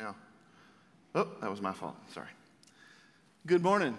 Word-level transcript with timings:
now. 0.00 0.14
Oh, 1.14 1.28
that 1.40 1.50
was 1.50 1.60
my 1.60 1.72
fault. 1.72 1.96
Sorry. 2.14 2.28
Good 3.46 3.62
morning. 3.62 3.96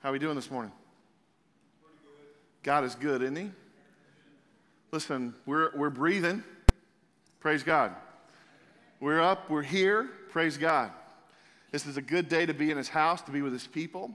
How 0.00 0.10
are 0.10 0.12
we 0.12 0.18
doing 0.18 0.36
this 0.36 0.50
morning? 0.50 0.72
God 2.62 2.84
is 2.84 2.94
good, 2.94 3.22
isn't 3.22 3.36
He? 3.36 3.50
Listen, 4.92 5.34
we're, 5.46 5.74
we're 5.74 5.90
breathing. 5.90 6.42
Praise 7.40 7.62
God. 7.62 7.94
We're 9.00 9.22
up, 9.22 9.48
we're 9.48 9.62
here. 9.62 10.10
Praise 10.30 10.58
God. 10.58 10.90
This 11.70 11.86
is 11.86 11.96
a 11.96 12.02
good 12.02 12.28
day 12.28 12.44
to 12.46 12.54
be 12.54 12.70
in 12.70 12.76
His 12.76 12.88
house, 12.88 13.22
to 13.22 13.30
be 13.30 13.40
with 13.42 13.52
His 13.52 13.66
people, 13.66 14.10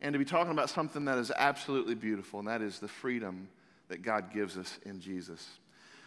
and 0.00 0.12
to 0.14 0.18
be 0.18 0.24
talking 0.24 0.52
about 0.52 0.70
something 0.70 1.04
that 1.04 1.18
is 1.18 1.30
absolutely 1.36 1.94
beautiful, 1.94 2.38
and 2.38 2.48
that 2.48 2.62
is 2.62 2.78
the 2.78 2.88
freedom 2.88 3.48
that 3.88 4.02
God 4.02 4.32
gives 4.32 4.56
us 4.56 4.78
in 4.86 5.00
Jesus. 5.00 5.46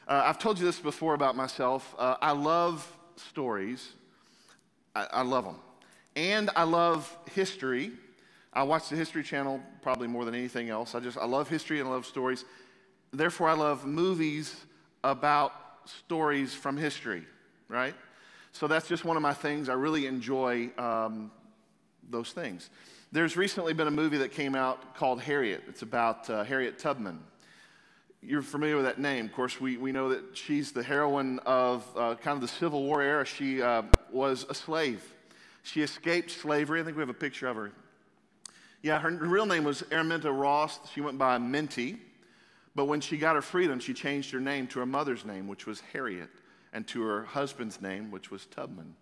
Uh, 0.08 0.24
I've 0.26 0.40
told 0.40 0.60
you 0.60 0.66
this 0.66 0.80
before 0.80 1.14
about 1.14 1.36
myself. 1.36 1.96
Uh, 1.98 2.16
I 2.22 2.32
love 2.32 2.86
stories, 3.16 3.94
I, 4.96 5.08
I 5.12 5.22
love 5.22 5.46
them. 5.46 5.56
And 6.16 6.50
I 6.56 6.64
love 6.64 7.16
history. 7.32 7.92
I 8.52 8.64
watch 8.64 8.90
the 8.90 8.96
History 8.96 9.24
Channel 9.24 9.62
probably 9.82 10.08
more 10.08 10.26
than 10.26 10.36
anything 10.36 10.70
else. 10.70 10.94
I 10.94 11.00
just, 11.00 11.18
I 11.18 11.26
love 11.26 11.50
history 11.50 11.80
and 11.80 11.90
I 11.90 11.92
love 11.92 12.06
stories. 12.06 12.46
Therefore, 13.12 13.50
I 13.50 13.54
love 13.54 13.86
movies 13.86 14.56
about 15.04 15.54
stories 15.86 16.54
from 16.54 16.78
history, 16.78 17.24
right? 17.68 17.96
So 18.52 18.68
that's 18.68 18.88
just 18.88 19.06
one 19.06 19.18
of 19.18 19.24
my 19.24 19.34
things. 19.34 19.70
I 19.70 19.74
really 19.74 20.06
enjoy 20.06 20.70
um, 20.78 21.32
those 22.10 22.32
things. 22.32 22.70
There's 23.12 23.36
recently 23.36 23.74
been 23.74 23.88
a 23.88 23.92
movie 23.92 24.18
that 24.18 24.32
came 24.32 24.54
out 24.54 24.96
called 24.96 25.22
Harriet. 25.22 25.64
It's 25.68 25.82
about 25.82 26.30
uh, 26.30 26.44
Harriet 26.44 26.78
Tubman 26.78 27.20
you're 28.26 28.42
familiar 28.42 28.76
with 28.76 28.86
that 28.86 29.00
name. 29.00 29.26
Of 29.26 29.34
course, 29.34 29.60
we, 29.60 29.78
we 29.78 29.92
know 29.92 30.10
that 30.10 30.38
she's 30.38 30.72
the 30.72 30.84
heroine 30.84 31.40
of 31.46 31.86
uh, 31.96 32.16
kind 32.16 32.36
of 32.36 32.42
the 32.42 32.48
Civil 32.48 32.84
War 32.84 33.02
era. 33.02 33.26
She 33.26 33.62
uh, 33.62 33.84
was 34.12 34.46
a 34.50 34.54
slave. 34.54 35.04
She 35.64 35.82
escaped 35.82 36.32
slavery. 36.32 36.82
I 36.82 36.84
think 36.84 36.98
we 36.98 37.02
have 37.02 37.10
a 37.10 37.14
picture 37.14 37.48
of 37.48 37.56
her. 37.56 37.72
Yeah, 38.82 39.00
her 39.00 39.12
real 39.12 39.46
name 39.46 39.64
was 39.64 39.82
Araminta 39.84 40.32
Ross. 40.38 40.80
She 40.94 41.02
went 41.02 41.18
by 41.18 41.38
Minty. 41.38 41.98
But 42.76 42.86
when 42.86 43.02
she 43.02 43.18
got 43.18 43.36
her 43.36 43.42
freedom, 43.42 43.80
she 43.80 43.94
changed 43.94 44.32
her 44.32 44.40
name 44.40 44.68
to 44.68 44.80
her 44.80 44.86
mother's 44.86 45.26
name, 45.26 45.48
which 45.48 45.66
was 45.66 45.82
Harriet, 45.94 46.30
and 46.74 46.88
to 46.88 47.04
her 47.04 47.24
husband's 47.24 47.82
name, 47.82 48.10
which 48.10 48.32
was 48.32 48.46
Tubman. 48.48 48.96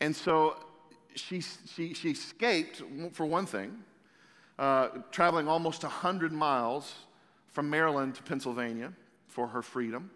And 0.00 0.14
so 0.14 0.56
she, 1.14 1.40
she, 1.40 1.94
she 1.94 2.10
escaped, 2.10 2.82
for 3.12 3.26
one 3.26 3.46
thing, 3.46 3.82
uh, 4.58 4.88
traveling 5.10 5.48
almost 5.48 5.82
100 5.82 6.32
miles 6.32 6.94
from 7.52 7.70
Maryland 7.70 8.14
to 8.16 8.22
Pennsylvania 8.22 8.92
for 9.26 9.48
her 9.48 9.62
freedom. 9.62 10.10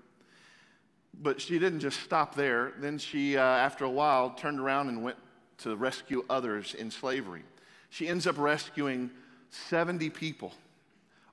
But 1.21 1.41
she 1.41 1.59
didn't 1.59 1.81
just 1.81 2.01
stop 2.01 2.35
there. 2.35 2.73
Then 2.79 2.99
she, 2.99 3.37
uh, 3.37 3.43
after 3.43 3.85
a 3.85 3.91
while, 3.91 4.31
turned 4.31 4.61
around 4.61 4.89
and 4.89 5.03
went 5.03 5.19
to 5.59 5.77
rescue 5.77 6.25
others 6.31 6.75
in 6.75 6.91
slavery. 6.91 7.43
She 7.91 8.09
ends 8.09 8.27
up 8.27 8.39
rescuing 8.39 9.11
70 9.51 10.11
people 10.11 10.53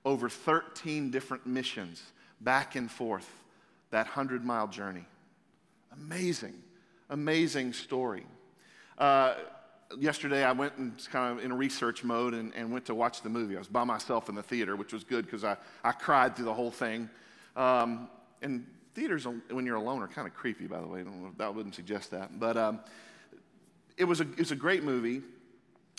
over 0.06 0.30
13 0.30 1.12
different 1.12 1.46
missions 1.46 2.02
back 2.42 2.76
and 2.76 2.90
forth 2.90 3.30
that 3.92 4.06
100 4.06 4.46
mile 4.46 4.68
journey. 4.68 5.06
Amazing, 5.94 6.56
amazing 7.10 7.74
story. 7.74 8.26
Uh, 8.98 9.36
yesterday 9.98 10.44
I 10.44 10.52
went 10.52 10.78
and 10.78 10.94
kind 11.12 11.38
of 11.38 11.44
in 11.44 11.54
research 11.54 12.04
mode 12.04 12.34
and, 12.34 12.54
and, 12.56 12.72
went 12.72 12.86
to 12.86 12.96
watch 12.96 13.22
the 13.22 13.30
movie. 13.30 13.56
I 13.56 13.60
was 13.60 13.68
by 13.68 13.84
myself 13.84 14.30
in 14.30 14.36
the 14.36 14.44
theater, 14.44 14.76
which 14.76 14.94
was 14.94 15.04
good 15.04 15.26
because 15.26 15.44
I, 15.44 15.58
I 15.84 15.92
cried 15.92 16.36
through 16.36 16.46
the 16.46 16.54
whole 16.54 16.72
thing. 16.72 17.10
Um, 17.56 18.10
and 18.42 18.66
theaters, 18.94 19.26
when 19.50 19.66
you're 19.66 19.76
alone, 19.76 20.02
are 20.02 20.08
kind 20.08 20.28
of 20.28 20.34
creepy, 20.34 20.68
by 20.68 20.80
the 20.80 20.88
way. 20.88 21.04
I, 21.40 21.50
wouldn't 21.50 21.76
suggest 21.76 22.12
that. 22.12 22.40
But 22.40 22.58
um, 22.58 22.80
it, 23.98 24.04
was 24.04 24.22
a, 24.22 24.24
it 24.24 24.40
was 24.40 24.52
a 24.52 24.56
great 24.56 24.84
movie. 24.84 25.22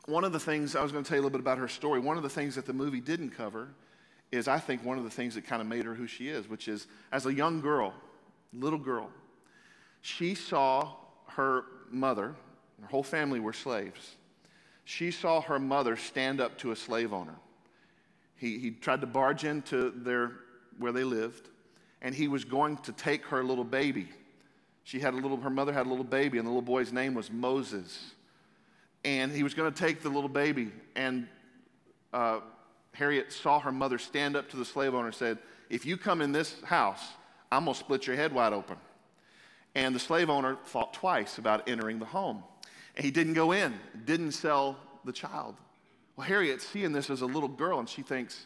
One 0.06 0.24
of 0.24 0.32
the 0.32 0.40
things, 0.40 0.76
I 0.76 0.82
was 0.82 0.92
going 0.92 1.04
to 1.04 1.08
tell 1.08 1.16
you 1.16 1.22
a 1.22 1.24
little 1.24 1.38
bit 1.38 1.42
about 1.42 1.58
her 1.58 1.68
story. 1.68 2.00
One 2.00 2.16
of 2.16 2.22
the 2.22 2.30
things 2.30 2.54
that 2.54 2.66
the 2.66 2.72
movie 2.72 3.00
didn't 3.00 3.30
cover 3.30 3.68
is, 4.32 4.48
I 4.48 4.58
think, 4.58 4.84
one 4.84 4.98
of 4.98 5.04
the 5.04 5.10
things 5.10 5.34
that 5.34 5.46
kind 5.46 5.60
of 5.60 5.68
made 5.68 5.84
her 5.84 5.94
who 5.94 6.06
she 6.06 6.28
is, 6.28 6.48
which 6.48 6.68
is 6.68 6.86
as 7.10 7.26
a 7.26 7.34
young 7.34 7.60
girl, 7.60 7.92
little 8.52 8.78
girl, 8.78 9.10
she 10.00 10.34
saw 10.34 10.94
her 11.26 11.64
mother, 11.90 12.34
her 12.80 12.88
whole 12.88 13.02
family 13.02 13.40
were 13.40 13.52
slaves. 13.52 14.16
She 14.84 15.10
saw 15.10 15.40
her 15.42 15.58
mother 15.58 15.96
stand 15.96 16.40
up 16.40 16.58
to 16.58 16.72
a 16.72 16.76
slave 16.76 17.12
owner. 17.12 17.36
He, 18.36 18.58
he 18.58 18.70
tried 18.70 19.02
to 19.02 19.06
barge 19.06 19.44
into 19.44 19.90
their, 19.90 20.32
where 20.78 20.92
they 20.92 21.04
lived, 21.04 21.48
and 22.02 22.14
he 22.14 22.26
was 22.26 22.44
going 22.44 22.78
to 22.78 22.92
take 22.92 23.24
her 23.26 23.44
little 23.44 23.64
baby. 23.64 24.08
She 24.84 24.98
had 24.98 25.14
a 25.14 25.16
little, 25.16 25.36
her 25.36 25.50
mother 25.50 25.72
had 25.72 25.86
a 25.86 25.90
little 25.90 26.04
baby, 26.04 26.38
and 26.38 26.46
the 26.46 26.50
little 26.50 26.62
boy's 26.62 26.92
name 26.92 27.14
was 27.14 27.30
Moses. 27.30 28.12
And 29.04 29.30
he 29.30 29.42
was 29.42 29.54
going 29.54 29.72
to 29.72 29.78
take 29.78 30.02
the 30.02 30.08
little 30.08 30.28
baby, 30.28 30.72
and 30.96 31.28
uh, 32.12 32.40
Harriet 32.92 33.32
saw 33.32 33.60
her 33.60 33.72
mother 33.72 33.98
stand 33.98 34.36
up 34.36 34.48
to 34.50 34.56
the 34.56 34.64
slave 34.64 34.94
owner 34.94 35.06
and 35.06 35.14
said, 35.14 35.38
If 35.68 35.86
you 35.86 35.96
come 35.96 36.20
in 36.20 36.32
this 36.32 36.60
house, 36.62 37.04
I'm 37.52 37.64
going 37.64 37.74
to 37.74 37.80
split 37.80 38.06
your 38.06 38.16
head 38.16 38.32
wide 38.32 38.52
open. 38.52 38.76
And 39.74 39.94
the 39.94 40.00
slave 40.00 40.30
owner 40.30 40.56
thought 40.66 40.94
twice 40.94 41.38
about 41.38 41.68
entering 41.68 41.98
the 41.98 42.06
home. 42.06 42.42
And 43.00 43.06
he 43.06 43.10
didn't 43.10 43.32
go 43.32 43.52
in, 43.52 43.80
didn't 44.04 44.32
sell 44.32 44.76
the 45.06 45.12
child. 45.12 45.54
Well, 46.16 46.26
Harriet's 46.26 46.66
seeing 46.66 46.92
this 46.92 47.08
as 47.08 47.22
a 47.22 47.26
little 47.26 47.48
girl, 47.48 47.78
and 47.78 47.88
she 47.88 48.02
thinks, 48.02 48.44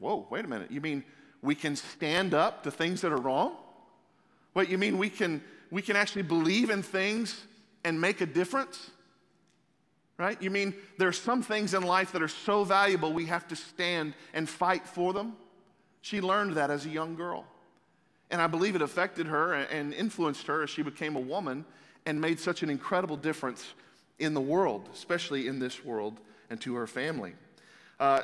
Whoa, 0.00 0.26
wait 0.30 0.46
a 0.46 0.48
minute. 0.48 0.70
You 0.70 0.80
mean 0.80 1.04
we 1.42 1.54
can 1.54 1.76
stand 1.76 2.32
up 2.32 2.62
to 2.62 2.70
things 2.70 3.02
that 3.02 3.12
are 3.12 3.20
wrong? 3.20 3.52
What, 4.54 4.70
you 4.70 4.78
mean 4.78 4.96
we 4.96 5.10
can, 5.10 5.44
we 5.70 5.82
can 5.82 5.96
actually 5.96 6.22
believe 6.22 6.70
in 6.70 6.82
things 6.82 7.38
and 7.84 8.00
make 8.00 8.22
a 8.22 8.26
difference? 8.26 8.88
Right? 10.16 10.40
You 10.40 10.48
mean 10.48 10.72
there 10.96 11.08
are 11.08 11.12
some 11.12 11.42
things 11.42 11.74
in 11.74 11.82
life 11.82 12.12
that 12.12 12.22
are 12.22 12.28
so 12.28 12.64
valuable 12.64 13.12
we 13.12 13.26
have 13.26 13.46
to 13.48 13.56
stand 13.56 14.14
and 14.32 14.48
fight 14.48 14.86
for 14.86 15.12
them? 15.12 15.36
She 16.00 16.22
learned 16.22 16.54
that 16.54 16.70
as 16.70 16.86
a 16.86 16.88
young 16.88 17.16
girl. 17.16 17.44
And 18.30 18.40
I 18.40 18.46
believe 18.46 18.76
it 18.76 18.80
affected 18.80 19.26
her 19.26 19.52
and 19.52 19.92
influenced 19.92 20.46
her 20.46 20.62
as 20.62 20.70
she 20.70 20.80
became 20.80 21.16
a 21.16 21.20
woman 21.20 21.66
and 22.06 22.20
made 22.20 22.40
such 22.40 22.62
an 22.62 22.70
incredible 22.70 23.16
difference 23.16 23.74
in 24.18 24.32
the 24.32 24.40
world, 24.40 24.88
especially 24.94 25.48
in 25.48 25.58
this 25.58 25.84
world, 25.84 26.18
and 26.48 26.60
to 26.60 26.74
her 26.76 26.86
family. 26.86 27.34
Uh, 28.00 28.22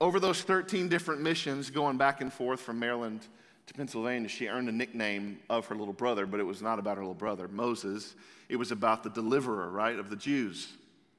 over 0.00 0.20
those 0.20 0.42
13 0.42 0.88
different 0.88 1.22
missions 1.22 1.70
going 1.70 1.96
back 1.96 2.20
and 2.20 2.32
forth 2.32 2.60
from 2.60 2.78
Maryland 2.78 3.26
to 3.66 3.74
Pennsylvania, 3.74 4.28
she 4.28 4.46
earned 4.46 4.68
a 4.68 4.72
nickname 4.72 5.38
of 5.48 5.66
her 5.66 5.74
little 5.74 5.94
brother, 5.94 6.26
but 6.26 6.38
it 6.38 6.44
was 6.44 6.62
not 6.62 6.78
about 6.78 6.98
her 6.98 7.02
little 7.02 7.14
brother, 7.14 7.48
Moses. 7.48 8.14
It 8.48 8.56
was 8.56 8.70
about 8.70 9.02
the 9.02 9.10
deliverer, 9.10 9.70
right, 9.70 9.98
of 9.98 10.10
the 10.10 10.16
Jews. 10.16 10.68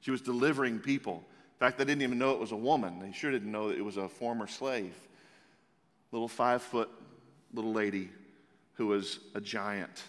She 0.00 0.10
was 0.10 0.20
delivering 0.20 0.78
people. 0.78 1.16
In 1.16 1.58
fact, 1.58 1.76
they 1.76 1.84
didn't 1.84 2.02
even 2.02 2.18
know 2.18 2.30
it 2.30 2.38
was 2.38 2.52
a 2.52 2.56
woman. 2.56 3.00
They 3.00 3.12
sure 3.12 3.32
didn't 3.32 3.50
know 3.50 3.68
that 3.68 3.76
it 3.76 3.84
was 3.84 3.96
a 3.96 4.08
former 4.08 4.46
slave. 4.46 4.94
Little 6.12 6.28
five 6.28 6.62
foot 6.62 6.88
little 7.52 7.72
lady 7.72 8.10
who 8.74 8.86
was 8.86 9.18
a 9.34 9.40
giant. 9.40 10.04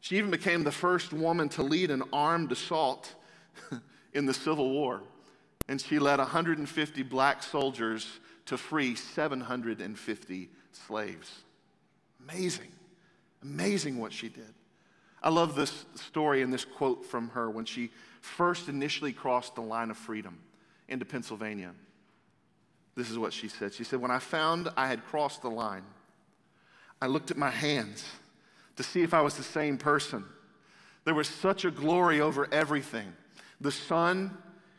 She 0.00 0.16
even 0.16 0.30
became 0.30 0.64
the 0.64 0.72
first 0.72 1.12
woman 1.12 1.48
to 1.50 1.62
lead 1.62 1.90
an 1.90 2.02
armed 2.12 2.52
assault 2.52 3.14
in 4.12 4.26
the 4.26 4.34
Civil 4.34 4.70
War. 4.70 5.02
And 5.68 5.80
she 5.80 5.98
led 5.98 6.18
150 6.18 7.02
black 7.04 7.42
soldiers 7.42 8.18
to 8.46 8.56
free 8.56 8.94
750 8.94 10.48
slaves. 10.72 11.40
Amazing. 12.28 12.72
Amazing 13.42 13.98
what 13.98 14.12
she 14.12 14.28
did. 14.28 14.54
I 15.22 15.28
love 15.28 15.54
this 15.54 15.84
story 15.94 16.42
and 16.42 16.52
this 16.52 16.64
quote 16.64 17.04
from 17.04 17.28
her 17.30 17.50
when 17.50 17.66
she 17.66 17.90
first 18.22 18.68
initially 18.68 19.12
crossed 19.12 19.54
the 19.54 19.60
line 19.60 19.90
of 19.90 19.98
freedom 19.98 20.38
into 20.88 21.04
Pennsylvania. 21.04 21.72
This 22.96 23.10
is 23.10 23.18
what 23.18 23.32
she 23.32 23.48
said. 23.48 23.74
She 23.74 23.84
said, 23.84 24.00
When 24.00 24.10
I 24.10 24.18
found 24.18 24.68
I 24.76 24.88
had 24.88 25.04
crossed 25.04 25.42
the 25.42 25.50
line, 25.50 25.84
I 27.00 27.06
looked 27.06 27.30
at 27.30 27.36
my 27.36 27.50
hands 27.50 28.04
to 28.80 28.88
see 28.88 29.02
if 29.02 29.12
I 29.12 29.20
was 29.20 29.36
the 29.36 29.42
same 29.42 29.76
person. 29.76 30.24
There 31.04 31.12
was 31.14 31.28
such 31.28 31.66
a 31.66 31.70
glory 31.70 32.22
over 32.22 32.48
everything. 32.50 33.12
The 33.60 33.70
sun 33.70 34.36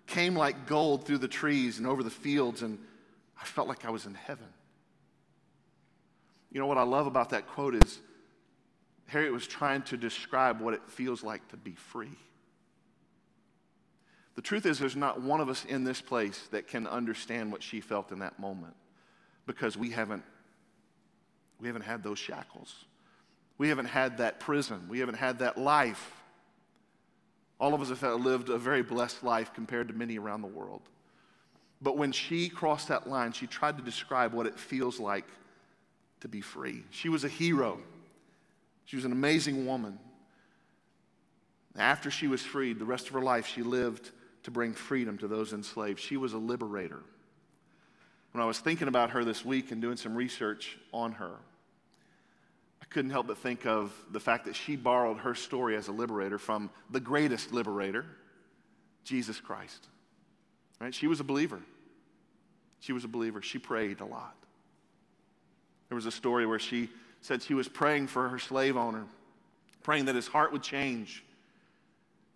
came 0.08 0.36
like 0.36 0.66
gold 0.66 1.06
through 1.06 1.20
the 1.20 1.28
trees 1.28 1.78
and 1.78 1.86
over 1.86 2.02
the 2.02 2.10
fields, 2.10 2.64
and 2.64 2.80
I 3.40 3.46
felt 3.46 3.68
like 3.68 3.86
I 3.86 3.92
was 3.92 4.08
in 4.08 4.16
heaven. 4.16 4.48
You 6.52 6.60
know 6.60 6.66
what 6.66 6.80
I 6.80 6.84
love 6.84 7.06
about 7.06 7.30
that 7.30 7.48
quote 7.48 7.76
is 7.76 8.00
Harriet 9.06 9.32
was 9.32 9.46
trying 9.46 9.84
to 9.84 9.98
describe 9.98 10.62
what 10.62 10.74
it 10.74 10.82
feels 10.88 11.24
like 11.24 11.48
to 11.50 11.58
be 11.58 11.74
free. 11.74 12.18
The 14.34 14.42
truth 14.42 14.66
is, 14.66 14.80
there's 14.80 14.96
not 14.96 15.22
one 15.22 15.42
of 15.42 15.48
us 15.48 15.64
in 15.66 15.84
this 15.84 16.02
place 16.02 16.48
that 16.50 16.68
can 16.68 16.88
understand 16.88 17.52
what 17.52 17.62
she 17.62 17.82
felt 17.82 18.12
in 18.12 18.18
that 18.20 18.40
moment 18.40 18.74
because 19.46 19.78
we 19.78 19.92
haven't, 19.92 20.24
we 21.60 21.68
haven't 21.68 21.84
had 21.84 22.02
those 22.02 22.18
shackles. 22.18 22.86
We 23.62 23.70
haven't 23.70 23.86
had 23.86 24.18
that 24.18 24.40
prison. 24.40 24.88
We 24.90 24.98
haven't 24.98 25.20
had 25.20 25.38
that 25.38 25.56
life. 25.56 26.16
All 27.60 27.76
of 27.76 27.82
us 27.82 27.90
have 27.90 28.20
lived 28.20 28.50
a 28.50 28.58
very 28.58 28.82
blessed 28.82 29.24
life 29.24 29.54
compared 29.54 29.90
to 29.90 29.94
many 29.94 30.18
around 30.18 30.42
the 30.42 30.48
world. 30.48 30.82
But 31.80 31.96
when 31.96 32.12
she 32.12 32.50
crossed 32.50 32.88
that 32.88 33.08
line, 33.08 33.34
she 33.34 33.46
tried 33.46 33.78
to 33.78 33.84
describe 33.84 34.34
what 34.34 34.48
it 34.48 34.58
feels 34.58 35.00
like 35.00 35.28
to 36.22 36.28
be 36.28 36.42
free. 36.42 36.86
She 36.90 37.08
was 37.08 37.24
a 37.24 37.28
hero. 37.28 37.78
She 38.86 38.96
was 38.96 39.06
an 39.06 39.12
amazing 39.12 39.68
woman. 39.68 40.00
After 41.78 42.10
she 42.10 42.28
was 42.28 42.42
freed, 42.42 42.80
the 42.80 42.86
rest 42.86 43.10
of 43.10 43.14
her 43.14 43.22
life, 43.22 43.46
she 43.46 43.62
lived 43.62 44.10
to 44.42 44.50
bring 44.50 44.74
freedom 44.74 45.20
to 45.20 45.28
those 45.28 45.54
enslaved. 45.54 46.00
She 46.00 46.18
was 46.18 46.34
a 46.34 46.40
liberator. 46.40 47.04
When 48.32 48.42
I 48.42 48.48
was 48.48 48.58
thinking 48.58 48.88
about 48.88 49.12
her 49.12 49.24
this 49.24 49.46
week 49.46 49.72
and 49.72 49.80
doing 49.80 49.98
some 49.98 50.16
research 50.16 50.80
on 50.92 51.12
her, 51.12 51.36
couldn't 52.92 53.12
help 53.12 53.28
but 53.28 53.38
think 53.38 53.66
of 53.66 53.94
the 54.12 54.20
fact 54.20 54.46
that 54.46 54.56
she 54.56 54.76
borrowed 54.76 55.18
her 55.20 55.34
story 55.34 55.76
as 55.76 55.88
a 55.88 55.92
liberator 55.92 56.38
from 56.38 56.70
the 56.90 57.00
greatest 57.00 57.54
liberator, 57.54 58.06
Jesus 59.06 59.40
Christ. 59.40 59.88
Right? 60.80 60.94
She 60.94 61.08
was 61.08 61.20
a 61.20 61.24
believer. 61.24 61.60
She 62.82 62.92
was 62.92 63.04
a 63.04 63.08
believer. 63.08 63.42
She 63.42 63.60
prayed 63.60 64.02
a 64.02 64.06
lot. 64.06 64.36
There 65.90 65.96
was 65.96 66.06
a 66.06 66.12
story 66.12 66.46
where 66.46 66.60
she 66.60 66.90
said 67.22 67.42
she 67.42 67.54
was 67.54 67.68
praying 67.68 68.08
for 68.08 68.28
her 68.30 68.40
slave 68.40 68.76
owner, 68.76 69.06
praying 69.84 70.06
that 70.06 70.16
his 70.16 70.28
heart 70.28 70.52
would 70.52 70.64
change. 70.64 71.24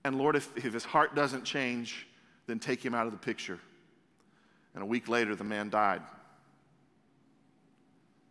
And 0.04 0.18
Lord, 0.18 0.36
if, 0.36 0.56
if 0.56 0.74
his 0.74 0.86
heart 0.86 1.16
doesn't 1.16 1.44
change, 1.44 2.08
then 2.48 2.60
take 2.60 2.86
him 2.86 2.94
out 2.94 3.08
of 3.08 3.12
the 3.12 3.18
picture. 3.18 3.60
And 4.74 4.84
a 4.84 4.86
week 4.86 5.10
later, 5.10 5.36
the 5.36 5.44
man 5.44 5.70
died. 5.70 6.02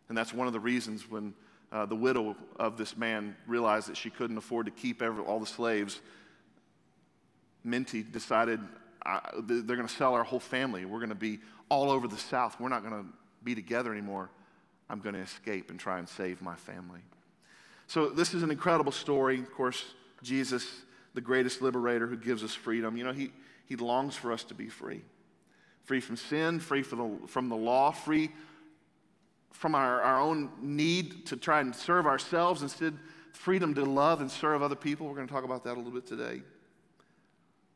And 0.07 0.17
that's 0.17 0.33
one 0.33 0.47
of 0.47 0.53
the 0.53 0.59
reasons 0.59 1.09
when 1.09 1.33
uh, 1.71 1.85
the 1.85 1.95
widow 1.95 2.35
of 2.57 2.77
this 2.77 2.95
man 2.95 3.35
realized 3.47 3.87
that 3.89 3.97
she 3.97 4.09
couldn't 4.09 4.37
afford 4.37 4.65
to 4.67 4.71
keep 4.71 5.01
every, 5.01 5.23
all 5.23 5.39
the 5.39 5.45
slaves, 5.45 5.99
Minty 7.63 8.03
decided 8.03 8.59
they're 9.43 9.75
going 9.75 9.87
to 9.87 9.93
sell 9.93 10.13
our 10.13 10.23
whole 10.23 10.39
family. 10.39 10.85
We're 10.85 10.99
going 10.99 11.09
to 11.09 11.15
be 11.15 11.39
all 11.69 11.89
over 11.89 12.07
the 12.07 12.17
South. 12.17 12.59
We're 12.59 12.69
not 12.69 12.83
going 12.83 13.03
to 13.03 13.09
be 13.43 13.55
together 13.55 13.91
anymore. 13.91 14.29
I'm 14.89 14.99
going 14.99 15.15
to 15.15 15.21
escape 15.21 15.71
and 15.71 15.79
try 15.79 15.99
and 15.99 16.07
save 16.07 16.41
my 16.41 16.55
family. 16.55 17.01
So, 17.87 18.09
this 18.09 18.33
is 18.33 18.43
an 18.43 18.51
incredible 18.51 18.91
story. 18.91 19.39
Of 19.39 19.51
course, 19.51 19.83
Jesus, 20.23 20.67
the 21.13 21.21
greatest 21.21 21.61
liberator 21.61 22.07
who 22.07 22.17
gives 22.17 22.43
us 22.43 22.53
freedom, 22.53 22.97
you 22.97 23.03
know, 23.03 23.13
he, 23.13 23.31
he 23.65 23.75
longs 23.75 24.15
for 24.15 24.31
us 24.31 24.43
to 24.45 24.53
be 24.53 24.69
free 24.69 25.01
free 25.83 25.99
from 25.99 26.17
sin, 26.17 26.59
free 26.59 26.81
from 26.81 27.19
the, 27.21 27.27
from 27.27 27.47
the 27.47 27.55
law, 27.55 27.91
free 27.91 28.31
from 29.55 29.73
our, 29.73 30.01
our 30.01 30.19
own 30.19 30.51
need 30.61 31.25
to 31.27 31.37
try 31.37 31.61
and 31.61 31.73
serve 31.73 32.05
ourselves, 32.05 32.61
instead, 32.61 32.93
freedom 33.31 33.73
to 33.73 33.85
love 33.85 34.21
and 34.21 34.29
serve 34.29 34.61
other 34.61 34.75
people. 34.75 35.07
We're 35.07 35.15
going 35.15 35.27
to 35.27 35.33
talk 35.33 35.45
about 35.45 35.63
that 35.63 35.73
a 35.73 35.77
little 35.77 35.91
bit 35.91 36.05
today. 36.05 36.41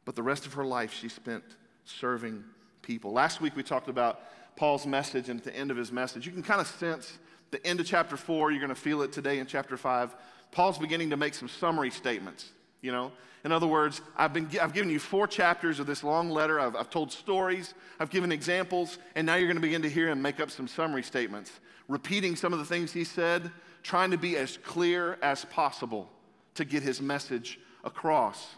But 0.03 0.15
the 0.15 0.23
rest 0.23 0.45
of 0.45 0.53
her 0.53 0.65
life, 0.65 0.93
she 0.93 1.07
spent 1.07 1.43
serving 1.85 2.43
people. 2.81 3.13
Last 3.13 3.39
week, 3.39 3.55
we 3.55 3.63
talked 3.63 3.87
about 3.87 4.21
Paul's 4.55 4.85
message, 4.85 5.29
and 5.29 5.39
at 5.39 5.45
the 5.45 5.55
end 5.55 5.71
of 5.71 5.77
his 5.77 5.91
message, 5.91 6.25
you 6.25 6.31
can 6.31 6.43
kind 6.43 6.59
of 6.59 6.67
sense 6.67 7.17
the 7.51 7.65
end 7.65 7.79
of 7.79 7.85
chapter 7.85 8.17
four. 8.17 8.51
You're 8.51 8.59
going 8.59 8.69
to 8.69 8.75
feel 8.75 9.01
it 9.01 9.11
today 9.13 9.39
in 9.39 9.47
chapter 9.47 9.77
five. 9.77 10.13
Paul's 10.51 10.77
beginning 10.77 11.11
to 11.11 11.17
make 11.17 11.33
some 11.33 11.47
summary 11.47 11.91
statements. 11.91 12.51
You 12.81 12.91
know, 12.91 13.11
in 13.43 13.51
other 13.51 13.67
words, 13.67 14.01
I've, 14.17 14.33
been, 14.33 14.49
I've 14.61 14.73
given 14.73 14.89
you 14.89 14.99
four 14.99 15.27
chapters 15.27 15.79
of 15.79 15.87
this 15.87 16.03
long 16.03 16.29
letter. 16.29 16.59
I've, 16.59 16.75
I've 16.75 16.89
told 16.89 17.11
stories, 17.11 17.73
I've 17.99 18.09
given 18.09 18.31
examples, 18.31 18.97
and 19.15 19.25
now 19.25 19.35
you're 19.35 19.47
going 19.47 19.57
to 19.57 19.61
begin 19.61 19.81
to 19.83 19.89
hear 19.89 20.09
him 20.09 20.21
make 20.21 20.39
up 20.39 20.51
some 20.51 20.67
summary 20.67 21.03
statements, 21.03 21.51
repeating 21.87 22.35
some 22.35 22.53
of 22.53 22.59
the 22.59 22.65
things 22.65 22.91
he 22.91 23.03
said, 23.03 23.51
trying 23.83 24.11
to 24.11 24.17
be 24.17 24.37
as 24.37 24.57
clear 24.57 25.17
as 25.21 25.45
possible 25.45 26.09
to 26.55 26.65
get 26.65 26.83
his 26.83 27.01
message 27.01 27.59
across. 27.83 28.55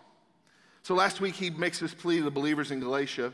So 0.83 0.95
last 0.95 1.21
week, 1.21 1.35
he 1.35 1.51
makes 1.51 1.79
this 1.79 1.93
plea 1.93 2.17
to 2.17 2.23
the 2.23 2.31
believers 2.31 2.71
in 2.71 2.79
Galatia 2.79 3.33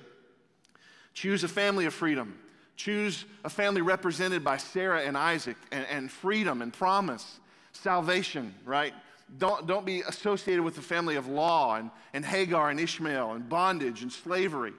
choose 1.14 1.44
a 1.44 1.48
family 1.48 1.86
of 1.86 1.94
freedom. 1.94 2.38
Choose 2.76 3.26
a 3.44 3.50
family 3.50 3.82
represented 3.82 4.44
by 4.44 4.58
Sarah 4.58 5.02
and 5.02 5.18
Isaac 5.18 5.58
and, 5.72 5.86
and 5.90 6.12
freedom 6.12 6.62
and 6.62 6.72
promise, 6.72 7.40
salvation, 7.72 8.54
right? 8.66 8.94
Don't, 9.36 9.68
don't 9.68 9.86
be 9.86 10.02
associated 10.02 10.64
with 10.64 10.76
the 10.76 10.82
family 10.82 11.16
of 11.16 11.28
law 11.28 11.76
and, 11.76 11.92
and 12.14 12.24
Hagar 12.24 12.70
and 12.70 12.80
Ishmael 12.80 13.34
and 13.34 13.50
bondage 13.50 14.02
and 14.02 14.12
slavery. 14.12 14.74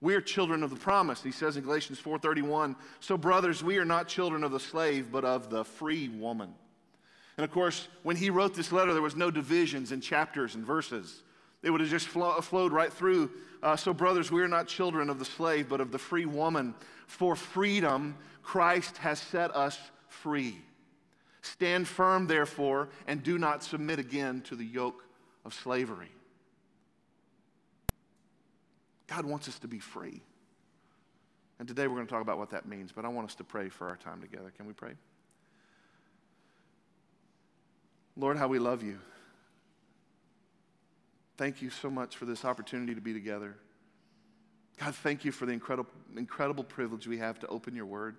We're 0.00 0.20
children 0.20 0.62
of 0.62 0.70
the 0.70 0.76
promise. 0.76 1.22
He 1.22 1.32
says 1.32 1.56
in 1.56 1.64
Galatians 1.64 1.98
4:31, 1.98 2.76
"So 3.00 3.18
brothers, 3.18 3.62
we 3.64 3.78
are 3.78 3.84
not 3.84 4.08
children 4.08 4.44
of 4.44 4.52
the 4.52 4.60
slave, 4.60 5.10
but 5.10 5.24
of 5.24 5.50
the 5.50 5.64
free 5.64 6.08
woman." 6.08 6.54
And 7.36 7.44
of 7.44 7.50
course, 7.50 7.88
when 8.04 8.16
he 8.16 8.30
wrote 8.30 8.54
this 8.54 8.72
letter, 8.72 8.92
there 8.92 9.02
was 9.02 9.16
no 9.16 9.30
divisions 9.30 9.92
in 9.92 10.00
chapters 10.00 10.54
and 10.54 10.64
verses. 10.64 11.22
It 11.62 11.70
would 11.70 11.80
have 11.80 11.90
just 11.90 12.06
flow, 12.06 12.40
flowed 12.40 12.72
right 12.72 12.92
through. 12.92 13.30
Uh, 13.62 13.76
so, 13.76 13.92
brothers, 13.92 14.30
we 14.30 14.40
are 14.42 14.48
not 14.48 14.68
children 14.68 15.10
of 15.10 15.18
the 15.18 15.24
slave, 15.24 15.68
but 15.68 15.80
of 15.80 15.90
the 15.90 15.98
free 15.98 16.26
woman. 16.26 16.74
For 17.06 17.34
freedom, 17.34 18.16
Christ 18.42 18.98
has 18.98 19.18
set 19.18 19.54
us 19.54 19.78
free. 20.08 20.58
Stand 21.42 21.86
firm, 21.86 22.26
therefore, 22.26 22.88
and 23.06 23.22
do 23.22 23.38
not 23.38 23.62
submit 23.62 23.98
again 23.98 24.40
to 24.42 24.56
the 24.56 24.64
yoke 24.64 25.04
of 25.44 25.54
slavery. 25.54 26.10
God 29.06 29.24
wants 29.24 29.48
us 29.48 29.58
to 29.60 29.68
be 29.68 29.78
free. 29.78 30.20
And 31.58 31.66
today 31.66 31.86
we're 31.86 31.96
going 31.96 32.06
to 32.06 32.12
talk 32.12 32.22
about 32.22 32.38
what 32.38 32.50
that 32.50 32.66
means, 32.66 32.92
but 32.92 33.04
I 33.04 33.08
want 33.08 33.28
us 33.28 33.34
to 33.36 33.44
pray 33.44 33.68
for 33.68 33.88
our 33.88 33.96
time 33.96 34.20
together. 34.20 34.52
Can 34.56 34.66
we 34.66 34.72
pray? 34.72 34.92
Lord, 38.16 38.36
how 38.36 38.48
we 38.48 38.58
love 38.58 38.82
you. 38.82 38.98
Thank 41.36 41.62
you 41.62 41.70
so 41.70 41.88
much 41.88 42.16
for 42.16 42.26
this 42.26 42.44
opportunity 42.44 42.94
to 42.94 43.00
be 43.00 43.12
together. 43.12 43.56
God, 44.78 44.94
thank 44.94 45.24
you 45.24 45.32
for 45.32 45.46
the 45.46 45.52
incredible, 45.52 45.90
incredible 46.16 46.64
privilege 46.64 47.06
we 47.06 47.18
have 47.18 47.38
to 47.40 47.46
open 47.48 47.74
your 47.74 47.86
word, 47.86 48.16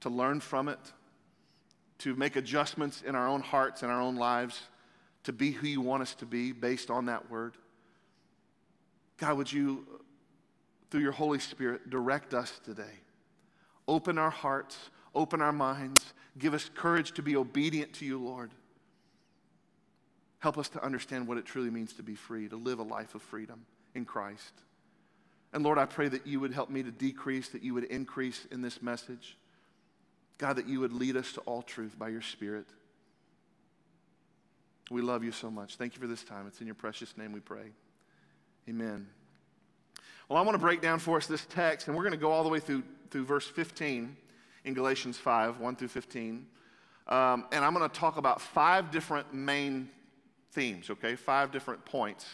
to 0.00 0.08
learn 0.08 0.40
from 0.40 0.68
it, 0.68 0.78
to 1.98 2.14
make 2.14 2.36
adjustments 2.36 3.02
in 3.06 3.14
our 3.14 3.26
own 3.26 3.40
hearts 3.40 3.82
and 3.82 3.90
our 3.90 4.00
own 4.00 4.16
lives, 4.16 4.60
to 5.24 5.32
be 5.32 5.50
who 5.50 5.66
you 5.66 5.80
want 5.80 6.02
us 6.02 6.14
to 6.16 6.26
be 6.26 6.52
based 6.52 6.90
on 6.90 7.06
that 7.06 7.30
word. 7.30 7.54
God, 9.18 9.36
would 9.36 9.52
you, 9.52 9.86
through 10.90 11.00
your 11.00 11.12
Holy 11.12 11.38
Spirit, 11.38 11.90
direct 11.90 12.34
us 12.34 12.60
today? 12.64 12.84
Open 13.88 14.18
our 14.18 14.30
hearts, 14.30 14.76
open 15.14 15.40
our 15.40 15.52
minds, 15.52 16.12
give 16.38 16.54
us 16.54 16.70
courage 16.74 17.12
to 17.12 17.22
be 17.22 17.36
obedient 17.36 17.94
to 17.94 18.04
you, 18.04 18.18
Lord. 18.18 18.50
Help 20.38 20.58
us 20.58 20.68
to 20.70 20.84
understand 20.84 21.26
what 21.26 21.38
it 21.38 21.46
truly 21.46 21.70
means 21.70 21.94
to 21.94 22.02
be 22.02 22.14
free, 22.14 22.48
to 22.48 22.56
live 22.56 22.78
a 22.78 22.84
life 22.84 23.14
of 23.14 23.22
freedom 23.22 23.64
in 23.94 24.04
Christ. 24.04 24.52
And 25.52 25.64
Lord, 25.64 25.78
I 25.78 25.86
pray 25.86 26.08
that 26.08 26.26
you 26.26 26.38
would 26.40 26.52
help 26.52 26.68
me 26.68 26.82
to 26.82 26.90
decrease, 26.90 27.48
that 27.48 27.62
you 27.62 27.72
would 27.74 27.84
increase 27.84 28.46
in 28.50 28.60
this 28.60 28.82
message. 28.82 29.38
God, 30.38 30.56
that 30.56 30.68
you 30.68 30.80
would 30.80 30.92
lead 30.92 31.16
us 31.16 31.32
to 31.32 31.40
all 31.42 31.62
truth 31.62 31.98
by 31.98 32.08
your 32.08 32.22
Spirit. 32.22 32.66
We 34.90 35.02
love 35.02 35.24
you 35.24 35.32
so 35.32 35.50
much. 35.50 35.76
Thank 35.76 35.94
you 35.94 36.00
for 36.00 36.06
this 36.06 36.22
time. 36.22 36.46
It's 36.46 36.60
in 36.60 36.66
your 36.66 36.74
precious 36.74 37.16
name 37.16 37.32
we 37.32 37.40
pray. 37.40 37.72
Amen. 38.68 39.06
Well, 40.28 40.38
I 40.38 40.42
want 40.42 40.54
to 40.54 40.60
break 40.60 40.80
down 40.80 40.98
for 40.98 41.16
us 41.16 41.26
this 41.26 41.46
text, 41.46 41.88
and 41.88 41.96
we're 41.96 42.02
going 42.02 42.12
to 42.12 42.18
go 42.18 42.30
all 42.30 42.42
the 42.42 42.48
way 42.48 42.60
through, 42.60 42.82
through 43.10 43.24
verse 43.24 43.46
15 43.46 44.16
in 44.64 44.74
Galatians 44.74 45.16
5, 45.16 45.60
1 45.60 45.76
through 45.76 45.88
15. 45.88 46.46
Um, 47.08 47.44
and 47.52 47.64
I'm 47.64 47.72
going 47.74 47.88
to 47.88 47.96
talk 47.96 48.16
about 48.16 48.40
five 48.40 48.90
different 48.90 49.32
main 49.32 49.88
themes, 50.52 50.90
okay? 50.90 51.14
Five 51.14 51.52
different 51.52 51.84
points. 51.84 52.26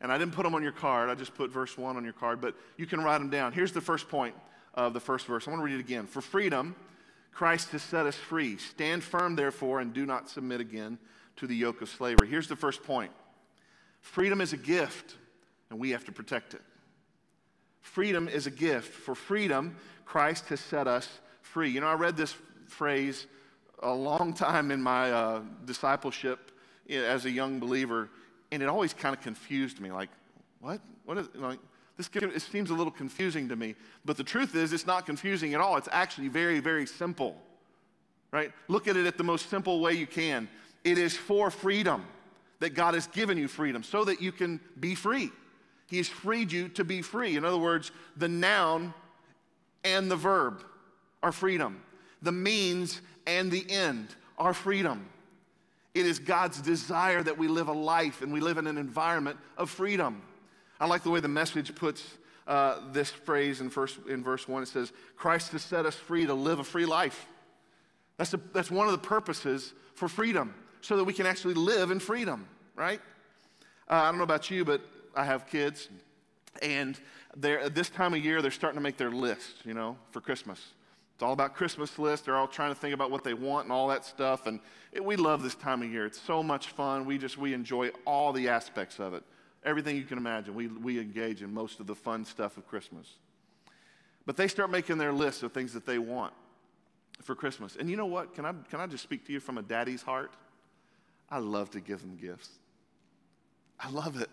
And 0.00 0.12
I 0.12 0.18
didn't 0.18 0.34
put 0.34 0.44
them 0.44 0.54
on 0.54 0.62
your 0.62 0.72
card, 0.72 1.08
I 1.08 1.14
just 1.14 1.34
put 1.34 1.50
verse 1.50 1.76
1 1.76 1.96
on 1.96 2.04
your 2.04 2.12
card, 2.12 2.40
but 2.40 2.54
you 2.76 2.86
can 2.86 3.02
write 3.02 3.18
them 3.18 3.30
down. 3.30 3.52
Here's 3.52 3.72
the 3.72 3.80
first 3.80 4.08
point 4.08 4.34
of 4.74 4.92
the 4.92 5.00
first 5.00 5.26
verse. 5.26 5.48
I 5.48 5.50
want 5.50 5.60
to 5.60 5.64
read 5.64 5.74
it 5.74 5.80
again. 5.80 6.06
For 6.06 6.20
freedom, 6.20 6.76
Christ 7.38 7.70
has 7.70 7.84
set 7.84 8.04
us 8.04 8.16
free. 8.16 8.56
Stand 8.56 9.04
firm, 9.04 9.36
therefore, 9.36 9.78
and 9.78 9.94
do 9.94 10.04
not 10.04 10.28
submit 10.28 10.60
again 10.60 10.98
to 11.36 11.46
the 11.46 11.54
yoke 11.54 11.82
of 11.82 11.88
slavery. 11.88 12.26
Here's 12.26 12.48
the 12.48 12.56
first 12.56 12.82
point 12.82 13.12
freedom 14.00 14.40
is 14.40 14.52
a 14.52 14.56
gift, 14.56 15.14
and 15.70 15.78
we 15.78 15.90
have 15.90 16.04
to 16.06 16.10
protect 16.10 16.54
it. 16.54 16.62
Freedom 17.80 18.26
is 18.26 18.48
a 18.48 18.50
gift. 18.50 18.92
For 18.92 19.14
freedom, 19.14 19.76
Christ 20.04 20.46
has 20.46 20.58
set 20.58 20.88
us 20.88 21.08
free. 21.42 21.70
You 21.70 21.80
know, 21.80 21.86
I 21.86 21.94
read 21.94 22.16
this 22.16 22.34
phrase 22.66 23.28
a 23.84 23.94
long 23.94 24.34
time 24.34 24.72
in 24.72 24.82
my 24.82 25.12
uh, 25.12 25.42
discipleship 25.64 26.50
as 26.90 27.24
a 27.24 27.30
young 27.30 27.60
believer, 27.60 28.10
and 28.50 28.64
it 28.64 28.68
always 28.68 28.92
kind 28.92 29.14
of 29.14 29.22
confused 29.22 29.80
me. 29.80 29.92
Like, 29.92 30.10
what? 30.58 30.80
What 31.04 31.18
is 31.18 31.28
like? 31.36 31.60
This 31.98 32.08
it 32.14 32.40
seems 32.40 32.70
a 32.70 32.74
little 32.74 32.92
confusing 32.92 33.48
to 33.48 33.56
me. 33.56 33.74
But 34.04 34.16
the 34.16 34.24
truth 34.24 34.54
is, 34.54 34.72
it's 34.72 34.86
not 34.86 35.04
confusing 35.04 35.52
at 35.52 35.60
all. 35.60 35.76
It's 35.76 35.88
actually 35.90 36.28
very, 36.28 36.60
very 36.60 36.86
simple. 36.86 37.36
Right? 38.30 38.52
Look 38.68 38.86
at 38.86 38.96
it 38.96 39.04
at 39.04 39.18
the 39.18 39.24
most 39.24 39.50
simple 39.50 39.80
way 39.80 39.94
you 39.94 40.06
can. 40.06 40.48
It 40.84 40.96
is 40.96 41.16
for 41.16 41.50
freedom 41.50 42.06
that 42.60 42.70
God 42.70 42.94
has 42.94 43.08
given 43.08 43.36
you 43.36 43.48
freedom 43.48 43.82
so 43.82 44.04
that 44.04 44.22
you 44.22 44.30
can 44.30 44.60
be 44.78 44.94
free. 44.94 45.30
He 45.88 45.96
has 45.96 46.08
freed 46.08 46.52
you 46.52 46.68
to 46.70 46.84
be 46.84 47.02
free. 47.02 47.36
In 47.36 47.44
other 47.44 47.58
words, 47.58 47.90
the 48.16 48.28
noun 48.28 48.94
and 49.84 50.10
the 50.10 50.16
verb 50.16 50.62
are 51.22 51.32
freedom, 51.32 51.82
the 52.22 52.32
means 52.32 53.00
and 53.26 53.50
the 53.50 53.68
end 53.68 54.14
are 54.38 54.54
freedom. 54.54 55.06
It 55.94 56.06
is 56.06 56.20
God's 56.20 56.60
desire 56.60 57.22
that 57.24 57.38
we 57.38 57.48
live 57.48 57.66
a 57.66 57.72
life 57.72 58.22
and 58.22 58.32
we 58.32 58.38
live 58.38 58.58
in 58.58 58.68
an 58.68 58.78
environment 58.78 59.36
of 59.56 59.68
freedom. 59.68 60.22
I 60.80 60.86
like 60.86 61.02
the 61.02 61.10
way 61.10 61.20
the 61.20 61.28
message 61.28 61.74
puts 61.74 62.04
uh, 62.46 62.80
this 62.92 63.10
phrase 63.10 63.60
in, 63.60 63.70
first, 63.70 63.98
in 64.08 64.22
verse 64.22 64.48
1. 64.48 64.62
It 64.62 64.68
says, 64.68 64.92
Christ 65.16 65.52
has 65.52 65.62
set 65.62 65.86
us 65.86 65.94
free 65.94 66.26
to 66.26 66.34
live 66.34 66.60
a 66.60 66.64
free 66.64 66.86
life. 66.86 67.26
That's, 68.16 68.34
that's 68.52 68.70
one 68.70 68.86
of 68.86 68.92
the 68.92 68.98
purposes 68.98 69.72
for 69.94 70.08
freedom. 70.08 70.54
so 70.80 70.96
that 70.96 71.04
we 71.04 71.12
can 71.12 71.26
actually 71.26 71.54
live 71.54 71.90
in 71.90 72.00
freedom, 72.00 72.46
right? 72.76 73.00
Uh, 73.90 73.94
I 73.94 74.10
don't 74.10 74.18
know 74.18 74.24
about 74.24 74.50
you, 74.50 74.64
but 74.64 74.80
I 75.14 75.24
have 75.24 75.46
kids, 75.46 75.88
and 76.62 76.98
they're, 77.36 77.68
this 77.68 77.90
time 77.90 78.14
of 78.14 78.24
year, 78.24 78.40
they're 78.40 78.50
starting 78.50 78.78
to 78.78 78.82
make 78.82 78.96
their 78.96 79.10
list, 79.10 79.64
you 79.64 79.74
know, 79.74 79.96
for 80.10 80.20
Christmas. 80.20 80.72
It's 81.14 81.22
all 81.22 81.32
about 81.32 81.54
Christmas 81.54 81.98
lists. 81.98 82.26
They're 82.26 82.36
all 82.36 82.46
trying 82.46 82.72
to 82.72 82.80
think 82.80 82.94
about 82.94 83.10
what 83.10 83.24
they 83.24 83.34
want 83.34 83.64
and 83.64 83.72
all 83.72 83.88
that 83.88 84.04
stuff. 84.04 84.46
And 84.46 84.60
it, 84.92 85.04
we 85.04 85.16
love 85.16 85.42
this 85.42 85.56
time 85.56 85.82
of 85.82 85.90
year. 85.90 86.06
It's 86.06 86.20
so 86.20 86.44
much 86.44 86.68
fun. 86.68 87.04
We 87.06 87.18
just, 87.18 87.36
we 87.36 87.54
enjoy 87.54 87.90
all 88.04 88.32
the 88.32 88.48
aspects 88.48 89.00
of 89.00 89.14
it. 89.14 89.24
Everything 89.68 89.96
you 89.96 90.04
can 90.04 90.16
imagine. 90.16 90.54
We, 90.54 90.66
we 90.66 90.98
engage 90.98 91.42
in 91.42 91.52
most 91.52 91.78
of 91.78 91.86
the 91.86 91.94
fun 91.94 92.24
stuff 92.24 92.56
of 92.56 92.66
Christmas. 92.66 93.06
But 94.24 94.38
they 94.38 94.48
start 94.48 94.70
making 94.70 94.96
their 94.96 95.12
list 95.12 95.42
of 95.42 95.52
things 95.52 95.74
that 95.74 95.84
they 95.84 95.98
want 95.98 96.32
for 97.20 97.34
Christmas. 97.34 97.76
And 97.76 97.90
you 97.90 97.96
know 97.98 98.06
what? 98.06 98.34
Can 98.34 98.46
I, 98.46 98.54
can 98.70 98.80
I 98.80 98.86
just 98.86 99.02
speak 99.02 99.26
to 99.26 99.32
you 99.32 99.40
from 99.40 99.58
a 99.58 99.62
daddy's 99.62 100.00
heart? 100.00 100.32
I 101.28 101.38
love 101.38 101.70
to 101.72 101.80
give 101.80 102.00
them 102.00 102.16
gifts. 102.16 102.48
I 103.78 103.90
love 103.90 104.18
it. 104.18 104.30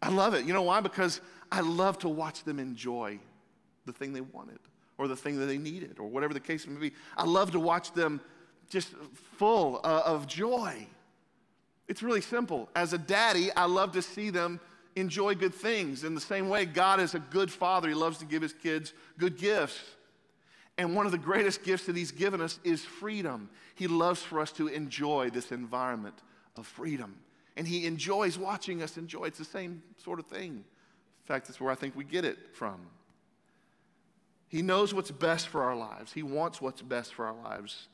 I 0.00 0.10
love 0.10 0.34
it. 0.34 0.44
You 0.44 0.52
know 0.52 0.62
why? 0.62 0.80
Because 0.80 1.20
I 1.50 1.62
love 1.62 1.98
to 1.98 2.08
watch 2.08 2.44
them 2.44 2.60
enjoy 2.60 3.18
the 3.86 3.92
thing 3.92 4.12
they 4.12 4.20
wanted 4.20 4.60
or 4.98 5.08
the 5.08 5.16
thing 5.16 5.36
that 5.40 5.46
they 5.46 5.58
needed 5.58 5.96
or 5.98 6.06
whatever 6.06 6.32
the 6.32 6.38
case 6.38 6.64
may 6.64 6.78
be. 6.78 6.92
I 7.16 7.24
love 7.24 7.50
to 7.52 7.60
watch 7.60 7.92
them 7.92 8.20
just 8.70 8.90
full 9.36 9.80
uh, 9.82 10.02
of 10.04 10.28
joy. 10.28 10.86
It's 11.88 12.02
really 12.02 12.20
simple. 12.20 12.68
As 12.74 12.92
a 12.92 12.98
daddy, 12.98 13.52
I 13.52 13.66
love 13.66 13.92
to 13.92 14.02
see 14.02 14.30
them 14.30 14.60
enjoy 14.96 15.34
good 15.34 15.54
things. 15.54 16.04
In 16.04 16.14
the 16.14 16.20
same 16.20 16.48
way, 16.48 16.64
God 16.64 17.00
is 17.00 17.14
a 17.14 17.18
good 17.18 17.50
father. 17.50 17.88
He 17.88 17.94
loves 17.94 18.18
to 18.18 18.24
give 18.24 18.42
his 18.42 18.52
kids 18.52 18.92
good 19.18 19.36
gifts. 19.36 19.78
And 20.78 20.94
one 20.94 21.06
of 21.06 21.12
the 21.12 21.18
greatest 21.18 21.62
gifts 21.62 21.86
that 21.86 21.96
he's 21.96 22.10
given 22.10 22.40
us 22.40 22.58
is 22.64 22.84
freedom. 22.84 23.48
He 23.74 23.86
loves 23.86 24.22
for 24.22 24.40
us 24.40 24.52
to 24.52 24.68
enjoy 24.68 25.30
this 25.30 25.52
environment 25.52 26.16
of 26.56 26.66
freedom. 26.66 27.16
And 27.56 27.66
he 27.66 27.86
enjoys 27.86 28.36
watching 28.36 28.82
us 28.82 28.98
enjoy. 28.98 29.24
It's 29.24 29.38
the 29.38 29.44
same 29.44 29.82
sort 29.96 30.18
of 30.18 30.26
thing. 30.26 30.52
In 30.52 30.64
fact, 31.24 31.46
that's 31.46 31.60
where 31.60 31.72
I 31.72 31.74
think 31.74 31.96
we 31.96 32.04
get 32.04 32.24
it 32.24 32.38
from. 32.54 32.78
He 34.48 34.62
knows 34.62 34.92
what's 34.94 35.10
best 35.10 35.48
for 35.48 35.62
our 35.62 35.74
lives. 35.74 36.12
He 36.12 36.22
wants 36.22 36.60
what's 36.60 36.82
best 36.82 37.14
for 37.14 37.26
our 37.26 37.34
lives. 37.34 37.88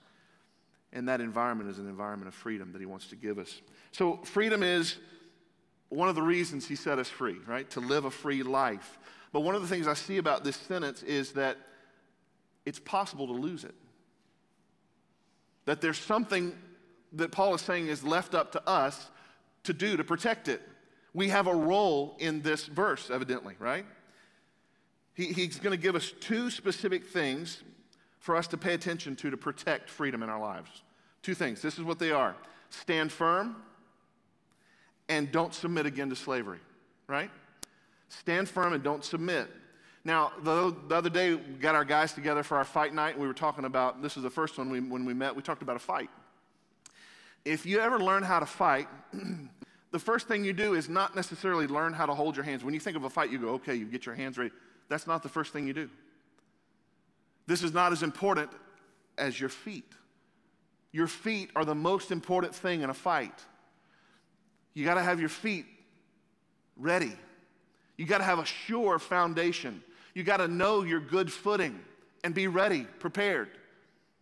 And 0.93 1.09
that 1.09 1.21
environment 1.21 1.71
is 1.71 1.79
an 1.79 1.89
environment 1.89 2.29
of 2.29 2.35
freedom 2.35 2.73
that 2.73 2.81
He 2.81 2.87
wants 2.87 3.07
to 3.09 3.17
give 3.17 3.39
us. 3.39 3.63
So, 3.93 4.19
freedom 4.25 4.63
is 4.63 4.97
one 5.89 6.09
of 6.09 6.15
the 6.15 6.23
reasons 6.23 6.67
He 6.67 6.77
set 6.77 6.99
us 6.99 7.09
free, 7.09 7.39
right? 7.47 7.69
To 7.71 7.81
live 7.81 8.05
a 8.05 8.11
free 8.11 8.43
life. 8.43 8.99
But 9.33 9.41
one 9.41 9.55
of 9.55 9.63
the 9.63 9.69
things 9.69 9.89
I 9.89 9.95
see 9.95 10.19
about 10.19 10.45
this 10.45 10.57
sentence 10.57 11.03
is 11.03 11.33
that 11.33 11.57
it's 12.67 12.79
possible 12.79 13.27
to 13.27 13.33
lose 13.33 13.65
it. 13.65 13.75
That 15.65 15.81
there's 15.81 15.99
something 15.99 16.53
that 17.15 17.33
Paul 17.33 17.55
is 17.55 17.61
saying 17.61 17.87
is 17.87 18.05
left 18.05 18.35
up 18.35 18.53
to 18.53 18.69
us 18.69 19.11
to 19.65 19.73
do 19.73 19.97
to 19.97 20.05
protect 20.05 20.49
it. 20.49 20.61
We 21.15 21.29
have 21.29 21.47
a 21.47 21.55
role 21.55 22.17
in 22.19 22.43
this 22.43 22.67
verse, 22.67 23.11
evidently, 23.11 23.55
right? 23.59 23.87
He, 25.15 25.27
he's 25.27 25.59
going 25.59 25.77
to 25.77 25.83
give 25.83 25.95
us 25.95 26.13
two 26.21 26.51
specific 26.51 27.07
things 27.07 27.63
for 28.23 28.37
us 28.37 28.47
to 28.47 28.57
pay 28.57 28.73
attention 28.73 29.17
to 29.17 29.31
to 29.31 29.37
protect 29.37 29.91
freedom 29.91 30.23
in 30.23 30.31
our 30.31 30.41
lives. 30.41 30.71
Two 31.23 31.35
things. 31.35 31.61
This 31.61 31.77
is 31.77 31.85
what 31.85 31.99
they 31.99 32.13
are 32.13 32.35
stand 32.71 33.13
firm 33.13 33.57
and 35.09 35.31
don't 35.31 35.53
submit 35.53 35.85
again 35.85 36.09
to 36.09 36.17
slavery, 36.17 36.61
right? 37.09 37.31
Stand 38.09 38.49
firm 38.49 38.73
and 38.73 38.83
don't 38.83 39.05
submit. 39.05 39.49
Now, 40.05 40.33
the, 40.43 40.75
the 40.89 40.95
other 40.95 41.11
day, 41.11 41.35
we 41.35 41.43
got 41.61 41.75
our 41.75 41.85
guys 41.85 42.13
together 42.13 42.43
for 42.43 42.57
our 42.57 42.65
fight 42.65 42.95
night, 42.95 43.15
and 43.15 43.21
we 43.21 43.27
were 43.27 43.35
talking 43.35 43.65
about 43.65 44.01
this 44.01 44.17
is 44.17 44.23
the 44.23 44.31
first 44.31 44.57
one 44.57 44.71
we, 44.71 44.81
when 44.81 45.05
we 45.05 45.15
met, 45.15 45.35
we 45.37 45.43
talked 45.43 45.63
about 45.63 45.77
a 45.77 45.81
fight. 45.81 46.09
If 47.45 47.67
you 47.67 47.81
ever 47.81 47.99
learn 47.99 48.23
how 48.23 48.39
to 48.41 48.47
fight, 48.47 48.89
the 49.91 49.99
first 49.99 50.29
thing 50.29 50.45
you 50.45 50.53
do 50.53 50.75
is 50.75 50.89
not 50.89 51.15
necessarily 51.17 51.67
learn 51.67 51.93
how 51.93 52.07
to 52.07 52.15
hold 52.15 52.37
your 52.37 52.45
hands. 52.45 52.65
When 52.65 52.73
you 52.73 52.81
think 52.81 52.97
of 52.97 53.05
a 53.05 53.11
fight, 53.11 53.31
you 53.31 53.39
go, 53.39 53.49
okay, 53.51 53.75
you 53.75 53.85
get 53.85 54.07
your 54.07 54.15
hands 54.15 54.39
ready. 54.39 54.53
That's 54.89 55.07
not 55.07 55.23
the 55.25 55.29
first 55.29 55.53
thing 55.53 55.67
you 55.67 55.73
do. 55.73 55.91
This 57.53 57.63
is 57.63 57.75
not 57.75 57.93
as 57.93 58.03
important 58.03 58.51
as 59.19 59.39
your 59.39 59.51
feet. 59.51 59.93
Your 60.91 61.07
feet 61.07 61.51
are 61.55 61.67
the 61.67 61.75
most 61.75 62.11
important 62.11 62.55
thing 62.55 62.81
in 62.81 62.89
a 62.89 62.95
fight. 62.95 63.39
You 64.73 64.87
got 64.87 64.95
to 64.95 65.03
have 65.03 65.21
your 65.21 65.29
feet 65.29 65.67
ready. 66.79 67.13
You 67.99 68.07
got 68.07 68.19
to 68.19 68.25
have 68.25 68.39
a 68.39 68.47
sure 68.47 68.99
foundation. 68.99 69.83
You 70.15 70.23
got 70.23 70.39
to 70.39 70.49
know 70.49 70.83
your 70.83 70.99
good 70.99 71.31
footing 71.31 71.79
and 72.25 72.35
be 72.35 72.47
ready, 72.47 72.87
prepared. 73.01 73.51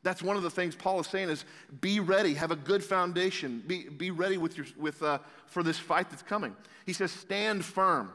That's 0.02 0.24
one 0.24 0.36
of 0.36 0.42
the 0.42 0.50
things 0.50 0.74
Paul 0.74 0.98
is 0.98 1.06
saying 1.06 1.28
is 1.28 1.44
be 1.80 2.00
ready, 2.00 2.34
have 2.34 2.50
a 2.50 2.56
good 2.56 2.82
foundation, 2.82 3.62
be, 3.64 3.88
be 3.88 4.10
ready 4.10 4.38
with 4.38 4.56
your, 4.56 4.66
with, 4.76 5.04
uh, 5.04 5.20
for 5.46 5.62
this 5.62 5.78
fight 5.78 6.10
that's 6.10 6.24
coming. 6.24 6.56
He 6.84 6.92
says, 6.92 7.12
stand 7.12 7.64
firm 7.64 8.10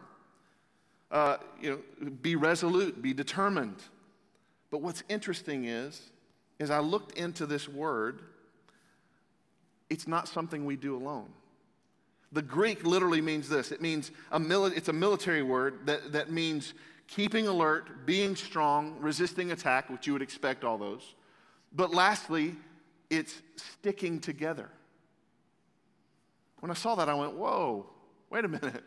uh, 1.11 1.37
you 1.61 1.69
know, 1.69 2.09
be 2.21 2.35
resolute, 2.35 3.01
be 3.01 3.13
determined. 3.13 3.77
But 4.75 4.81
what's 4.81 5.03
interesting 5.07 5.63
is, 5.63 6.01
as 6.59 6.69
I 6.69 6.79
looked 6.79 7.17
into 7.17 7.45
this 7.45 7.69
word, 7.69 8.19
it's 9.89 10.05
not 10.05 10.27
something 10.27 10.65
we 10.65 10.75
do 10.75 10.97
alone. 10.97 11.29
The 12.33 12.41
Greek 12.41 12.83
literally 12.83 13.21
means 13.21 13.47
this 13.47 13.71
it 13.71 13.81
means 13.81 14.11
a 14.33 14.37
mili- 14.37 14.75
it's 14.75 14.89
a 14.89 14.93
military 14.93 15.43
word 15.43 15.85
that, 15.85 16.11
that 16.11 16.29
means 16.29 16.73
keeping 17.07 17.47
alert, 17.47 18.05
being 18.05 18.35
strong, 18.35 18.97
resisting 18.99 19.53
attack, 19.53 19.89
which 19.89 20.07
you 20.07 20.11
would 20.11 20.21
expect 20.21 20.65
all 20.65 20.77
those. 20.77 21.15
But 21.71 21.93
lastly, 21.93 22.53
it's 23.09 23.41
sticking 23.55 24.19
together. 24.19 24.69
When 26.59 26.69
I 26.69 26.73
saw 26.73 26.95
that, 26.95 27.07
I 27.07 27.13
went, 27.13 27.31
whoa, 27.31 27.85
wait 28.29 28.43
a 28.43 28.49
minute. 28.49 28.83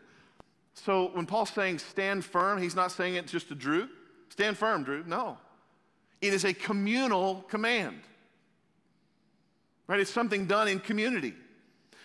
So 0.75 1.09
when 1.15 1.25
Paul's 1.25 1.49
saying 1.49 1.79
stand 1.79 2.23
firm, 2.23 2.61
he's 2.61 2.75
not 2.75 2.91
saying 2.91 3.15
it 3.15 3.25
just 3.25 3.47
to 3.47 3.55
Drew. 3.55 3.89
Stand 4.29 4.55
firm, 4.55 4.83
Drew. 4.83 5.03
No. 5.07 5.39
It 6.21 6.33
is 6.33 6.43
a 6.45 6.53
communal 6.53 7.45
command. 7.47 8.01
Right? 9.87 9.99
It's 9.99 10.11
something 10.11 10.45
done 10.45 10.67
in 10.67 10.79
community. 10.79 11.33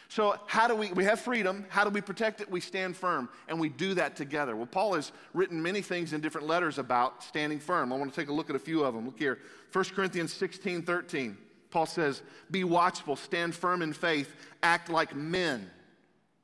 So, 0.08 0.38
how 0.46 0.68
do 0.68 0.76
we, 0.76 0.92
we 0.92 1.04
have 1.04 1.18
freedom. 1.18 1.66
How 1.68 1.82
do 1.82 1.90
we 1.90 2.00
protect 2.00 2.40
it? 2.40 2.48
We 2.48 2.60
stand 2.60 2.96
firm, 2.96 3.28
and 3.48 3.58
we 3.58 3.68
do 3.68 3.94
that 3.94 4.14
together. 4.14 4.54
Well, 4.54 4.66
Paul 4.66 4.94
has 4.94 5.10
written 5.32 5.60
many 5.60 5.80
things 5.80 6.12
in 6.12 6.20
different 6.20 6.46
letters 6.46 6.78
about 6.78 7.24
standing 7.24 7.58
firm. 7.58 7.92
I 7.92 7.96
want 7.96 8.14
to 8.14 8.20
take 8.20 8.28
a 8.28 8.32
look 8.32 8.48
at 8.48 8.54
a 8.54 8.60
few 8.60 8.84
of 8.84 8.94
them. 8.94 9.06
Look 9.06 9.18
here 9.18 9.40
1 9.72 9.84
Corinthians 9.86 10.32
16 10.32 10.82
13. 10.82 11.36
Paul 11.70 11.86
says, 11.86 12.22
Be 12.50 12.62
watchful, 12.62 13.16
stand 13.16 13.56
firm 13.56 13.82
in 13.82 13.92
faith, 13.92 14.36
act 14.62 14.88
like 14.88 15.16
men. 15.16 15.68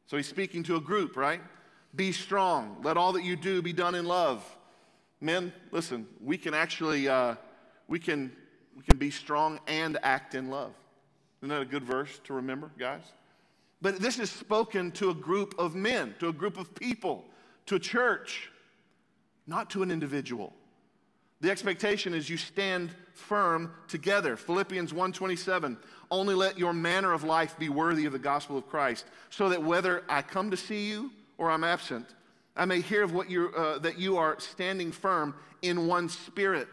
So, 0.09 0.17
he's 0.17 0.27
speaking 0.27 0.65
to 0.65 0.75
a 0.75 0.81
group, 0.81 1.17
right? 1.17 1.41
Be 1.95 2.11
strong. 2.11 2.79
Let 2.83 2.97
all 2.97 3.13
that 3.13 3.23
you 3.23 3.37
do 3.37 3.63
be 3.63 3.73
done 3.73 3.95
in 3.95 4.05
love. 4.05 4.45
Men, 5.21 5.53
listen, 5.71 6.09
we 6.21 6.39
can 6.39 6.55
actually, 6.55 7.09
uh, 7.09 7.37
we, 7.91 7.99
can, 7.99 8.33
we 8.75 8.83
can 8.85 8.97
be 8.97 9.11
strong 9.11 9.61
and 9.67 9.99
act 10.03 10.35
in 10.35 10.49
love. 10.49 10.73
Isn't 11.43 11.51
that 11.51 11.61
a 11.61 11.67
good 11.67 11.85
verse 11.85 12.21
to 12.25 12.33
remember, 12.33 12.71
guys? 12.79 13.03
But 13.83 13.99
this 13.99 14.19
is 14.19 14.31
spoken 14.31 14.93
to 14.93 15.11
a 15.11 15.15
group 15.15 15.55
of 15.59 15.75
men, 15.75 16.15
to 16.21 16.29
a 16.29 16.33
group 16.33 16.57
of 16.57 16.75
people, 16.75 17.25
to 17.67 17.75
a 17.75 17.79
church, 17.81 18.51
not 19.47 19.71
to 19.71 19.83
an 19.83 19.91
individual. 19.91 20.53
The 21.41 21.51
expectation 21.51 22.15
is 22.15 22.29
you 22.29 22.37
stand 22.37 22.91
firm 23.15 23.73
together. 23.89 24.37
Philippians 24.37 24.93
1:27, 24.93 25.79
only 26.11 26.35
let 26.35 26.59
your 26.59 26.75
manner 26.75 27.13
of 27.13 27.25
life 27.25 27.59
be 27.59 27.71
worthy 27.71 28.05
of 28.05 28.13
the 28.13 28.19
gospel 28.19 28.59
of 28.59 28.69
Christ, 28.69 29.07
so 29.31 29.49
that 29.49 29.63
whether 29.63 30.05
I 30.09 30.23
come 30.23 30.51
to 30.51 30.57
see 30.57 30.89
you 30.89 31.11
or 31.39 31.51
I'm 31.51 31.65
absent, 31.65 32.15
I 32.55 32.67
may 32.67 32.83
hear 32.83 33.03
of 33.03 33.15
what 33.15 33.31
you 33.31 33.49
uh, 33.57 33.79
that 33.79 33.99
you 33.99 34.19
are 34.19 34.39
standing 34.39 34.93
firm 34.93 35.35
in 35.63 35.87
one 35.87 36.11
spirit, 36.11 36.69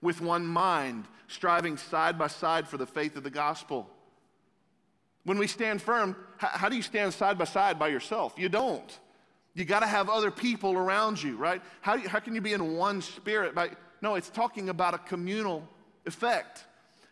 with 0.00 0.20
one 0.20 0.46
mind, 0.46 1.06
striving 1.26 1.76
side 1.76 2.18
by 2.18 2.28
side 2.28 2.68
for 2.68 2.76
the 2.76 2.86
faith 2.86 3.16
of 3.16 3.22
the 3.22 3.30
gospel. 3.30 3.88
When 5.24 5.38
we 5.38 5.46
stand 5.46 5.82
firm, 5.82 6.16
how, 6.38 6.68
do 6.68 6.76
you 6.76 6.82
stand 6.82 7.12
side 7.12 7.36
by 7.36 7.44
side 7.44 7.78
by 7.78 7.88
yourself? 7.88 8.34
You 8.36 8.48
don't. 8.48 8.98
You 9.54 9.64
got 9.64 9.80
to 9.80 9.86
have 9.86 10.08
other 10.08 10.30
people 10.30 10.74
around 10.74 11.22
you, 11.22 11.36
right? 11.36 11.60
How, 11.80 11.96
you, 11.96 12.08
how 12.08 12.20
can 12.20 12.34
you 12.34 12.40
be 12.40 12.52
in 12.52 12.76
one 12.76 13.02
spirit? 13.02 13.54
By, 13.54 13.70
no, 14.00 14.14
it's 14.14 14.30
talking 14.30 14.68
about 14.68 14.94
a 14.94 14.98
communal 14.98 15.68
effect. 16.06 16.64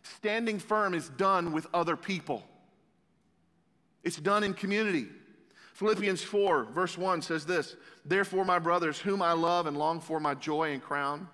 Standing 0.02 0.58
firm 0.58 0.94
is 0.94 1.08
done 1.10 1.52
with 1.52 1.66
other 1.74 1.96
people, 1.96 2.44
it's 4.04 4.16
done 4.16 4.44
in 4.44 4.54
community. 4.54 5.08
Philippians 5.74 6.22
4, 6.22 6.68
verse 6.72 6.96
1 6.96 7.20
says 7.20 7.44
this 7.44 7.76
Therefore, 8.06 8.46
my 8.46 8.58
brothers, 8.58 8.98
whom 8.98 9.20
I 9.20 9.32
love 9.32 9.66
and 9.66 9.76
long 9.76 10.00
for 10.00 10.18
my 10.18 10.32
joy 10.32 10.72
and 10.72 10.82
crown, 10.82 11.28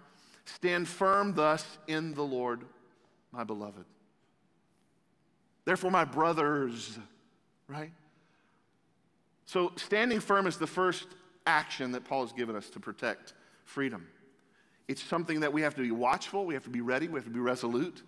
stand 0.44 0.88
firm 0.88 1.34
thus 1.34 1.64
in 1.86 2.14
the 2.14 2.22
Lord, 2.22 2.62
my 3.30 3.44
beloved. 3.44 3.84
Therefore, 5.64 5.90
my 5.90 6.04
brothers, 6.04 6.98
right? 7.68 7.92
So, 9.46 9.72
standing 9.76 10.20
firm 10.20 10.46
is 10.46 10.56
the 10.56 10.66
first 10.66 11.06
action 11.46 11.92
that 11.92 12.04
Paul 12.04 12.22
has 12.22 12.32
given 12.32 12.56
us 12.56 12.70
to 12.70 12.80
protect 12.80 13.34
freedom. 13.64 14.06
It's 14.88 15.02
something 15.02 15.40
that 15.40 15.52
we 15.52 15.62
have 15.62 15.74
to 15.76 15.82
be 15.82 15.90
watchful, 15.90 16.44
we 16.44 16.54
have 16.54 16.64
to 16.64 16.70
be 16.70 16.80
ready, 16.80 17.08
we 17.08 17.14
have 17.14 17.24
to 17.24 17.30
be 17.30 17.40
resolute, 17.40 18.02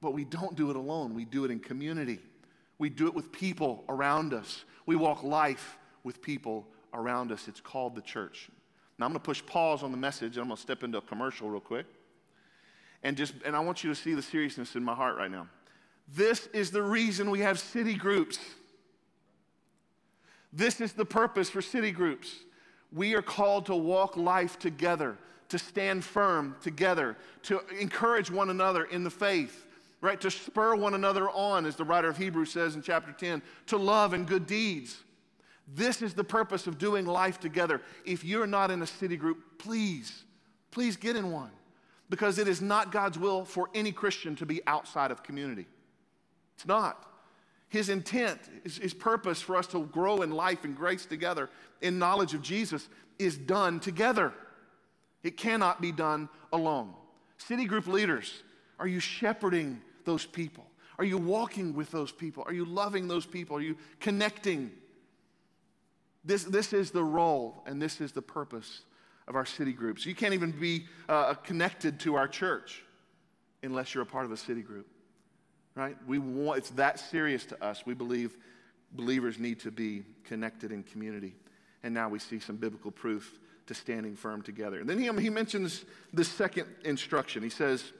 but 0.00 0.12
we 0.12 0.24
don't 0.24 0.56
do 0.56 0.70
it 0.70 0.76
alone. 0.76 1.14
We 1.14 1.24
do 1.24 1.44
it 1.44 1.50
in 1.50 1.58
community. 1.58 2.20
We 2.78 2.90
do 2.90 3.06
it 3.06 3.14
with 3.14 3.32
people 3.32 3.84
around 3.88 4.34
us. 4.34 4.64
We 4.84 4.96
walk 4.96 5.22
life 5.22 5.78
with 6.04 6.20
people 6.20 6.66
around 6.92 7.32
us. 7.32 7.48
It's 7.48 7.60
called 7.60 7.94
the 7.94 8.02
church. 8.02 8.50
Now 8.98 9.06
I'm 9.06 9.12
going 9.12 9.20
to 9.20 9.24
push 9.24 9.44
pause 9.44 9.82
on 9.82 9.90
the 9.90 9.98
message 9.98 10.36
and 10.36 10.42
I'm 10.42 10.48
going 10.48 10.56
to 10.56 10.62
step 10.62 10.82
into 10.82 10.98
a 10.98 11.02
commercial 11.02 11.50
real 11.50 11.60
quick. 11.60 11.86
And 13.02 13.16
just 13.16 13.34
and 13.44 13.54
I 13.54 13.60
want 13.60 13.84
you 13.84 13.90
to 13.90 13.96
see 13.96 14.14
the 14.14 14.22
seriousness 14.22 14.74
in 14.74 14.82
my 14.82 14.94
heart 14.94 15.16
right 15.16 15.30
now. 15.30 15.48
This 16.12 16.46
is 16.48 16.70
the 16.70 16.82
reason 16.82 17.30
we 17.30 17.40
have 17.40 17.58
city 17.58 17.94
groups. 17.94 18.38
This 20.52 20.80
is 20.80 20.92
the 20.92 21.04
purpose 21.04 21.50
for 21.50 21.60
city 21.60 21.90
groups. 21.90 22.34
We 22.92 23.14
are 23.14 23.22
called 23.22 23.66
to 23.66 23.74
walk 23.74 24.16
life 24.16 24.58
together, 24.58 25.18
to 25.48 25.58
stand 25.58 26.04
firm 26.04 26.56
together, 26.62 27.16
to 27.42 27.60
encourage 27.78 28.30
one 28.30 28.50
another 28.50 28.84
in 28.84 29.04
the 29.04 29.10
faith, 29.10 29.66
right? 30.00 30.20
To 30.20 30.30
spur 30.30 30.74
one 30.76 30.94
another 30.94 31.28
on, 31.28 31.66
as 31.66 31.76
the 31.76 31.84
writer 31.84 32.08
of 32.08 32.16
Hebrews 32.16 32.52
says 32.52 32.74
in 32.76 32.82
chapter 32.82 33.12
10, 33.12 33.42
to 33.66 33.76
love 33.76 34.14
and 34.14 34.26
good 34.26 34.46
deeds. 34.46 35.02
This 35.66 36.02
is 36.02 36.14
the 36.14 36.24
purpose 36.24 36.66
of 36.66 36.78
doing 36.78 37.06
life 37.06 37.40
together. 37.40 37.80
If 38.04 38.24
you're 38.24 38.46
not 38.46 38.70
in 38.70 38.82
a 38.82 38.86
city 38.86 39.16
group, 39.16 39.58
please, 39.58 40.24
please 40.70 40.96
get 40.96 41.16
in 41.16 41.32
one 41.32 41.50
because 42.08 42.38
it 42.38 42.46
is 42.46 42.62
not 42.62 42.92
God's 42.92 43.18
will 43.18 43.44
for 43.44 43.68
any 43.74 43.90
Christian 43.90 44.36
to 44.36 44.46
be 44.46 44.60
outside 44.66 45.10
of 45.10 45.22
community. 45.22 45.66
It's 46.54 46.66
not. 46.66 47.04
His 47.68 47.88
intent, 47.88 48.40
his, 48.62 48.76
his, 48.76 48.94
purpose 48.94 49.42
for 49.42 49.56
us 49.56 49.66
to 49.68 49.86
grow 49.86 50.22
in 50.22 50.30
life 50.30 50.64
and 50.64 50.76
grace 50.76 51.04
together 51.04 51.50
in 51.80 51.98
knowledge 51.98 52.32
of 52.32 52.40
Jesus 52.40 52.88
is 53.18 53.36
done 53.36 53.80
together. 53.80 54.32
It 55.24 55.36
cannot 55.36 55.80
be 55.80 55.90
done 55.90 56.28
alone. 56.52 56.94
City 57.38 57.64
group 57.64 57.88
leaders, 57.88 58.44
are 58.78 58.86
you 58.86 59.00
shepherding 59.00 59.80
those 60.04 60.24
people? 60.24 60.64
Are 60.98 61.04
you 61.04 61.18
walking 61.18 61.74
with 61.74 61.90
those 61.90 62.12
people? 62.12 62.44
Are 62.46 62.52
you 62.52 62.64
loving 62.64 63.08
those 63.08 63.26
people? 63.26 63.56
Are 63.56 63.62
you 63.62 63.76
connecting? 63.98 64.70
This, 66.26 66.44
this 66.44 66.72
is 66.72 66.90
the 66.90 67.04
role 67.04 67.62
and 67.66 67.80
this 67.80 68.00
is 68.00 68.12
the 68.12 68.22
purpose 68.22 68.82
of 69.28 69.36
our 69.36 69.46
city 69.46 69.72
groups. 69.72 70.04
You 70.04 70.14
can't 70.14 70.34
even 70.34 70.50
be 70.50 70.86
uh, 71.08 71.34
connected 71.34 72.00
to 72.00 72.16
our 72.16 72.28
church 72.28 72.82
unless 73.62 73.94
you're 73.94 74.02
a 74.02 74.06
part 74.06 74.26
of 74.26 74.32
a 74.32 74.36
city 74.36 74.62
group 74.62 74.86
right? 75.76 75.96
We 76.06 76.18
want, 76.18 76.58
it's 76.58 76.70
that 76.70 76.98
serious 76.98 77.46
to 77.46 77.64
us. 77.64 77.86
We 77.86 77.94
believe 77.94 78.36
believers 78.92 79.38
need 79.38 79.60
to 79.60 79.70
be 79.70 80.02
connected 80.24 80.72
in 80.72 80.82
community. 80.82 81.36
And 81.84 81.94
now 81.94 82.08
we 82.08 82.18
see 82.18 82.40
some 82.40 82.56
biblical 82.56 82.90
proof 82.90 83.38
to 83.66 83.74
standing 83.74 84.16
firm 84.16 84.42
together. 84.42 84.80
And 84.80 84.88
then 84.88 84.98
he, 84.98 85.22
he 85.22 85.30
mentions 85.30 85.84
the 86.12 86.24
second 86.24 86.66
instruction. 86.84 87.42
He 87.42 87.50
says, 87.50 87.92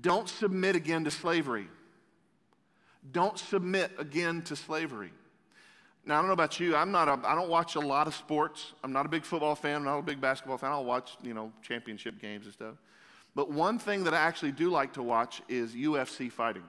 Don't 0.00 0.28
submit 0.28 0.76
again 0.76 1.04
to 1.04 1.10
slavery. 1.10 1.66
Don't 3.10 3.38
submit 3.38 3.92
again 3.98 4.42
to 4.42 4.54
slavery. 4.54 5.12
Now, 6.08 6.14
I 6.14 6.20
don't 6.22 6.28
know 6.28 6.32
about 6.32 6.58
you. 6.58 6.74
I'm 6.74 6.90
not 6.90 7.06
a, 7.06 7.20
I 7.28 7.34
don't 7.34 7.50
watch 7.50 7.74
a 7.74 7.80
lot 7.80 8.06
of 8.06 8.14
sports. 8.14 8.72
I'm 8.82 8.94
not 8.94 9.04
a 9.04 9.10
big 9.10 9.26
football 9.26 9.54
fan. 9.54 9.76
I'm 9.76 9.84
not 9.84 9.98
a 9.98 10.02
big 10.02 10.22
basketball 10.22 10.56
fan. 10.56 10.72
I'll 10.72 10.86
watch, 10.86 11.18
you 11.22 11.34
know, 11.34 11.52
championship 11.60 12.18
games 12.18 12.46
and 12.46 12.54
stuff. 12.54 12.76
But 13.34 13.50
one 13.50 13.78
thing 13.78 14.04
that 14.04 14.14
I 14.14 14.16
actually 14.16 14.52
do 14.52 14.70
like 14.70 14.94
to 14.94 15.02
watch 15.02 15.42
is 15.50 15.74
UFC 15.74 16.32
fighting. 16.32 16.62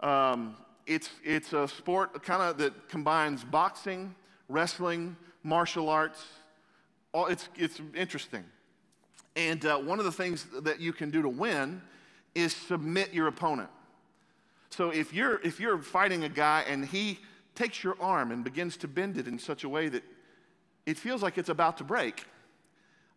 Um, 0.00 0.56
it's, 0.86 1.10
it's 1.22 1.52
a 1.52 1.68
sport 1.68 2.22
kind 2.22 2.40
of 2.40 2.56
that 2.56 2.88
combines 2.88 3.44
boxing, 3.44 4.14
wrestling, 4.48 5.14
martial 5.42 5.90
arts. 5.90 6.24
All, 7.12 7.26
it's, 7.26 7.50
it's 7.54 7.82
interesting. 7.94 8.44
And 9.36 9.62
uh, 9.66 9.76
one 9.76 9.98
of 9.98 10.06
the 10.06 10.12
things 10.12 10.46
that 10.62 10.80
you 10.80 10.94
can 10.94 11.10
do 11.10 11.20
to 11.20 11.28
win 11.28 11.82
is 12.34 12.56
submit 12.56 13.12
your 13.12 13.26
opponent. 13.26 13.68
So 14.70 14.88
if 14.88 15.12
you're, 15.12 15.38
if 15.42 15.60
you're 15.60 15.76
fighting 15.76 16.24
a 16.24 16.30
guy 16.30 16.64
and 16.66 16.82
he 16.82 17.18
takes 17.54 17.82
your 17.82 17.96
arm 18.00 18.30
and 18.32 18.44
begins 18.44 18.76
to 18.78 18.88
bend 18.88 19.18
it 19.18 19.26
in 19.26 19.38
such 19.38 19.64
a 19.64 19.68
way 19.68 19.88
that 19.88 20.02
it 20.86 20.98
feels 20.98 21.22
like 21.22 21.38
it's 21.38 21.48
about 21.48 21.78
to 21.78 21.84
break, 21.84 22.24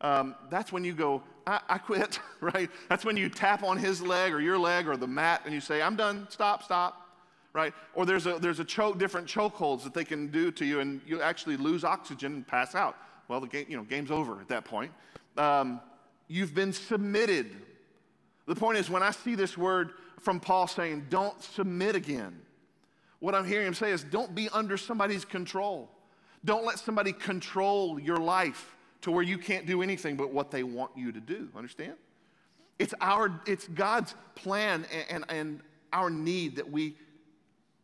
um, 0.01 0.35
that's 0.49 0.71
when 0.71 0.83
you 0.83 0.93
go, 0.93 1.23
I, 1.47 1.59
I 1.69 1.77
quit, 1.77 2.19
right? 2.41 2.69
That's 2.89 3.05
when 3.05 3.17
you 3.17 3.29
tap 3.29 3.63
on 3.63 3.77
his 3.77 4.01
leg 4.01 4.33
or 4.33 4.41
your 4.41 4.57
leg 4.57 4.87
or 4.87 4.97
the 4.97 5.07
mat 5.07 5.41
and 5.45 5.53
you 5.53 5.61
say, 5.61 5.81
I'm 5.81 5.95
done, 5.95 6.27
stop, 6.29 6.63
stop, 6.63 7.09
right? 7.53 7.73
Or 7.93 8.05
there's 8.05 8.27
a, 8.27 8.37
there's 8.37 8.59
a 8.59 8.65
choke, 8.65 8.99
different 8.99 9.27
chokeholds 9.27 9.83
that 9.83 9.93
they 9.93 10.03
can 10.03 10.27
do 10.27 10.51
to 10.51 10.65
you 10.65 10.79
and 10.79 11.01
you 11.07 11.21
actually 11.21 11.57
lose 11.57 11.83
oxygen 11.83 12.33
and 12.33 12.47
pass 12.47 12.75
out. 12.75 12.97
Well, 13.27 13.39
the 13.39 13.47
game, 13.47 13.65
you 13.69 13.77
know, 13.77 13.83
game's 13.83 14.11
over 14.11 14.39
at 14.41 14.49
that 14.49 14.65
point. 14.65 14.91
Um, 15.37 15.79
you've 16.27 16.53
been 16.53 16.73
submitted. 16.73 17.49
The 18.45 18.55
point 18.55 18.77
is, 18.77 18.89
when 18.89 19.01
I 19.01 19.11
see 19.11 19.35
this 19.35 19.57
word 19.57 19.93
from 20.19 20.39
Paul 20.39 20.67
saying, 20.67 21.07
don't 21.09 21.41
submit 21.41 21.95
again, 21.95 22.39
what 23.19 23.35
I'm 23.35 23.45
hearing 23.45 23.67
him 23.67 23.73
say 23.73 23.91
is, 23.91 24.03
don't 24.03 24.35
be 24.35 24.49
under 24.49 24.77
somebody's 24.77 25.25
control. 25.25 25.89
Don't 26.43 26.65
let 26.65 26.79
somebody 26.79 27.11
control 27.11 27.99
your 27.99 28.17
life 28.17 28.75
to 29.01 29.11
where 29.11 29.23
you 29.23 29.37
can't 29.37 29.65
do 29.65 29.81
anything 29.81 30.15
but 30.15 30.31
what 30.31 30.51
they 30.51 30.63
want 30.63 30.91
you 30.95 31.11
to 31.11 31.19
do. 31.19 31.49
Understand? 31.55 31.93
It's 32.77 32.93
our, 33.01 33.41
it's 33.45 33.67
God's 33.67 34.13
plan 34.35 34.85
and, 34.91 35.05
and, 35.09 35.25
and 35.29 35.61
our 35.93 36.09
need 36.09 36.57
that 36.57 36.69
we 36.69 36.95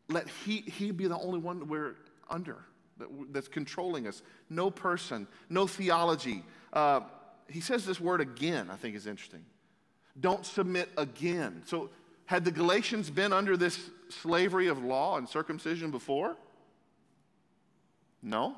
let 0.09 0.27
he, 0.27 0.57
he 0.61 0.91
be 0.91 1.07
the 1.07 1.17
only 1.17 1.39
one 1.39 1.67
we're 1.67 1.95
under 2.29 2.57
that, 2.97 3.07
that's 3.31 3.47
controlling 3.47 4.07
us. 4.07 4.21
No 4.49 4.69
person, 4.69 5.27
no 5.49 5.67
theology. 5.67 6.43
Uh, 6.73 7.01
he 7.47 7.61
says 7.61 7.85
this 7.85 7.99
word 7.99 8.21
again, 8.21 8.69
I 8.69 8.75
think 8.75 8.95
is 8.95 9.07
interesting. 9.07 9.45
Don't 10.19 10.45
submit 10.45 10.89
again. 10.97 11.63
So, 11.65 11.89
had 12.25 12.45
the 12.45 12.51
Galatians 12.51 13.09
been 13.09 13.33
under 13.33 13.57
this 13.57 13.89
slavery 14.11 14.67
of 14.67 14.83
law 14.83 15.17
and 15.17 15.27
circumcision 15.27 15.91
before? 15.91 16.35
No. 18.21 18.55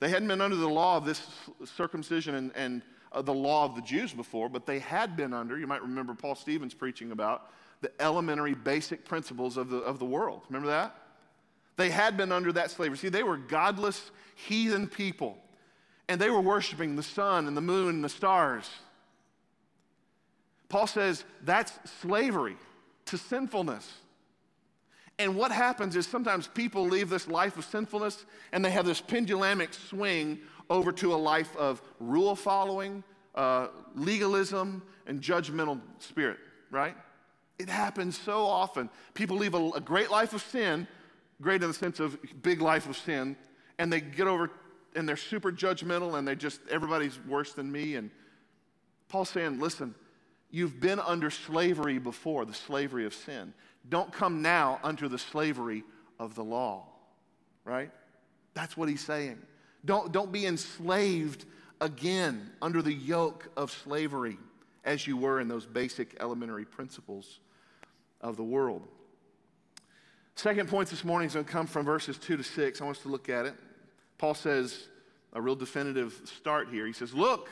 They 0.00 0.08
hadn't 0.08 0.28
been 0.28 0.40
under 0.40 0.56
the 0.56 0.68
law 0.68 0.96
of 0.96 1.04
this 1.04 1.26
circumcision 1.64 2.34
and, 2.34 2.52
and 2.56 2.82
uh, 3.12 3.22
the 3.22 3.34
law 3.34 3.64
of 3.64 3.76
the 3.76 3.82
Jews 3.82 4.12
before, 4.12 4.48
but 4.48 4.66
they 4.66 4.78
had 4.78 5.16
been 5.16 5.32
under, 5.32 5.58
you 5.58 5.66
might 5.66 5.82
remember 5.82 6.14
Paul 6.14 6.34
Stevens 6.34 6.74
preaching 6.74 7.12
about 7.12 7.50
the 7.82 7.92
elementary 8.00 8.54
basic 8.54 9.04
principles 9.04 9.56
of 9.56 9.68
the, 9.68 9.78
of 9.78 9.98
the 9.98 10.04
world. 10.04 10.42
Remember 10.48 10.68
that? 10.68 10.96
They 11.76 11.90
had 11.90 12.16
been 12.16 12.32
under 12.32 12.52
that 12.52 12.70
slavery. 12.70 12.96
See, 12.96 13.08
they 13.08 13.22
were 13.22 13.36
godless, 13.36 14.10
heathen 14.34 14.86
people, 14.86 15.38
and 16.08 16.20
they 16.20 16.30
were 16.30 16.40
worshiping 16.40 16.96
the 16.96 17.02
sun 17.02 17.46
and 17.46 17.56
the 17.56 17.62
moon 17.62 17.96
and 17.96 18.04
the 18.04 18.08
stars. 18.08 18.68
Paul 20.68 20.86
says 20.86 21.24
that's 21.44 21.72
slavery 22.00 22.56
to 23.06 23.18
sinfulness. 23.18 23.90
And 25.18 25.36
what 25.36 25.52
happens 25.52 25.94
is 25.96 26.06
sometimes 26.06 26.48
people 26.48 26.84
leave 26.84 27.08
this 27.08 27.28
life 27.28 27.56
of 27.56 27.64
sinfulness 27.64 28.24
and 28.52 28.64
they 28.64 28.70
have 28.70 28.86
this 28.86 29.00
pendulamic 29.00 29.74
swing 29.74 30.38
over 30.70 30.90
to 30.92 31.14
a 31.14 31.16
life 31.16 31.54
of 31.56 31.82
rule 32.00 32.34
following, 32.34 33.04
uh, 33.34 33.68
legalism, 33.94 34.82
and 35.06 35.20
judgmental 35.20 35.80
spirit, 35.98 36.38
right? 36.70 36.96
It 37.58 37.68
happens 37.68 38.18
so 38.18 38.46
often. 38.46 38.88
People 39.14 39.36
leave 39.36 39.54
a, 39.54 39.70
a 39.70 39.80
great 39.80 40.10
life 40.10 40.32
of 40.32 40.42
sin, 40.42 40.86
great 41.40 41.62
in 41.62 41.68
the 41.68 41.74
sense 41.74 42.00
of 42.00 42.18
big 42.42 42.60
life 42.60 42.88
of 42.88 42.96
sin, 42.96 43.36
and 43.78 43.92
they 43.92 44.00
get 44.00 44.26
over 44.26 44.50
and 44.94 45.08
they're 45.08 45.16
super 45.16 45.50
judgmental 45.50 46.18
and 46.18 46.26
they 46.26 46.34
just, 46.34 46.60
everybody's 46.70 47.18
worse 47.26 47.52
than 47.52 47.70
me. 47.70 47.96
And 47.96 48.10
Paul's 49.08 49.30
saying, 49.30 49.58
listen, 49.58 49.94
you've 50.50 50.80
been 50.80 51.00
under 51.00 51.30
slavery 51.30 51.98
before, 51.98 52.44
the 52.44 52.54
slavery 52.54 53.06
of 53.06 53.14
sin. 53.14 53.54
Don't 53.88 54.12
come 54.12 54.42
now 54.42 54.78
under 54.82 55.08
the 55.08 55.18
slavery 55.18 55.84
of 56.18 56.34
the 56.34 56.44
law, 56.44 56.86
right? 57.64 57.90
That's 58.54 58.76
what 58.76 58.88
he's 58.88 59.04
saying. 59.04 59.38
Don't, 59.84 60.12
don't 60.12 60.30
be 60.30 60.46
enslaved 60.46 61.44
again 61.80 62.50
under 62.60 62.80
the 62.80 62.92
yoke 62.92 63.50
of 63.56 63.70
slavery 63.70 64.38
as 64.84 65.06
you 65.06 65.16
were 65.16 65.40
in 65.40 65.48
those 65.48 65.66
basic 65.66 66.16
elementary 66.20 66.64
principles 66.64 67.40
of 68.20 68.36
the 68.36 68.44
world. 68.44 68.86
Second 70.34 70.68
point 70.68 70.88
this 70.88 71.04
morning 71.04 71.26
is 71.26 71.34
going 71.34 71.44
to 71.44 71.50
come 71.50 71.66
from 71.66 71.84
verses 71.84 72.18
2 72.18 72.36
to 72.36 72.42
6. 72.42 72.80
I 72.80 72.84
want 72.84 72.96
us 72.96 73.02
to 73.02 73.08
look 73.08 73.28
at 73.28 73.46
it. 73.46 73.54
Paul 74.18 74.34
says 74.34 74.88
a 75.32 75.40
real 75.40 75.56
definitive 75.56 76.20
start 76.24 76.68
here. 76.68 76.86
He 76.86 76.92
says, 76.92 77.12
Look, 77.12 77.48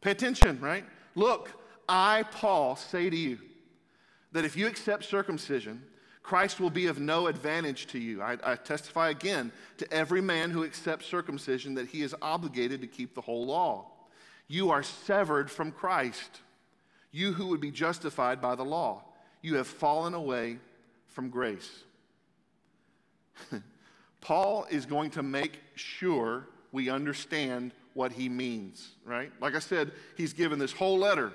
pay 0.00 0.10
attention, 0.10 0.60
right? 0.60 0.84
Look, 1.14 1.50
I, 1.88 2.24
Paul, 2.30 2.76
say 2.76 3.08
to 3.08 3.16
you, 3.16 3.38
that 4.32 4.44
if 4.44 4.56
you 4.56 4.66
accept 4.66 5.04
circumcision, 5.04 5.82
Christ 6.22 6.60
will 6.60 6.70
be 6.70 6.86
of 6.86 7.00
no 7.00 7.26
advantage 7.26 7.86
to 7.88 7.98
you. 7.98 8.22
I, 8.22 8.38
I, 8.44 8.56
testify 8.56 9.10
again 9.10 9.50
to 9.78 9.92
every 9.92 10.20
man 10.20 10.50
who 10.50 10.64
accepts 10.64 11.06
circumcision 11.06 11.74
that 11.74 11.88
he 11.88 12.02
is 12.02 12.14
obligated 12.22 12.80
to 12.80 12.86
keep 12.86 13.14
the 13.14 13.20
whole 13.20 13.44
law. 13.44 13.86
You 14.46 14.70
are 14.70 14.82
severed 14.82 15.50
from 15.50 15.72
Christ, 15.72 16.40
you 17.10 17.32
who 17.32 17.48
would 17.48 17.60
be 17.60 17.70
justified 17.70 18.40
by 18.40 18.54
the 18.54 18.64
law. 18.64 19.02
You 19.42 19.56
have 19.56 19.66
fallen 19.66 20.14
away 20.14 20.58
from 21.08 21.28
grace. 21.28 21.70
Paul 24.20 24.66
is 24.70 24.86
going 24.86 25.10
to 25.12 25.22
make 25.22 25.58
sure 25.74 26.46
we 26.70 26.88
understand 26.88 27.72
what 27.94 28.12
he 28.12 28.28
means, 28.28 28.92
right? 29.04 29.32
Like 29.40 29.54
I 29.54 29.58
said, 29.58 29.90
he's 30.16 30.32
given 30.32 30.58
this 30.58 30.72
whole 30.72 30.98
letter 30.98 31.32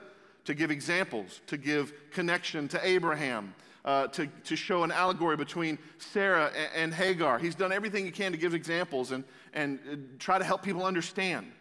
to 0.47 0.53
give 0.53 0.71
examples, 0.71 1.41
to 1.45 1.57
give 1.57 1.93
connection 2.09 2.69
to 2.69 2.87
Abraham, 2.87 3.53
uh, 3.83 4.07
to, 4.07 4.27
to 4.45 4.55
show 4.55 4.83
an 4.83 4.91
allegory 4.93 5.35
between 5.35 5.77
Sarah 5.97 6.51
and, 6.55 6.69
and, 6.75 6.93
Hagar. 6.93 7.37
He's 7.37 7.53
done 7.53 7.73
everything 7.73 8.05
he 8.05 8.11
can 8.11 8.31
to 8.31 8.37
give 8.37 8.53
examples 8.53 9.11
and, 9.11 9.25
and 9.53 9.79
uh, 9.91 9.95
try 10.19 10.37
to 10.37 10.45
help 10.45 10.63
people 10.63 10.85
understand. 10.85 11.51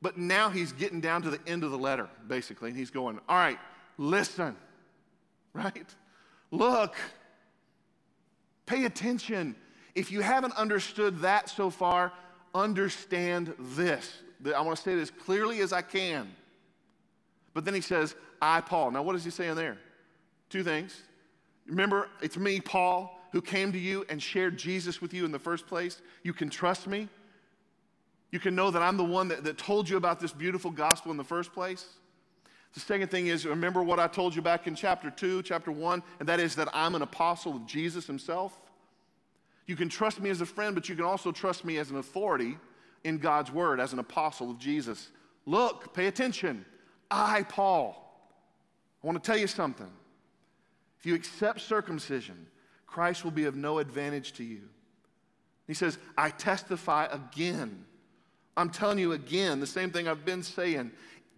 But 0.00 0.16
now 0.16 0.48
he's 0.48 0.72
getting 0.72 1.00
down 1.00 1.22
to 1.22 1.30
the 1.30 1.40
end 1.44 1.64
of 1.64 1.72
the 1.72 1.78
letter, 1.78 2.08
basically, 2.28 2.70
and 2.70 2.78
he's 2.78 2.90
going, 2.90 3.18
All 3.28 3.36
right, 3.36 3.58
listen, 3.98 4.56
right? 5.52 5.92
Look, 6.52 6.94
pay 8.64 8.84
attention. 8.84 9.56
If 9.96 10.12
you 10.12 10.20
haven't 10.20 10.56
understood 10.56 11.18
that 11.18 11.50
so 11.50 11.68
far, 11.68 12.12
understand 12.54 13.54
this. 13.58 14.22
I 14.54 14.60
want 14.60 14.76
to 14.76 14.82
say 14.82 14.92
it 14.92 15.00
as 15.00 15.10
clearly 15.10 15.60
as 15.60 15.72
I 15.72 15.82
can. 15.82 16.30
But 17.54 17.64
then 17.64 17.74
he 17.74 17.80
says, 17.80 18.14
I, 18.40 18.60
Paul. 18.60 18.90
Now, 18.90 19.02
what 19.02 19.16
is 19.16 19.24
he 19.24 19.30
saying 19.30 19.56
there? 19.56 19.78
Two 20.48 20.62
things. 20.62 21.02
Remember, 21.66 22.08
it's 22.20 22.36
me, 22.36 22.60
Paul, 22.60 23.18
who 23.32 23.40
came 23.40 23.72
to 23.72 23.78
you 23.78 24.04
and 24.08 24.22
shared 24.22 24.56
Jesus 24.56 25.00
with 25.00 25.14
you 25.14 25.24
in 25.24 25.32
the 25.32 25.38
first 25.38 25.66
place. 25.66 26.00
You 26.22 26.32
can 26.32 26.50
trust 26.50 26.86
me. 26.86 27.08
You 28.30 28.38
can 28.38 28.54
know 28.54 28.70
that 28.70 28.82
I'm 28.82 28.96
the 28.96 29.04
one 29.04 29.28
that, 29.28 29.44
that 29.44 29.58
told 29.58 29.88
you 29.88 29.96
about 29.96 30.20
this 30.20 30.32
beautiful 30.32 30.70
gospel 30.70 31.10
in 31.10 31.16
the 31.16 31.24
first 31.24 31.52
place. 31.52 31.86
The 32.74 32.80
second 32.80 33.10
thing 33.10 33.26
is 33.26 33.44
remember 33.44 33.82
what 33.82 33.98
I 33.98 34.06
told 34.06 34.34
you 34.34 34.42
back 34.42 34.68
in 34.68 34.76
chapter 34.76 35.10
2, 35.10 35.42
chapter 35.42 35.72
1, 35.72 36.02
and 36.20 36.28
that 36.28 36.38
is 36.38 36.54
that 36.54 36.68
I'm 36.72 36.94
an 36.94 37.02
apostle 37.02 37.56
of 37.56 37.66
Jesus 37.66 38.06
himself. 38.06 38.58
You 39.66 39.74
can 39.76 39.88
trust 39.88 40.20
me 40.20 40.30
as 40.30 40.40
a 40.40 40.46
friend, 40.46 40.74
but 40.74 40.88
you 40.88 40.94
can 40.94 41.04
also 41.04 41.32
trust 41.32 41.64
me 41.64 41.78
as 41.78 41.90
an 41.90 41.98
authority 41.98 42.56
in 43.02 43.18
God's 43.18 43.50
word, 43.50 43.80
as 43.80 43.92
an 43.92 43.98
apostle 43.98 44.50
of 44.50 44.58
Jesus. 44.58 45.10
Look, 45.46 45.94
pay 45.94 46.06
attention. 46.06 46.64
I, 47.10 47.42
Paul, 47.44 47.96
I 49.02 49.06
want 49.06 49.22
to 49.22 49.26
tell 49.26 49.38
you 49.38 49.46
something. 49.46 49.90
If 50.98 51.06
you 51.06 51.14
accept 51.14 51.60
circumcision, 51.60 52.46
Christ 52.86 53.24
will 53.24 53.30
be 53.30 53.44
of 53.44 53.56
no 53.56 53.78
advantage 53.78 54.32
to 54.34 54.44
you. 54.44 54.62
He 55.66 55.74
says, 55.74 55.98
I 56.18 56.30
testify 56.30 57.06
again. 57.06 57.84
I'm 58.56 58.70
telling 58.70 58.98
you 58.98 59.12
again 59.12 59.60
the 59.60 59.66
same 59.66 59.90
thing 59.90 60.08
I've 60.08 60.24
been 60.24 60.42
saying. 60.42 60.90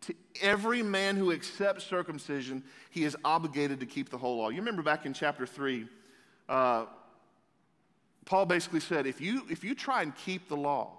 To 0.02 0.14
every 0.40 0.82
man 0.82 1.16
who 1.16 1.30
accepts 1.30 1.84
circumcision, 1.84 2.64
he 2.90 3.04
is 3.04 3.16
obligated 3.24 3.78
to 3.80 3.86
keep 3.86 4.10
the 4.10 4.18
whole 4.18 4.38
law. 4.38 4.48
You 4.48 4.56
remember 4.56 4.82
back 4.82 5.06
in 5.06 5.12
chapter 5.12 5.46
3, 5.46 5.86
uh, 6.48 6.86
Paul 8.24 8.46
basically 8.46 8.80
said, 8.80 9.06
if 9.06 9.20
you, 9.20 9.42
if 9.50 9.62
you 9.62 9.74
try 9.74 10.02
and 10.02 10.16
keep 10.16 10.48
the 10.48 10.56
law, 10.56 10.92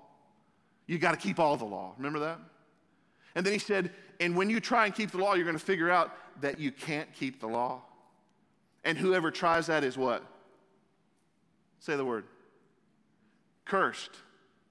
you 0.87 0.97
got 0.97 1.11
to 1.11 1.17
keep 1.17 1.39
all 1.39 1.57
the 1.57 1.65
law. 1.65 1.93
Remember 1.97 2.19
that? 2.19 2.39
And 3.35 3.45
then 3.45 3.53
he 3.53 3.59
said, 3.59 3.91
and 4.19 4.35
when 4.35 4.49
you 4.49 4.59
try 4.59 4.85
and 4.85 4.95
keep 4.95 5.11
the 5.11 5.17
law, 5.17 5.33
you're 5.33 5.45
going 5.45 5.57
to 5.57 5.63
figure 5.63 5.89
out 5.89 6.11
that 6.41 6.59
you 6.59 6.71
can't 6.71 7.11
keep 7.13 7.39
the 7.39 7.47
law. 7.47 7.81
And 8.83 8.97
whoever 8.97 9.31
tries 9.31 9.67
that 9.67 9.83
is 9.83 9.97
what? 9.97 10.23
Say 11.79 11.95
the 11.95 12.05
word. 12.05 12.25
Cursed. 13.65 14.11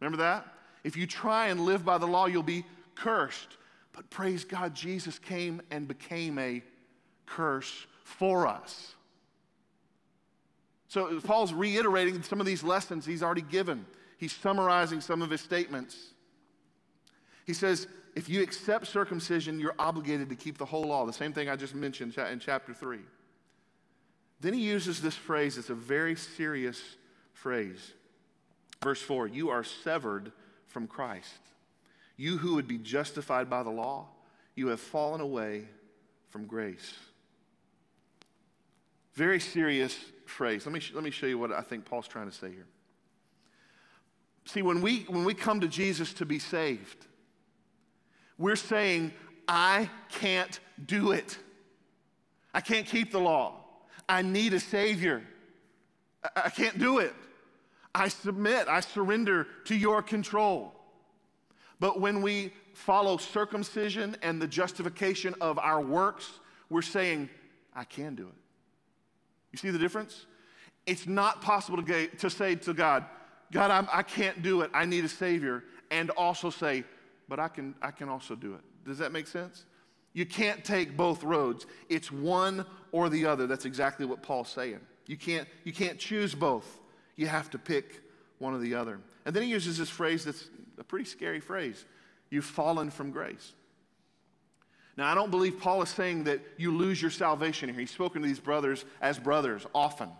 Remember 0.00 0.18
that? 0.18 0.46
If 0.84 0.96
you 0.96 1.06
try 1.06 1.48
and 1.48 1.60
live 1.60 1.84
by 1.84 1.98
the 1.98 2.06
law, 2.06 2.26
you'll 2.26 2.42
be 2.42 2.64
cursed. 2.94 3.56
But 3.92 4.10
praise 4.10 4.44
God, 4.44 4.74
Jesus 4.74 5.18
came 5.18 5.62
and 5.70 5.86
became 5.86 6.38
a 6.38 6.62
curse 7.26 7.86
for 8.04 8.46
us. 8.46 8.94
So 10.88 11.20
Paul's 11.20 11.52
reiterating 11.54 12.22
some 12.22 12.40
of 12.40 12.46
these 12.46 12.62
lessons 12.62 13.06
he's 13.06 13.22
already 13.22 13.42
given. 13.42 13.86
He's 14.18 14.32
summarizing 14.32 15.00
some 15.00 15.22
of 15.22 15.30
his 15.30 15.40
statements. 15.40 16.11
He 17.44 17.52
says, 17.54 17.86
if 18.14 18.28
you 18.28 18.42
accept 18.42 18.86
circumcision, 18.86 19.58
you're 19.58 19.74
obligated 19.78 20.28
to 20.28 20.36
keep 20.36 20.58
the 20.58 20.64
whole 20.64 20.84
law. 20.84 21.06
The 21.06 21.12
same 21.12 21.32
thing 21.32 21.48
I 21.48 21.56
just 21.56 21.74
mentioned 21.74 22.16
in 22.16 22.38
chapter 22.40 22.74
3. 22.74 22.98
Then 24.40 24.54
he 24.54 24.60
uses 24.60 25.00
this 25.00 25.14
phrase, 25.14 25.56
it's 25.56 25.70
a 25.70 25.74
very 25.74 26.16
serious 26.16 26.80
phrase. 27.32 27.92
Verse 28.82 29.00
4 29.00 29.28
You 29.28 29.50
are 29.50 29.64
severed 29.64 30.32
from 30.66 30.86
Christ. 30.86 31.38
You 32.16 32.38
who 32.38 32.56
would 32.56 32.68
be 32.68 32.78
justified 32.78 33.48
by 33.48 33.62
the 33.62 33.70
law, 33.70 34.08
you 34.54 34.68
have 34.68 34.80
fallen 34.80 35.20
away 35.20 35.68
from 36.30 36.46
grace. 36.46 36.94
Very 39.14 39.40
serious 39.40 39.96
phrase. 40.26 40.66
Let 40.66 40.74
me, 40.74 40.80
let 40.94 41.04
me 41.04 41.10
show 41.10 41.26
you 41.26 41.38
what 41.38 41.52
I 41.52 41.62
think 41.62 41.84
Paul's 41.84 42.08
trying 42.08 42.30
to 42.30 42.36
say 42.36 42.50
here. 42.50 42.66
See, 44.44 44.62
when 44.62 44.80
we, 44.80 45.00
when 45.08 45.24
we 45.24 45.34
come 45.34 45.60
to 45.60 45.68
Jesus 45.68 46.12
to 46.14 46.26
be 46.26 46.38
saved, 46.38 47.06
we're 48.42 48.56
saying, 48.56 49.12
I 49.46 49.88
can't 50.10 50.58
do 50.84 51.12
it. 51.12 51.38
I 52.52 52.60
can't 52.60 52.86
keep 52.86 53.12
the 53.12 53.20
law. 53.20 53.54
I 54.08 54.22
need 54.22 54.52
a 54.52 54.58
Savior. 54.58 55.22
I, 56.24 56.42
I 56.46 56.50
can't 56.50 56.76
do 56.76 56.98
it. 56.98 57.14
I 57.94 58.08
submit, 58.08 58.66
I 58.66 58.80
surrender 58.80 59.46
to 59.66 59.76
your 59.76 60.02
control. 60.02 60.72
But 61.78 62.00
when 62.00 62.20
we 62.20 62.52
follow 62.74 63.16
circumcision 63.16 64.16
and 64.22 64.42
the 64.42 64.48
justification 64.48 65.36
of 65.40 65.60
our 65.60 65.80
works, 65.80 66.40
we're 66.68 66.82
saying, 66.82 67.30
I 67.76 67.84
can 67.84 68.16
do 68.16 68.24
it. 68.24 68.34
You 69.52 69.58
see 69.58 69.70
the 69.70 69.78
difference? 69.78 70.26
It's 70.84 71.06
not 71.06 71.42
possible 71.42 71.80
to, 71.80 72.06
to 72.08 72.28
say 72.28 72.56
to 72.56 72.74
God, 72.74 73.04
God, 73.52 73.70
I'm, 73.70 73.86
I 73.92 74.02
can 74.02 74.34
not 74.34 74.42
do 74.42 74.62
it. 74.62 74.70
I 74.74 74.84
need 74.84 75.04
a 75.04 75.08
Savior. 75.08 75.62
And 75.92 76.10
also 76.10 76.50
say, 76.50 76.82
but 77.32 77.40
I 77.40 77.48
can, 77.48 77.74
I 77.80 77.92
can 77.92 78.10
also 78.10 78.34
do 78.34 78.52
it. 78.56 78.60
Does 78.84 78.98
that 78.98 79.10
make 79.10 79.26
sense? 79.26 79.64
You 80.12 80.26
can't 80.26 80.62
take 80.62 80.98
both 80.98 81.24
roads. 81.24 81.64
It's 81.88 82.12
one 82.12 82.66
or 82.90 83.08
the 83.08 83.24
other. 83.24 83.46
That's 83.46 83.64
exactly 83.64 84.04
what 84.04 84.22
Paul's 84.22 84.50
saying. 84.50 84.80
You 85.06 85.16
can't, 85.16 85.48
you 85.64 85.72
can't 85.72 85.98
choose 85.98 86.34
both. 86.34 86.78
You 87.16 87.28
have 87.28 87.48
to 87.52 87.58
pick 87.58 88.02
one 88.38 88.52
or 88.52 88.58
the 88.58 88.74
other. 88.74 89.00
And 89.24 89.34
then 89.34 89.44
he 89.44 89.48
uses 89.48 89.78
this 89.78 89.88
phrase 89.88 90.26
that's 90.26 90.50
a 90.76 90.84
pretty 90.84 91.06
scary 91.06 91.40
phrase 91.40 91.86
you've 92.28 92.44
fallen 92.44 92.90
from 92.90 93.12
grace. 93.12 93.54
Now, 94.98 95.10
I 95.10 95.14
don't 95.14 95.30
believe 95.30 95.58
Paul 95.58 95.80
is 95.80 95.88
saying 95.88 96.24
that 96.24 96.42
you 96.58 96.70
lose 96.70 97.00
your 97.00 97.10
salvation 97.10 97.70
here. 97.70 97.80
He's 97.80 97.90
spoken 97.90 98.20
to 98.20 98.28
these 98.28 98.40
brothers 98.40 98.84
as 99.00 99.18
brothers 99.18 99.66
often. 99.74 100.10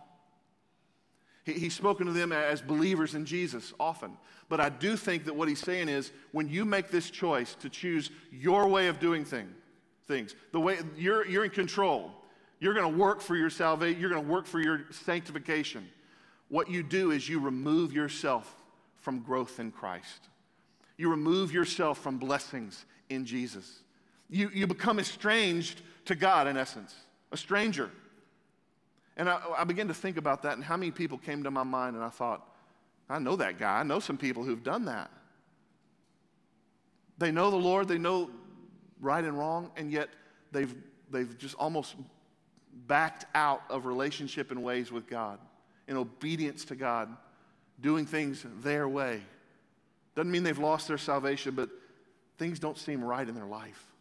He, 1.45 1.53
he's 1.55 1.75
spoken 1.75 2.07
to 2.07 2.13
them 2.13 2.33
as 2.33 2.61
believers 2.61 3.15
in 3.15 3.25
Jesus 3.25 3.73
often. 3.81 4.17
But 4.49 4.61
I 4.61 4.69
do 4.69 4.97
think 4.97 5.25
that 5.25 5.35
what 5.35 5.49
he's 5.49 5.61
saying 5.61 5.89
is 5.89 6.13
when 6.33 6.49
you 6.49 6.65
make 6.65 6.91
this 6.91 7.11
choice 7.11 7.55
to 7.57 7.69
choose 7.69 8.11
your 8.31 8.69
way 8.69 8.89
of 8.89 9.01
doing 9.01 9.25
thing, 9.25 9.49
things, 10.07 10.35
the 10.53 10.61
way 10.61 10.79
you're, 10.97 11.27
you're 11.27 11.45
in 11.45 11.51
control, 11.51 12.13
you're 12.61 12.75
going 12.75 12.91
to 12.91 12.99
work 12.99 13.21
for 13.21 13.35
your 13.35 13.51
salvation, 13.51 14.01
you're 14.01 14.11
going 14.11 14.23
to 14.23 14.31
work 14.31 14.47
for 14.47 14.61
your 14.61 14.85
sanctification. 14.91 15.89
What 16.49 16.71
you 16.71 16.83
do 16.83 17.11
is 17.11 17.29
you 17.29 17.41
remove 17.41 17.93
yourself 17.93 18.55
from 18.99 19.21
growth 19.21 19.59
in 19.59 19.73
Christ. 19.73 20.29
You 20.97 21.11
remove 21.11 21.53
yourself 21.53 21.99
from 21.99 22.19
blessings 22.19 22.85
in 23.09 23.25
Jesus. 23.25 23.81
You, 24.31 24.51
you 24.53 24.67
become 24.67 25.01
estranged 25.01 25.81
to 26.05 26.15
God, 26.15 26.47
in 26.47 26.57
essence, 26.57 26.95
a 27.33 27.37
stranger. 27.37 27.91
And 29.17 29.29
I, 29.29 29.41
I 29.59 29.65
began 29.65 29.89
to 29.89 29.95
think 29.95 30.17
about 30.17 30.43
that 30.43 30.55
and 30.55 30.65
how 30.65 30.77
many 30.77 30.91
people 30.91 31.19
came 31.19 31.43
to 31.45 31.51
my 31.51 31.65
mind, 31.65 31.97
and 31.97 32.05
I 32.05 32.09
thought, 32.09 32.47
I 33.09 33.19
know 33.19 33.37
that 33.37 33.59
guy. 33.59 33.81
I 33.81 33.83
know 33.83 34.01
some 34.01 34.17
people 34.17 34.43
who've 34.43 34.63
done 34.63 34.87
that. 34.87 35.11
They 37.19 37.31
know 37.31 37.51
the 37.51 37.57
Lord, 37.57 37.89
they 37.89 37.99
know 37.99 38.31
right 39.01 39.23
and 39.23 39.39
wrong, 39.39 39.71
and 39.77 39.93
yet 39.93 40.09
they've, 40.51 40.75
they've 41.11 41.37
just 41.39 41.55
almost 41.57 41.95
backed 42.87 43.27
out 43.35 43.63
of 43.69 43.85
relationship 43.85 44.51
and 44.51 44.63
ways 44.63 44.91
with 44.91 45.07
God, 45.07 45.39
in 45.89 45.97
obedience 45.97 46.65
to 46.67 46.75
God, 46.75 47.15
doing 47.81 48.07
things 48.07 48.45
their 48.63 48.89
way. 48.89 49.21
Doesn't 50.15 50.31
mean 50.31 50.43
they've 50.43 50.59
lost 50.59 50.89
their 50.89 50.99
salvation, 50.99 51.55
but 51.55 51.69
things 52.39 52.59
don't 52.59 52.79
seem 52.79 53.05
right 53.05 53.29
in 53.29 53.35
their 53.35 53.47
life. 53.47 53.92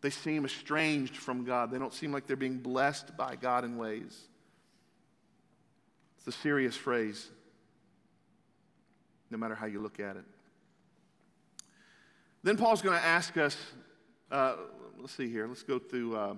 They 0.00 0.10
seem 0.10 0.44
estranged 0.44 1.16
from 1.16 1.44
God. 1.44 1.70
They 1.70 1.78
don't 1.78 1.92
seem 1.92 2.12
like 2.12 2.26
they're 2.26 2.36
being 2.36 2.58
blessed 2.58 3.16
by 3.16 3.36
God 3.36 3.64
in 3.64 3.76
ways. 3.76 4.16
It's 6.18 6.26
a 6.28 6.40
serious 6.40 6.76
phrase, 6.76 7.28
no 9.30 9.38
matter 9.38 9.54
how 9.54 9.66
you 9.66 9.80
look 9.80 9.98
at 9.98 10.16
it. 10.16 10.24
Then 12.42 12.56
Paul's 12.56 12.82
going 12.82 12.98
to 12.98 13.04
ask 13.04 13.36
us, 13.36 13.56
uh, 14.30 14.54
let's 14.98 15.14
see 15.14 15.28
here, 15.28 15.48
let's 15.48 15.64
go 15.64 15.78
through. 15.78 16.16
Uh, 16.16 16.34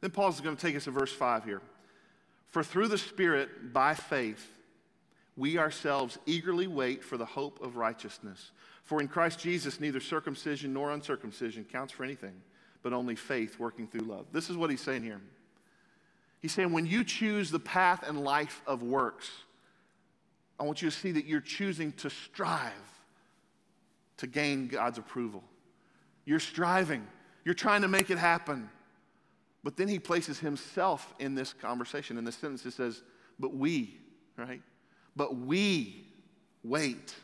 then 0.00 0.10
Paul's 0.10 0.40
going 0.40 0.56
to 0.56 0.60
take 0.60 0.76
us 0.76 0.84
to 0.84 0.90
verse 0.90 1.12
5 1.12 1.44
here. 1.44 1.62
For 2.48 2.64
through 2.64 2.88
the 2.88 2.98
Spirit, 2.98 3.72
by 3.72 3.94
faith, 3.94 4.44
we 5.36 5.58
ourselves 5.58 6.18
eagerly 6.26 6.66
wait 6.66 7.04
for 7.04 7.16
the 7.16 7.24
hope 7.24 7.62
of 7.62 7.76
righteousness. 7.76 8.50
For 8.88 9.02
in 9.02 9.08
Christ 9.08 9.38
Jesus, 9.38 9.80
neither 9.80 10.00
circumcision 10.00 10.72
nor 10.72 10.92
uncircumcision 10.92 11.66
counts 11.70 11.92
for 11.92 12.04
anything, 12.04 12.32
but 12.82 12.94
only 12.94 13.16
faith 13.16 13.58
working 13.58 13.86
through 13.86 14.06
love. 14.06 14.24
This 14.32 14.48
is 14.48 14.56
what 14.56 14.70
he's 14.70 14.80
saying 14.80 15.02
here. 15.02 15.20
He's 16.40 16.52
saying, 16.52 16.72
when 16.72 16.86
you 16.86 17.04
choose 17.04 17.50
the 17.50 17.58
path 17.58 18.02
and 18.08 18.24
life 18.24 18.62
of 18.66 18.82
works, 18.82 19.30
I 20.58 20.62
want 20.62 20.80
you 20.80 20.88
to 20.88 20.96
see 20.96 21.12
that 21.12 21.26
you're 21.26 21.42
choosing 21.42 21.92
to 21.98 22.08
strive 22.08 22.72
to 24.16 24.26
gain 24.26 24.68
God's 24.68 24.96
approval. 24.96 25.44
You're 26.24 26.40
striving. 26.40 27.06
You're 27.44 27.54
trying 27.54 27.82
to 27.82 27.88
make 27.88 28.08
it 28.08 28.16
happen. 28.16 28.70
But 29.64 29.76
then 29.76 29.88
he 29.88 29.98
places 29.98 30.38
himself 30.38 31.12
in 31.18 31.34
this 31.34 31.52
conversation. 31.52 32.16
In 32.16 32.24
this 32.24 32.36
sentence, 32.36 32.64
it 32.64 32.72
says, 32.72 33.02
But 33.38 33.54
we, 33.54 33.98
right? 34.38 34.62
But 35.14 35.36
we 35.36 36.06
wait. 36.64 37.14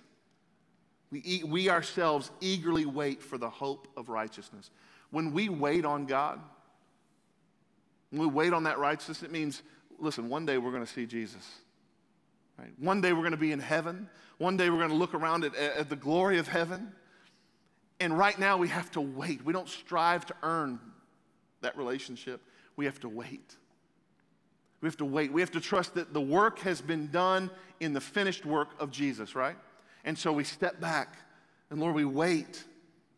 We, 1.14 1.44
we 1.46 1.70
ourselves 1.70 2.33
eagerly 2.40 2.87
wait 2.87 3.22
for 3.22 3.38
the 3.38 3.48
hope 3.48 3.87
of 3.96 4.09
righteousness. 4.09 4.70
When 5.11 5.33
we 5.33 5.48
wait 5.48 5.85
on 5.85 6.07
God, 6.07 6.40
when 8.11 8.20
we 8.20 8.27
wait 8.27 8.53
on 8.53 8.64
that 8.64 8.81
righteousness, 8.81 9.22
it 9.22 9.31
means, 9.31 9.62
listen, 10.00 10.29
one 10.29 10.44
day 10.44 10.59
we're 10.59 10.72
going 10.72 10.85
to 10.85 10.92
see 10.92 11.07
Jesus. 11.07 11.48
Right? 12.59 12.72
One 12.81 13.00
day 13.00 13.12
we're 13.12 13.20
going 13.20 13.31
to 13.31 13.37
be 13.37 13.53
in 13.53 13.61
heaven. 13.61 14.09
One 14.38 14.57
day 14.57 14.70
we're 14.70 14.79
going 14.79 14.90
to 14.90 14.96
look 14.96 15.14
around 15.14 15.44
at, 15.44 15.55
at 15.55 15.88
the 15.88 15.94
glory 15.94 16.38
of 16.38 16.48
heaven. 16.48 16.92
And 18.00 18.18
right 18.18 18.37
now 18.37 18.57
we 18.57 18.66
have 18.66 18.90
to 18.92 19.00
wait. 19.00 19.44
We 19.44 19.53
don't 19.53 19.68
strive 19.68 20.27
to 20.27 20.35
earn 20.42 20.81
that 21.61 21.77
relationship. 21.77 22.40
We 22.74 22.87
have 22.87 22.98
to 23.00 23.09
wait. 23.09 23.57
We 24.81 24.88
have 24.88 24.96
to 24.96 25.05
wait. 25.05 25.33
We 25.33 25.42
have 25.42 25.53
to 25.53 25.61
trust 25.61 25.94
that 25.94 26.12
the 26.12 26.20
work 26.20 26.59
has 26.61 26.81
been 26.81 27.09
done 27.12 27.53
in 27.79 27.92
the 27.92 28.00
finished 28.00 28.44
work 28.44 28.70
of 28.81 28.90
Jesus, 28.90 29.37
right? 29.37 29.57
And 30.04 30.18
so 30.18 30.32
we 30.32 30.44
step 30.44 30.80
back 30.80 31.16
and 31.70 31.80
Lord, 31.80 31.96
we 31.96 32.04
wait. 32.04 32.62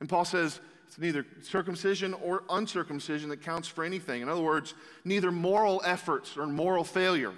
And 0.01 0.09
Paul 0.09 0.25
says 0.25 0.61
it's 0.87 0.99
neither 0.99 1.27
circumcision 1.43 2.15
or 2.15 2.43
uncircumcision 2.49 3.29
that 3.29 3.43
counts 3.43 3.69
for 3.69 3.85
anything. 3.85 4.23
In 4.23 4.31
other 4.31 4.41
words, 4.41 4.73
neither 5.05 5.31
moral 5.31 5.83
efforts 5.85 6.39
or 6.39 6.47
moral 6.47 6.83
failure, 6.83 7.33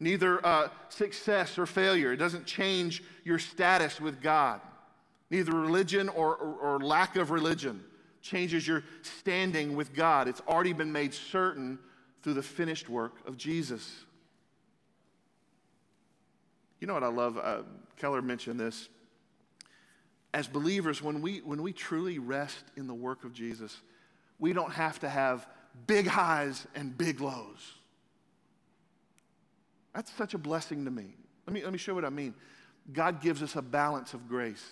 neither 0.00 0.44
uh, 0.44 0.68
success 0.88 1.56
or 1.56 1.66
failure. 1.66 2.12
It 2.12 2.16
doesn't 2.16 2.46
change 2.46 3.04
your 3.22 3.38
status 3.38 4.00
with 4.00 4.20
God. 4.20 4.60
Neither 5.30 5.52
religion 5.52 6.08
or, 6.08 6.34
or, 6.34 6.54
or 6.54 6.80
lack 6.80 7.14
of 7.14 7.30
religion 7.30 7.80
changes 8.22 8.66
your 8.66 8.82
standing 9.02 9.76
with 9.76 9.94
God. 9.94 10.26
It's 10.26 10.42
already 10.48 10.72
been 10.72 10.90
made 10.90 11.14
certain 11.14 11.78
through 12.22 12.34
the 12.34 12.42
finished 12.42 12.88
work 12.88 13.12
of 13.26 13.36
Jesus. 13.36 14.04
You 16.80 16.86
know 16.86 16.94
what 16.94 17.04
I 17.04 17.08
love? 17.08 17.38
Uh, 17.38 17.62
Keller 17.96 18.22
mentioned 18.22 18.58
this. 18.58 18.88
As 20.32 20.46
believers, 20.46 21.02
when 21.02 21.20
we, 21.22 21.38
when 21.38 21.62
we 21.62 21.72
truly 21.72 22.18
rest 22.18 22.64
in 22.76 22.86
the 22.86 22.94
work 22.94 23.24
of 23.24 23.32
Jesus, 23.32 23.76
we 24.38 24.52
don't 24.52 24.72
have 24.72 24.98
to 25.00 25.08
have 25.08 25.46
big 25.86 26.06
highs 26.06 26.66
and 26.74 26.96
big 26.96 27.20
lows. 27.20 27.74
That's 29.94 30.12
such 30.12 30.34
a 30.34 30.38
blessing 30.38 30.84
to 30.84 30.90
me. 30.90 31.14
Let 31.46 31.54
me, 31.54 31.62
let 31.62 31.72
me 31.72 31.78
show 31.78 31.94
what 31.94 32.04
I 32.04 32.10
mean. 32.10 32.34
God 32.92 33.20
gives 33.20 33.42
us 33.42 33.56
a 33.56 33.62
balance 33.62 34.14
of 34.14 34.28
grace. 34.28 34.64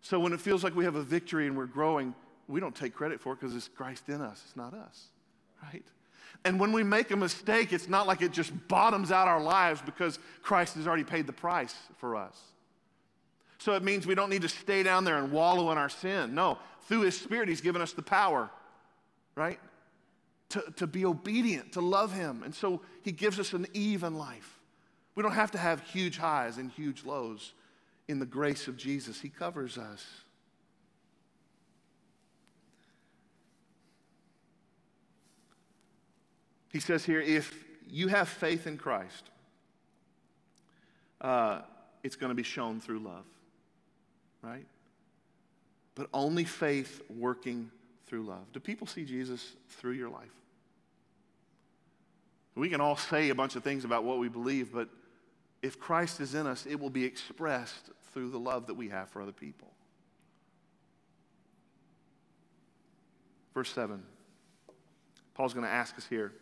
So 0.00 0.18
when 0.18 0.32
it 0.32 0.40
feels 0.40 0.64
like 0.64 0.74
we 0.74 0.84
have 0.84 0.94
a 0.94 1.02
victory 1.02 1.46
and 1.46 1.56
we're 1.56 1.66
growing, 1.66 2.14
we 2.48 2.60
don't 2.60 2.74
take 2.74 2.94
credit 2.94 3.20
for 3.20 3.32
it 3.32 3.40
because 3.40 3.54
it's 3.54 3.68
Christ 3.68 4.08
in 4.08 4.20
us, 4.20 4.42
it's 4.46 4.56
not 4.56 4.74
us, 4.74 5.08
right? 5.62 5.84
And 6.44 6.58
when 6.58 6.72
we 6.72 6.82
make 6.82 7.10
a 7.10 7.16
mistake, 7.16 7.72
it's 7.72 7.88
not 7.88 8.06
like 8.06 8.22
it 8.22 8.32
just 8.32 8.52
bottoms 8.68 9.12
out 9.12 9.28
our 9.28 9.42
lives 9.42 9.82
because 9.82 10.18
Christ 10.42 10.74
has 10.76 10.86
already 10.86 11.04
paid 11.04 11.26
the 11.26 11.32
price 11.32 11.74
for 11.98 12.16
us. 12.16 12.36
So 13.58 13.74
it 13.74 13.82
means 13.82 14.06
we 14.06 14.14
don't 14.14 14.30
need 14.30 14.42
to 14.42 14.48
stay 14.48 14.82
down 14.82 15.04
there 15.04 15.18
and 15.18 15.30
wallow 15.30 15.70
in 15.70 15.76
our 15.76 15.90
sin. 15.90 16.34
No, 16.34 16.58
through 16.86 17.02
His 17.02 17.18
Spirit, 17.18 17.48
He's 17.48 17.60
given 17.60 17.82
us 17.82 17.92
the 17.92 18.02
power, 18.02 18.48
right? 19.34 19.60
To, 20.50 20.64
to 20.76 20.86
be 20.86 21.04
obedient, 21.04 21.72
to 21.72 21.82
love 21.82 22.12
Him. 22.12 22.42
And 22.42 22.54
so 22.54 22.80
He 23.02 23.12
gives 23.12 23.38
us 23.38 23.52
an 23.52 23.66
even 23.74 24.14
life. 24.14 24.58
We 25.14 25.22
don't 25.22 25.32
have 25.32 25.50
to 25.50 25.58
have 25.58 25.82
huge 25.82 26.16
highs 26.16 26.56
and 26.56 26.70
huge 26.70 27.04
lows 27.04 27.52
in 28.08 28.18
the 28.18 28.26
grace 28.26 28.66
of 28.66 28.78
Jesus. 28.78 29.20
He 29.20 29.28
covers 29.28 29.76
us. 29.76 30.06
He 36.70 36.80
says 36.80 37.04
here 37.04 37.20
if 37.20 37.52
you 37.88 38.08
have 38.08 38.28
faith 38.28 38.66
in 38.66 38.78
Christ, 38.78 39.30
uh, 41.20 41.60
it's 42.02 42.16
going 42.16 42.30
to 42.30 42.34
be 42.34 42.42
shown 42.42 42.80
through 42.80 43.00
love, 43.00 43.24
right? 44.42 44.66
But 45.94 46.08
only 46.14 46.44
faith 46.44 47.02
working 47.10 47.70
through 48.06 48.22
love. 48.22 48.52
Do 48.52 48.60
people 48.60 48.86
see 48.86 49.04
Jesus 49.04 49.52
through 49.68 49.92
your 49.92 50.08
life? 50.08 50.28
We 52.54 52.68
can 52.68 52.80
all 52.80 52.96
say 52.96 53.30
a 53.30 53.34
bunch 53.34 53.56
of 53.56 53.64
things 53.64 53.84
about 53.84 54.04
what 54.04 54.18
we 54.18 54.28
believe, 54.28 54.72
but 54.72 54.88
if 55.62 55.78
Christ 55.78 56.20
is 56.20 56.34
in 56.34 56.46
us, 56.46 56.66
it 56.66 56.78
will 56.78 56.90
be 56.90 57.04
expressed 57.04 57.90
through 58.12 58.30
the 58.30 58.38
love 58.38 58.66
that 58.66 58.74
we 58.74 58.88
have 58.88 59.08
for 59.08 59.22
other 59.22 59.32
people. 59.32 59.68
Verse 63.54 63.70
7. 63.72 64.02
Paul's 65.34 65.54
going 65.54 65.66
to 65.66 65.72
ask 65.72 65.96
us 65.96 66.06
here 66.06 66.32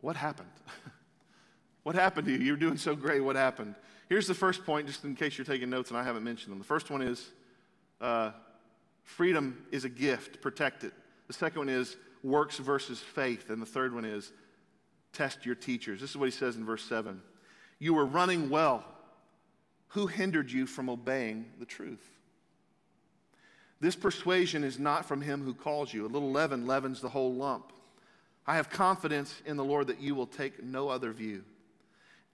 what 0.00 0.16
happened? 0.16 0.48
what 1.82 1.94
happened 1.94 2.26
to 2.26 2.32
you? 2.32 2.38
You're 2.38 2.56
doing 2.56 2.76
so 2.76 2.94
great. 2.94 3.20
What 3.20 3.36
happened? 3.36 3.74
Here's 4.08 4.26
the 4.26 4.34
first 4.34 4.64
point, 4.64 4.86
just 4.86 5.04
in 5.04 5.14
case 5.16 5.36
you're 5.36 5.44
taking 5.44 5.68
notes 5.68 5.90
and 5.90 5.98
I 5.98 6.02
haven't 6.02 6.24
mentioned 6.24 6.52
them. 6.52 6.58
The 6.58 6.64
first 6.64 6.90
one 6.90 7.02
is 7.02 7.30
uh, 8.00 8.30
freedom 9.02 9.64
is 9.72 9.84
a 9.84 9.88
gift, 9.88 10.40
protect 10.40 10.84
it. 10.84 10.92
The 11.26 11.32
second 11.32 11.58
one 11.58 11.68
is 11.68 11.96
works 12.22 12.58
versus 12.58 13.00
faith. 13.00 13.50
And 13.50 13.60
the 13.60 13.66
third 13.66 13.94
one 13.94 14.04
is 14.04 14.32
test 15.12 15.46
your 15.46 15.54
teachers. 15.54 16.00
This 16.00 16.10
is 16.10 16.16
what 16.16 16.26
he 16.26 16.32
says 16.32 16.56
in 16.56 16.64
verse 16.64 16.84
7. 16.84 17.20
You 17.78 17.94
were 17.94 18.06
running 18.06 18.50
well. 18.50 18.84
Who 19.88 20.06
hindered 20.06 20.50
you 20.50 20.66
from 20.66 20.88
obeying 20.88 21.46
the 21.58 21.64
truth? 21.64 22.10
This 23.80 23.96
persuasion 23.96 24.64
is 24.64 24.78
not 24.78 25.04
from 25.04 25.20
him 25.20 25.42
who 25.42 25.54
calls 25.54 25.92
you. 25.92 26.06
A 26.06 26.08
little 26.08 26.30
leaven 26.30 26.66
leavens 26.66 27.00
the 27.00 27.08
whole 27.08 27.34
lump. 27.34 27.72
I 28.46 28.56
have 28.56 28.70
confidence 28.70 29.34
in 29.44 29.56
the 29.56 29.64
Lord 29.64 29.88
that 29.88 30.00
you 30.00 30.14
will 30.14 30.26
take 30.26 30.62
no 30.62 30.88
other 30.88 31.12
view. 31.12 31.42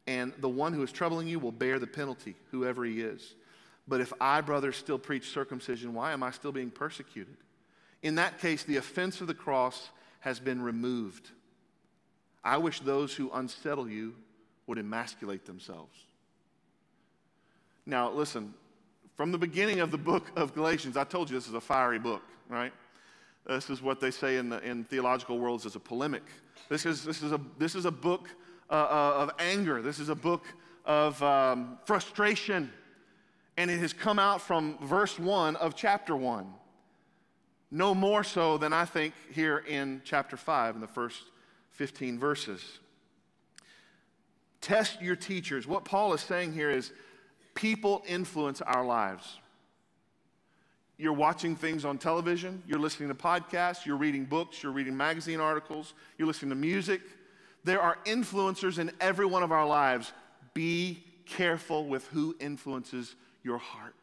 And 0.06 0.32
the 0.38 0.48
one 0.48 0.72
who 0.72 0.82
is 0.82 0.92
troubling 0.92 1.28
you 1.28 1.38
will 1.38 1.52
bear 1.52 1.78
the 1.78 1.86
penalty, 1.86 2.34
whoever 2.50 2.84
he 2.84 3.00
is. 3.00 3.34
But 3.88 4.00
if 4.00 4.12
I, 4.20 4.40
brothers, 4.40 4.76
still 4.76 4.98
preach 4.98 5.30
circumcision, 5.30 5.94
why 5.94 6.12
am 6.12 6.22
I 6.22 6.30
still 6.30 6.52
being 6.52 6.70
persecuted? 6.70 7.36
In 8.02 8.16
that 8.16 8.38
case, 8.38 8.64
the 8.64 8.76
offense 8.76 9.20
of 9.20 9.26
the 9.26 9.34
cross 9.34 9.90
has 10.20 10.38
been 10.38 10.62
removed. 10.62 11.30
I 12.44 12.58
wish 12.58 12.80
those 12.80 13.14
who 13.14 13.30
unsettle 13.32 13.88
you 13.88 14.14
would 14.66 14.78
emasculate 14.78 15.46
themselves. 15.46 15.96
Now, 17.86 18.10
listen, 18.10 18.54
from 19.16 19.32
the 19.32 19.38
beginning 19.38 19.80
of 19.80 19.90
the 19.90 19.98
book 19.98 20.30
of 20.36 20.54
Galatians, 20.54 20.96
I 20.96 21.04
told 21.04 21.30
you 21.30 21.36
this 21.36 21.48
is 21.48 21.54
a 21.54 21.60
fiery 21.60 21.98
book, 21.98 22.22
right? 22.48 22.72
This 23.46 23.70
is 23.70 23.82
what 23.82 24.00
they 24.00 24.10
say 24.10 24.36
in, 24.36 24.48
the, 24.48 24.60
in 24.62 24.84
theological 24.84 25.38
worlds 25.38 25.66
as 25.66 25.74
a 25.74 25.80
polemic. 25.80 26.22
This 26.68 26.86
is, 26.86 27.04
this 27.04 27.22
is, 27.22 27.32
a, 27.32 27.40
this 27.58 27.74
is 27.74 27.84
a 27.84 27.90
book 27.90 28.28
uh, 28.70 28.74
uh, 28.74 29.14
of 29.18 29.30
anger. 29.38 29.82
This 29.82 29.98
is 29.98 30.08
a 30.08 30.14
book 30.14 30.44
of 30.84 31.20
um, 31.22 31.78
frustration. 31.84 32.72
And 33.56 33.70
it 33.70 33.78
has 33.78 33.92
come 33.92 34.18
out 34.18 34.40
from 34.40 34.78
verse 34.82 35.18
1 35.18 35.56
of 35.56 35.74
chapter 35.74 36.16
1. 36.16 36.46
No 37.70 37.94
more 37.94 38.22
so 38.22 38.58
than 38.58 38.72
I 38.72 38.84
think 38.84 39.14
here 39.32 39.58
in 39.58 40.02
chapter 40.04 40.36
5 40.36 40.74
in 40.76 40.80
the 40.80 40.86
first 40.86 41.22
15 41.70 42.18
verses. 42.18 42.78
Test 44.60 45.02
your 45.02 45.16
teachers. 45.16 45.66
What 45.66 45.84
Paul 45.84 46.12
is 46.12 46.20
saying 46.20 46.52
here 46.52 46.70
is 46.70 46.92
people 47.54 48.04
influence 48.06 48.60
our 48.60 48.84
lives. 48.84 49.38
You're 50.98 51.12
watching 51.12 51.56
things 51.56 51.84
on 51.84 51.98
television, 51.98 52.62
you're 52.66 52.78
listening 52.78 53.08
to 53.08 53.14
podcasts, 53.14 53.86
you're 53.86 53.96
reading 53.96 54.24
books, 54.24 54.62
you're 54.62 54.72
reading 54.72 54.96
magazine 54.96 55.40
articles, 55.40 55.94
you're 56.18 56.28
listening 56.28 56.50
to 56.50 56.56
music. 56.56 57.00
There 57.64 57.80
are 57.80 57.98
influencers 58.04 58.78
in 58.78 58.90
every 59.00 59.26
one 59.26 59.42
of 59.42 59.52
our 59.52 59.66
lives. 59.66 60.12
Be 60.54 61.02
careful 61.26 61.86
with 61.86 62.06
who 62.08 62.36
influences 62.40 63.14
your 63.42 63.58
heart. 63.58 63.94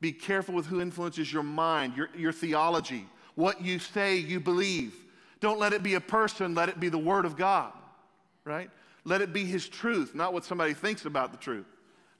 Be 0.00 0.12
careful 0.12 0.54
with 0.54 0.66
who 0.66 0.80
influences 0.80 1.32
your 1.32 1.42
mind, 1.42 1.96
your, 1.96 2.08
your 2.16 2.32
theology, 2.32 3.06
what 3.34 3.60
you 3.62 3.78
say 3.78 4.16
you 4.16 4.38
believe. 4.38 4.94
Don't 5.40 5.58
let 5.58 5.72
it 5.72 5.82
be 5.82 5.94
a 5.94 6.00
person, 6.00 6.54
let 6.54 6.68
it 6.68 6.78
be 6.78 6.88
the 6.88 6.98
Word 6.98 7.24
of 7.24 7.36
God, 7.36 7.72
right? 8.44 8.70
Let 9.04 9.20
it 9.20 9.32
be 9.32 9.44
His 9.44 9.68
truth, 9.68 10.14
not 10.14 10.32
what 10.32 10.44
somebody 10.44 10.74
thinks 10.74 11.04
about 11.04 11.32
the 11.32 11.38
truth. 11.38 11.66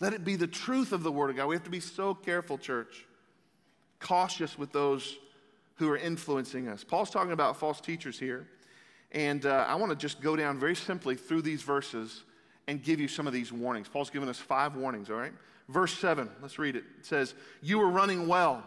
Let 0.01 0.13
it 0.13 0.25
be 0.25 0.37
the 0.37 0.47
truth 0.47 0.93
of 0.93 1.03
the 1.03 1.13
Word 1.13 1.31
of 1.31 1.37
God. 1.37 1.47
We 1.47 1.55
have 1.55 1.65
to 1.65 1.71
be 1.71 1.81
so 1.81 2.15
careful, 2.15 2.59
church 2.59 3.07
cautious 4.01 4.59
with 4.59 4.73
those 4.73 5.17
who 5.77 5.89
are 5.91 5.97
influencing 5.97 6.69
us. 6.69 6.85
Paul's 6.85 7.11
talking 7.11 7.33
about 7.33 7.57
false 7.57 7.81
teachers 7.81 8.19
here. 8.19 8.47
And 9.13 9.47
uh, 9.47 9.65
I 9.69 9.77
want 9.77 9.91
to 9.91 9.97
just 9.97 10.21
go 10.21 10.37
down 10.37 10.59
very 10.59 10.77
simply 10.77 11.15
through 11.15 11.43
these 11.43 11.63
verses 11.63 12.25
and 12.67 12.83
give 12.83 13.01
you 13.01 13.09
some 13.09 13.27
of 13.27 13.33
these 13.33 13.53
warnings. 13.53 13.89
Paul's 13.89 14.11
given 14.11 14.29
us 14.29 14.39
five 14.39 14.77
warnings, 14.77 15.09
all 15.09 15.17
right? 15.17 15.33
Verse 15.69 15.97
7, 15.99 16.29
let's 16.43 16.59
read 16.59 16.77
it. 16.77 16.85
It 16.99 17.07
says, 17.07 17.35
You 17.63 17.79
were 17.79 17.89
running 17.89 18.27
well. 18.27 18.63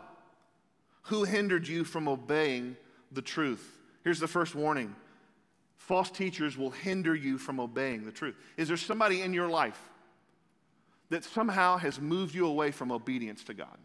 Who 1.04 1.24
hindered 1.24 1.68
you 1.68 1.84
from 1.84 2.08
obeying 2.08 2.78
the 3.12 3.22
truth? 3.22 3.78
Here's 4.04 4.20
the 4.20 4.28
first 4.28 4.56
warning 4.56 4.96
false 5.78 6.12
teachers 6.12 6.58
will 6.58 6.70
hinder 6.70 7.14
you 7.14 7.38
from 7.38 7.60
obeying 7.60 8.06
the 8.06 8.12
truth. 8.12 8.36
Is 8.56 8.68
there 8.68 8.78
somebody 8.78 9.22
in 9.22 9.34
your 9.34 9.48
life 9.48 9.80
that 11.10 11.24
somehow 11.24 11.78
has 11.78 12.00
moved 12.00 12.34
you 12.34 12.46
away 12.48 12.72
from 12.72 12.92
obedience 12.92 13.44
to 13.46 13.54
God? 13.54 13.78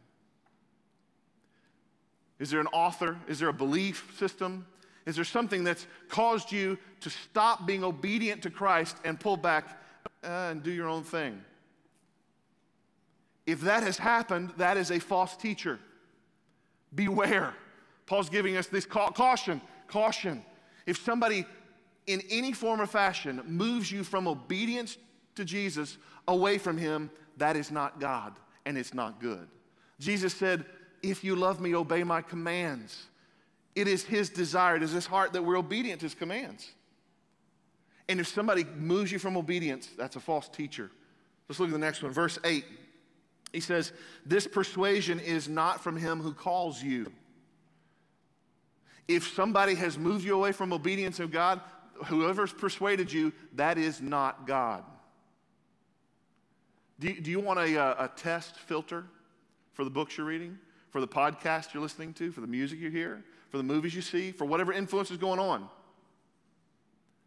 Is 2.38 2.50
there 2.50 2.60
an 2.60 2.66
author? 2.68 3.16
Is 3.28 3.38
there 3.38 3.48
a 3.48 3.52
belief 3.52 4.12
system? 4.18 4.66
Is 5.06 5.16
there 5.16 5.24
something 5.24 5.64
that's 5.64 5.86
caused 6.08 6.52
you 6.52 6.78
to 7.00 7.10
stop 7.10 7.66
being 7.66 7.84
obedient 7.84 8.42
to 8.42 8.50
Christ 8.50 8.96
and 9.04 9.18
pull 9.18 9.36
back 9.36 9.80
uh, 10.24 10.48
and 10.50 10.62
do 10.62 10.70
your 10.70 10.88
own 10.88 11.04
thing? 11.04 11.40
If 13.46 13.60
that 13.60 13.84
has 13.84 13.96
happened, 13.96 14.52
that 14.56 14.76
is 14.76 14.90
a 14.90 14.98
false 14.98 15.36
teacher. 15.36 15.78
Beware. 16.94 17.54
Paul's 18.06 18.28
giving 18.28 18.56
us 18.56 18.66
this 18.66 18.84
caution 18.84 19.60
caution. 19.88 20.44
If 20.84 20.98
somebody 20.98 21.46
in 22.06 22.22
any 22.30 22.52
form 22.52 22.80
or 22.80 22.86
fashion 22.86 23.42
moves 23.46 23.90
you 23.90 24.04
from 24.04 24.26
obedience 24.28 24.98
to 25.36 25.44
Jesus 25.44 25.98
away 26.28 26.58
from 26.58 26.76
Him, 26.76 27.10
that 27.36 27.56
is 27.56 27.70
not 27.70 28.00
God 28.00 28.34
and 28.64 28.76
it's 28.76 28.94
not 28.94 29.20
good. 29.20 29.48
Jesus 30.00 30.34
said, 30.34 30.64
If 31.02 31.24
you 31.24 31.36
love 31.36 31.60
me, 31.60 31.74
obey 31.74 32.02
my 32.04 32.22
commands. 32.22 33.06
It 33.74 33.88
is 33.88 34.02
His 34.02 34.30
desire, 34.30 34.76
it 34.76 34.82
is 34.82 34.92
His 34.92 35.06
heart 35.06 35.32
that 35.34 35.42
we're 35.42 35.58
obedient 35.58 36.00
to 36.00 36.06
His 36.06 36.14
commands. 36.14 36.70
And 38.08 38.20
if 38.20 38.28
somebody 38.28 38.64
moves 38.64 39.10
you 39.10 39.18
from 39.18 39.36
obedience, 39.36 39.88
that's 39.96 40.16
a 40.16 40.20
false 40.20 40.48
teacher. 40.48 40.90
Let's 41.48 41.60
look 41.60 41.68
at 41.68 41.72
the 41.72 41.78
next 41.78 42.02
one. 42.02 42.12
Verse 42.12 42.38
8. 42.44 42.64
He 43.52 43.60
says, 43.60 43.92
This 44.24 44.46
persuasion 44.46 45.20
is 45.20 45.48
not 45.48 45.82
from 45.82 45.96
Him 45.96 46.20
who 46.20 46.32
calls 46.32 46.82
you. 46.82 47.12
If 49.08 49.34
somebody 49.34 49.74
has 49.76 49.98
moved 49.98 50.24
you 50.24 50.34
away 50.34 50.52
from 50.52 50.72
obedience 50.72 51.20
of 51.20 51.30
God, 51.30 51.60
whoever's 52.06 52.52
persuaded 52.52 53.12
you, 53.12 53.32
that 53.54 53.78
is 53.78 54.00
not 54.00 54.46
God. 54.46 54.84
Do 56.98 57.08
you, 57.08 57.20
do 57.20 57.30
you 57.30 57.40
want 57.40 57.58
a, 57.60 57.78
uh, 57.78 58.04
a 58.06 58.08
test 58.08 58.56
filter 58.56 59.04
for 59.74 59.84
the 59.84 59.90
books 59.90 60.16
you're 60.16 60.26
reading, 60.26 60.58
for 60.96 61.00
the 61.00 61.06
podcast 61.06 61.74
you're 61.74 61.82
listening 61.82 62.14
to, 62.14 62.32
for 62.32 62.40
the 62.40 62.46
music 62.46 62.80
you 62.80 62.88
hear, 62.88 63.22
for 63.50 63.58
the 63.58 63.62
movies 63.62 63.94
you 63.94 64.00
see, 64.00 64.32
for 64.32 64.46
whatever 64.46 64.72
influence 64.72 65.10
is 65.10 65.18
going 65.18 65.38
on? 65.38 65.68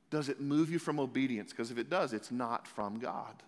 Does 0.10 0.28
it 0.28 0.42
move 0.42 0.72
you 0.72 0.80
from 0.80 1.00
obedience? 1.00 1.52
Because 1.52 1.70
if 1.70 1.78
it 1.78 1.88
does, 1.88 2.12
it's 2.12 2.32
not 2.32 2.66
from 2.68 2.98
God. 2.98 3.44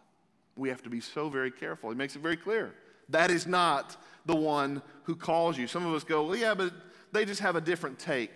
We 0.56 0.70
have 0.70 0.84
to 0.84 0.92
be 0.92 1.00
so 1.00 1.28
very 1.28 1.50
careful. 1.50 1.90
He 1.90 1.96
makes 1.96 2.16
it 2.16 2.22
very 2.22 2.38
clear. 2.38 2.72
That 3.10 3.32
is 3.32 3.48
not 3.48 3.98
the 4.28 4.36
one 4.36 4.84
who 5.06 5.16
calls 5.16 5.58
you. 5.58 5.66
Some 5.66 5.88
of 5.88 5.94
us 5.96 6.04
go, 6.04 6.28
well, 6.28 6.38
yeah, 6.38 6.54
but 6.54 6.72
they 7.12 7.26
just 7.26 7.42
have 7.42 7.56
a 7.56 7.62
different 7.62 7.98
take. 7.98 8.30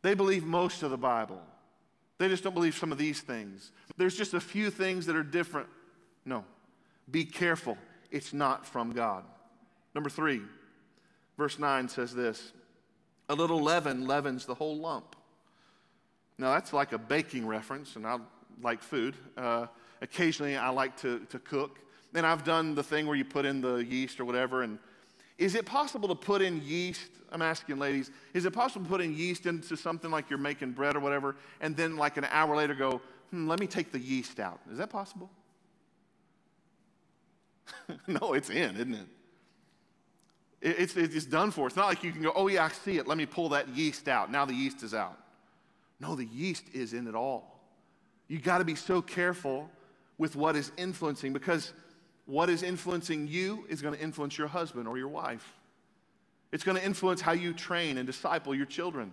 They 0.00 0.14
believe 0.14 0.44
most 0.44 0.82
of 0.82 0.90
the 0.90 0.96
Bible. 0.96 1.42
They 2.16 2.28
just 2.28 2.42
don't 2.42 2.54
believe 2.54 2.74
some 2.74 2.90
of 2.90 2.96
these 2.96 3.20
things. 3.20 3.70
There's 3.98 4.16
just 4.16 4.32
a 4.32 4.40
few 4.40 4.70
things 4.70 5.04
that 5.04 5.14
are 5.14 5.22
different. 5.22 5.68
No. 6.24 6.42
Be 7.10 7.26
careful. 7.26 7.76
It's 8.10 8.32
not 8.32 8.64
from 8.64 8.92
God. 8.92 9.24
Number 9.94 10.08
three, 10.08 10.40
verse 11.40 11.58
9 11.58 11.88
says 11.88 12.14
this 12.14 12.52
A 13.30 13.34
little 13.34 13.62
leaven 13.62 14.06
leavens 14.06 14.44
the 14.44 14.54
whole 14.54 14.76
lump. 14.76 15.16
Now, 16.36 16.52
that's 16.52 16.74
like 16.74 16.92
a 16.92 16.98
baking 16.98 17.46
reference, 17.46 17.96
and 17.96 18.06
I 18.06 18.18
like 18.62 18.82
food. 18.82 19.14
Uh, 19.38 19.66
occasionally, 20.02 20.56
I 20.56 20.68
like 20.68 20.98
to, 20.98 21.20
to 21.30 21.38
cook. 21.38 21.78
And 22.14 22.26
I've 22.26 22.44
done 22.44 22.74
the 22.74 22.82
thing 22.82 23.06
where 23.06 23.16
you 23.16 23.24
put 23.24 23.46
in 23.46 23.62
the 23.62 23.76
yeast 23.76 24.20
or 24.20 24.26
whatever, 24.26 24.62
and 24.62 24.78
is 25.38 25.54
it 25.54 25.64
possible 25.64 26.08
to 26.08 26.14
put 26.14 26.42
in 26.42 26.60
yeast? 26.62 27.10
I'm 27.32 27.40
asking 27.40 27.78
ladies, 27.78 28.10
is 28.34 28.44
it 28.44 28.52
possible 28.52 28.84
to 28.84 28.90
put 28.90 29.00
in 29.00 29.16
yeast 29.16 29.46
into 29.46 29.76
something 29.76 30.10
like 30.10 30.28
you're 30.28 30.38
making 30.38 30.72
bread 30.72 30.94
or 30.94 31.00
whatever, 31.00 31.36
and 31.62 31.74
then 31.74 31.96
like 31.96 32.18
an 32.18 32.26
hour 32.30 32.54
later 32.54 32.74
go, 32.74 33.00
hmm, 33.30 33.48
let 33.48 33.60
me 33.60 33.66
take 33.66 33.92
the 33.92 33.98
yeast 33.98 34.40
out? 34.40 34.60
Is 34.70 34.76
that 34.76 34.90
possible? 34.90 35.30
no, 38.06 38.34
it's 38.34 38.50
in, 38.50 38.74
isn't 38.76 38.94
it? 38.94 39.06
It's, 40.62 40.94
it's 40.96 41.24
done 41.24 41.50
for. 41.50 41.66
It's 41.66 41.76
not 41.76 41.86
like 41.86 42.04
you 42.04 42.12
can 42.12 42.22
go, 42.22 42.32
oh, 42.34 42.48
yeah, 42.48 42.64
I 42.64 42.68
see 42.68 42.98
it. 42.98 43.06
Let 43.06 43.16
me 43.16 43.24
pull 43.24 43.48
that 43.50 43.68
yeast 43.70 44.08
out. 44.08 44.30
Now 44.30 44.44
the 44.44 44.54
yeast 44.54 44.82
is 44.82 44.92
out. 44.92 45.18
No, 46.00 46.14
the 46.14 46.26
yeast 46.26 46.64
is 46.72 46.92
in 46.92 47.06
it 47.06 47.14
all. 47.14 47.60
You 48.28 48.38
got 48.38 48.58
to 48.58 48.64
be 48.64 48.74
so 48.74 49.00
careful 49.00 49.70
with 50.18 50.36
what 50.36 50.56
is 50.56 50.70
influencing 50.76 51.32
because 51.32 51.72
what 52.26 52.50
is 52.50 52.62
influencing 52.62 53.26
you 53.26 53.64
is 53.68 53.82
going 53.82 53.94
to 53.94 54.00
influence 54.00 54.36
your 54.38 54.48
husband 54.48 54.86
or 54.86 54.98
your 54.98 55.08
wife. 55.08 55.54
It's 56.52 56.62
going 56.62 56.76
to 56.76 56.84
influence 56.84 57.20
how 57.20 57.32
you 57.32 57.52
train 57.52 57.98
and 57.98 58.06
disciple 58.06 58.54
your 58.54 58.66
children. 58.66 59.12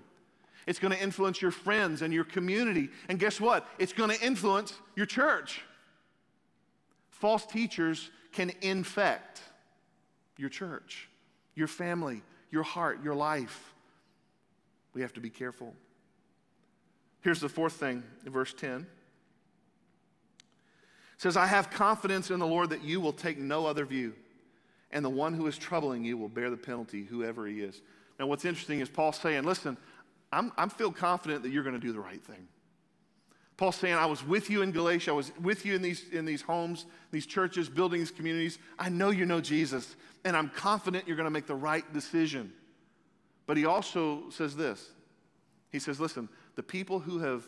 It's 0.66 0.80
going 0.80 0.94
to 0.94 1.02
influence 1.02 1.42
your 1.42 1.52
friends 1.52 2.02
and 2.02 2.14
your 2.14 2.26
community. 2.26 2.90
And 3.08 3.20
guess 3.20 3.40
what? 3.40 3.66
It's 3.80 3.94
going 3.94 4.10
to 4.10 4.22
influence 4.24 4.74
your 4.96 5.06
church. 5.06 5.62
False 7.10 7.46
teachers 7.46 8.12
can 8.34 8.52
infect 8.62 9.42
your 10.38 10.50
church, 10.50 11.10
your 11.58 11.68
family, 11.68 12.22
your 12.52 12.64
heart, 12.64 13.04
your 13.04 13.16
life. 13.16 13.74
We 14.94 15.02
have 15.02 15.14
to 15.14 15.20
be 15.20 15.32
careful. 15.32 15.74
Here's 17.22 17.42
the 17.42 17.50
fourth 17.50 17.74
thing 17.74 18.04
in 18.26 18.32
verse 18.32 18.54
10 18.54 18.86
says, 21.18 21.36
I 21.36 21.48
have 21.48 21.72
confidence 21.72 22.30
in 22.30 22.40
the 22.40 22.46
Lord 22.46 22.70
that 22.70 22.84
you 22.84 23.02
will 23.02 23.12
take 23.12 23.40
no 23.40 23.66
other 23.66 23.86
view, 23.86 24.14
and 24.92 25.04
the 25.04 25.10
one 25.10 25.34
who 25.34 25.48
is 25.48 25.58
troubling 25.58 26.06
you 26.06 26.16
will 26.16 26.30
bear 26.30 26.52
the 26.52 26.58
penalty, 26.58 27.04
whoever 27.04 27.48
he 27.48 27.62
is. 27.62 27.82
Now, 28.20 28.28
what's 28.28 28.46
interesting 28.46 28.82
is 28.82 28.88
Paul 28.90 29.12
saying, 29.12 29.44
Listen, 29.44 29.78
I'm, 30.32 30.52
I'm 30.58 30.70
feel 30.70 30.92
confident 30.92 31.42
that 31.42 31.50
you're 31.50 31.64
going 31.64 31.74
to 31.74 31.82
do 31.82 31.92
the 31.92 32.00
right 32.00 32.24
thing. 32.24 32.48
Paul's 33.58 33.76
saying, 33.76 33.96
I 33.96 34.06
was 34.06 34.24
with 34.24 34.52
you 34.52 34.62
in 34.62 34.72
Galatia. 34.72 35.12
I 35.12 35.14
was 35.16 35.32
with 35.42 35.66
you 35.66 35.76
in 35.76 35.82
these, 35.82 36.06
in 36.12 36.26
these 36.26 36.44
homes, 36.44 36.86
these 37.12 37.26
churches, 37.26 37.68
building 37.68 38.00
these 38.00 38.12
communities. 38.12 38.60
I 38.78 38.90
know 38.90 39.10
you 39.10 39.26
know 39.26 39.42
Jesus, 39.42 39.96
and 40.24 40.38
I'm 40.38 40.50
confident 40.50 41.08
you're 41.08 41.18
going 41.18 41.26
to 41.26 41.32
make 41.32 41.48
the 41.48 41.56
right 41.56 41.92
decision. 41.92 42.54
But 43.48 43.58
he 43.58 43.66
also 43.66 44.30
says 44.30 44.56
this 44.56 44.92
He 45.72 45.80
says, 45.80 46.00
Listen, 46.00 46.30
the 46.56 46.64
people 46.64 47.00
who 47.00 47.18
have 47.20 47.44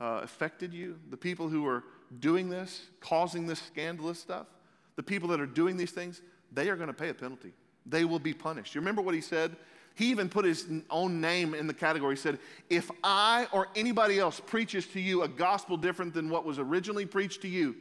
uh, 0.00 0.20
affected 0.24 0.74
you, 0.74 0.98
the 1.10 1.16
people 1.16 1.48
who 1.48 1.64
are 1.66 1.84
doing 2.18 2.48
this, 2.48 2.86
causing 3.00 3.46
this 3.46 3.60
scandalous 3.60 4.18
stuff, 4.18 4.48
the 4.96 5.02
people 5.02 5.28
that 5.28 5.40
are 5.40 5.46
doing 5.46 5.76
these 5.76 5.92
things, 5.92 6.22
they 6.50 6.68
are 6.70 6.76
going 6.76 6.88
to 6.88 6.94
pay 6.94 7.08
a 7.08 7.14
penalty. 7.14 7.52
They 7.86 8.04
will 8.04 8.18
be 8.18 8.34
punished. 8.34 8.74
You 8.74 8.80
remember 8.80 9.00
what 9.00 9.14
he 9.14 9.20
said? 9.20 9.56
He 9.94 10.10
even 10.10 10.28
put 10.28 10.44
his 10.44 10.66
own 10.90 11.20
name 11.20 11.54
in 11.54 11.66
the 11.66 11.74
category. 11.74 12.14
He 12.14 12.20
said, 12.20 12.38
If 12.70 12.90
I 13.04 13.46
or 13.52 13.68
anybody 13.76 14.18
else 14.18 14.40
preaches 14.40 14.86
to 14.88 15.00
you 15.00 15.22
a 15.22 15.28
gospel 15.28 15.76
different 15.76 16.14
than 16.14 16.30
what 16.30 16.44
was 16.44 16.58
originally 16.58 17.06
preached 17.06 17.42
to 17.42 17.48
you, 17.48 17.76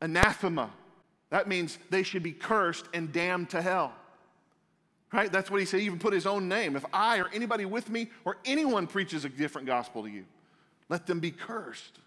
anathema. 0.00 0.70
That 1.30 1.48
means 1.48 1.78
they 1.88 2.02
should 2.02 2.22
be 2.22 2.32
cursed 2.32 2.86
and 2.92 3.10
damned 3.12 3.50
to 3.50 3.62
hell. 3.62 3.94
Right? 5.12 5.32
That's 5.32 5.50
what 5.50 5.60
he 5.60 5.66
said. 5.66 5.80
He 5.80 5.86
even 5.86 5.98
put 5.98 6.12
his 6.12 6.26
own 6.26 6.48
name. 6.48 6.76
If 6.76 6.84
I 6.92 7.18
or 7.18 7.28
anybody 7.32 7.64
with 7.64 7.88
me 7.88 8.10
or 8.24 8.36
anyone 8.44 8.86
preaches 8.86 9.24
a 9.24 9.28
different 9.28 9.66
gospel 9.66 10.02
to 10.02 10.10
you, 10.10 10.24
let 10.88 11.06
them 11.06 11.20
be 11.20 11.30
cursed. 11.30 11.98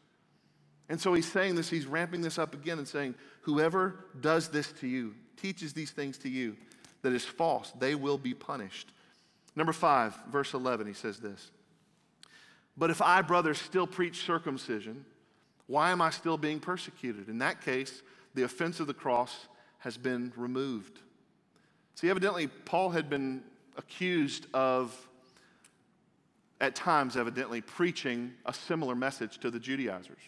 And 0.89 1.01
so 1.01 1.13
he's 1.13 1.31
saying 1.31 1.55
this, 1.55 1.69
he's 1.69 1.87
ramping 1.87 2.21
this 2.21 2.37
up 2.37 2.53
again 2.53 2.77
and 2.77 2.87
saying, 2.87 3.15
Whoever 3.41 4.05
does 4.21 4.49
this 4.49 4.71
to 4.73 4.87
you, 4.87 5.15
teaches 5.37 5.73
these 5.73 5.91
things 5.91 6.17
to 6.19 6.29
you 6.29 6.55
that 7.01 7.13
is 7.13 7.25
false, 7.25 7.71
they 7.79 7.95
will 7.95 8.17
be 8.17 8.33
punished. 8.33 8.91
Number 9.55 9.73
five, 9.73 10.15
verse 10.29 10.53
11, 10.53 10.87
he 10.87 10.93
says 10.93 11.19
this 11.19 11.51
But 12.77 12.89
if 12.89 13.01
I, 13.01 13.21
brothers, 13.21 13.59
still 13.59 13.87
preach 13.87 14.25
circumcision, 14.25 15.05
why 15.67 15.91
am 15.91 16.01
I 16.01 16.09
still 16.09 16.37
being 16.37 16.59
persecuted? 16.59 17.29
In 17.29 17.39
that 17.39 17.61
case, 17.61 18.01
the 18.33 18.43
offense 18.43 18.79
of 18.79 18.87
the 18.87 18.93
cross 18.93 19.47
has 19.79 19.97
been 19.97 20.33
removed. 20.35 20.99
See, 21.95 22.09
evidently, 22.09 22.47
Paul 22.47 22.89
had 22.89 23.09
been 23.09 23.43
accused 23.77 24.47
of, 24.53 24.93
at 26.59 26.75
times, 26.75 27.15
evidently, 27.15 27.61
preaching 27.61 28.33
a 28.45 28.53
similar 28.53 28.95
message 28.95 29.37
to 29.39 29.49
the 29.49 29.59
Judaizers. 29.59 30.21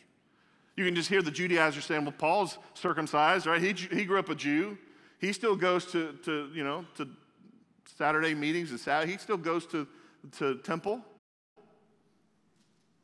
You 0.76 0.86
can 0.86 0.96
just 0.96 1.10
hear 1.10 1.22
the 1.22 1.32
Judaizers 1.32 1.86
saying, 1.86 2.04
well, 2.04 2.14
Paul's 2.18 2.58
circumcised, 2.76 3.46
right? 3.48 3.62
He, 3.62 3.74
he 3.74 4.06
grew 4.06 4.20
up 4.20 4.30
a 4.30 4.36
Jew. 4.36 4.78
He 5.20 5.34
still 5.34 5.56
goes 5.56 5.86
to, 5.88 6.14
to 6.24 6.50
you 6.54 6.64
know, 6.64 6.86
to 6.96 7.10
Saturday 7.98 8.34
meetings 8.34 8.72
and 8.72 8.80
Saturday. 8.80 9.12
He 9.12 9.18
still 9.18 9.38
goes 9.38 9.66
to, 9.68 9.88
to 10.38 10.56
temple 10.60 11.02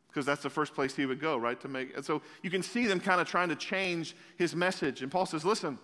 because 0.08 0.26
that's 0.26 0.44
the 0.44 0.50
first 0.50 0.76
place 0.76 0.96
he 0.96 1.08
would 1.08 1.20
go, 1.20 1.38
right? 1.38 1.60
To 1.62 1.68
make 1.68 1.96
and 1.96 2.06
so 2.06 2.22
you 2.44 2.52
can 2.52 2.62
see 2.62 2.86
them 2.86 3.00
kind 3.00 3.20
of 3.20 3.28
trying 3.28 3.50
to 3.50 3.56
change 3.56 4.16
his 4.38 4.56
message. 4.56 5.02
And 5.02 5.12
Paul 5.12 5.26
says, 5.26 5.44
"Listen, 5.44 5.80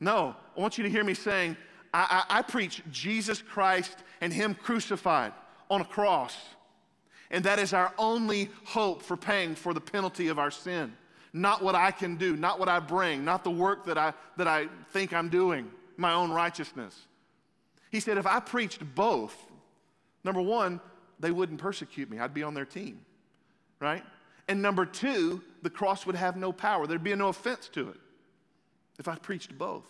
no, 0.00 0.34
I 0.56 0.60
want 0.60 0.78
you 0.78 0.84
to 0.84 0.90
hear 0.90 1.04
me 1.04 1.14
saying, 1.14 1.56
I, 1.92 2.24
I, 2.30 2.38
I 2.38 2.42
preach 2.42 2.82
Jesus 2.90 3.42
Christ 3.42 3.96
and 4.20 4.32
Him 4.32 4.54
crucified 4.54 5.32
on 5.70 5.82
a 5.82 5.84
cross, 5.84 6.36
and 7.30 7.44
that 7.44 7.58
is 7.58 7.74
our 7.74 7.92
only 7.98 8.48
hope 8.64 9.02
for 9.02 9.16
paying 9.16 9.54
for 9.54 9.74
the 9.74 9.80
penalty 9.80 10.28
of 10.28 10.38
our 10.38 10.50
sin." 10.50 10.94
not 11.32 11.62
what 11.62 11.74
I 11.74 11.92
can 11.92 12.16
do, 12.16 12.36
not 12.36 12.58
what 12.58 12.68
I 12.68 12.80
bring, 12.80 13.24
not 13.24 13.44
the 13.44 13.50
work 13.50 13.86
that 13.86 13.96
I, 13.96 14.12
that 14.36 14.48
I 14.48 14.66
think 14.92 15.12
I'm 15.12 15.28
doing, 15.28 15.70
my 15.96 16.12
own 16.12 16.30
righteousness. 16.30 17.06
He 17.90 18.00
said, 18.00 18.18
if 18.18 18.26
I 18.26 18.40
preached 18.40 18.82
both, 18.94 19.36
number 20.24 20.40
one, 20.40 20.80
they 21.18 21.30
wouldn't 21.30 21.60
persecute 21.60 22.10
me. 22.10 22.18
I'd 22.18 22.34
be 22.34 22.42
on 22.42 22.54
their 22.54 22.64
team, 22.64 23.00
right? 23.80 24.04
And 24.48 24.62
number 24.62 24.86
two, 24.86 25.42
the 25.62 25.70
cross 25.70 26.06
would 26.06 26.16
have 26.16 26.36
no 26.36 26.52
power. 26.52 26.86
There'd 26.86 27.04
be 27.04 27.14
no 27.14 27.28
offense 27.28 27.68
to 27.74 27.88
it 27.90 28.00
if 28.98 29.08
I 29.08 29.16
preached 29.16 29.56
both. 29.56 29.84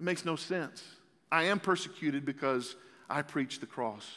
It 0.00 0.04
makes 0.04 0.24
no 0.24 0.36
sense. 0.36 0.82
I 1.30 1.44
am 1.44 1.60
persecuted 1.60 2.24
because 2.24 2.76
I 3.08 3.22
preach 3.22 3.60
the 3.60 3.66
cross 3.66 4.10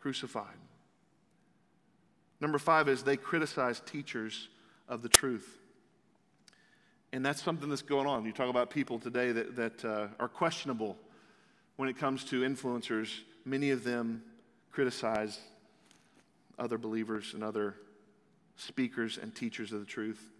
crucified. 0.00 0.56
Number 2.40 2.58
five 2.58 2.88
is 2.88 3.02
they 3.02 3.16
criticize 3.16 3.80
teachers 3.80 4.48
of 4.88 5.02
the 5.02 5.08
truth. 5.08 5.58
And 7.12 7.24
that's 7.24 7.42
something 7.42 7.68
that's 7.68 7.82
going 7.82 8.06
on. 8.06 8.24
You 8.24 8.32
talk 8.32 8.50
about 8.50 8.70
people 8.70 8.98
today 8.98 9.32
that, 9.32 9.56
that 9.56 9.84
uh, 9.84 10.08
are 10.18 10.28
questionable 10.28 10.98
when 11.76 11.88
it 11.88 11.98
comes 11.98 12.24
to 12.24 12.42
influencers. 12.42 13.20
Many 13.44 13.70
of 13.70 13.84
them 13.84 14.22
criticize 14.70 15.38
other 16.58 16.78
believers 16.78 17.34
and 17.34 17.42
other 17.42 17.74
speakers 18.56 19.18
and 19.20 19.34
teachers 19.34 19.72
of 19.72 19.80
the 19.80 19.86
truth. 19.86 20.30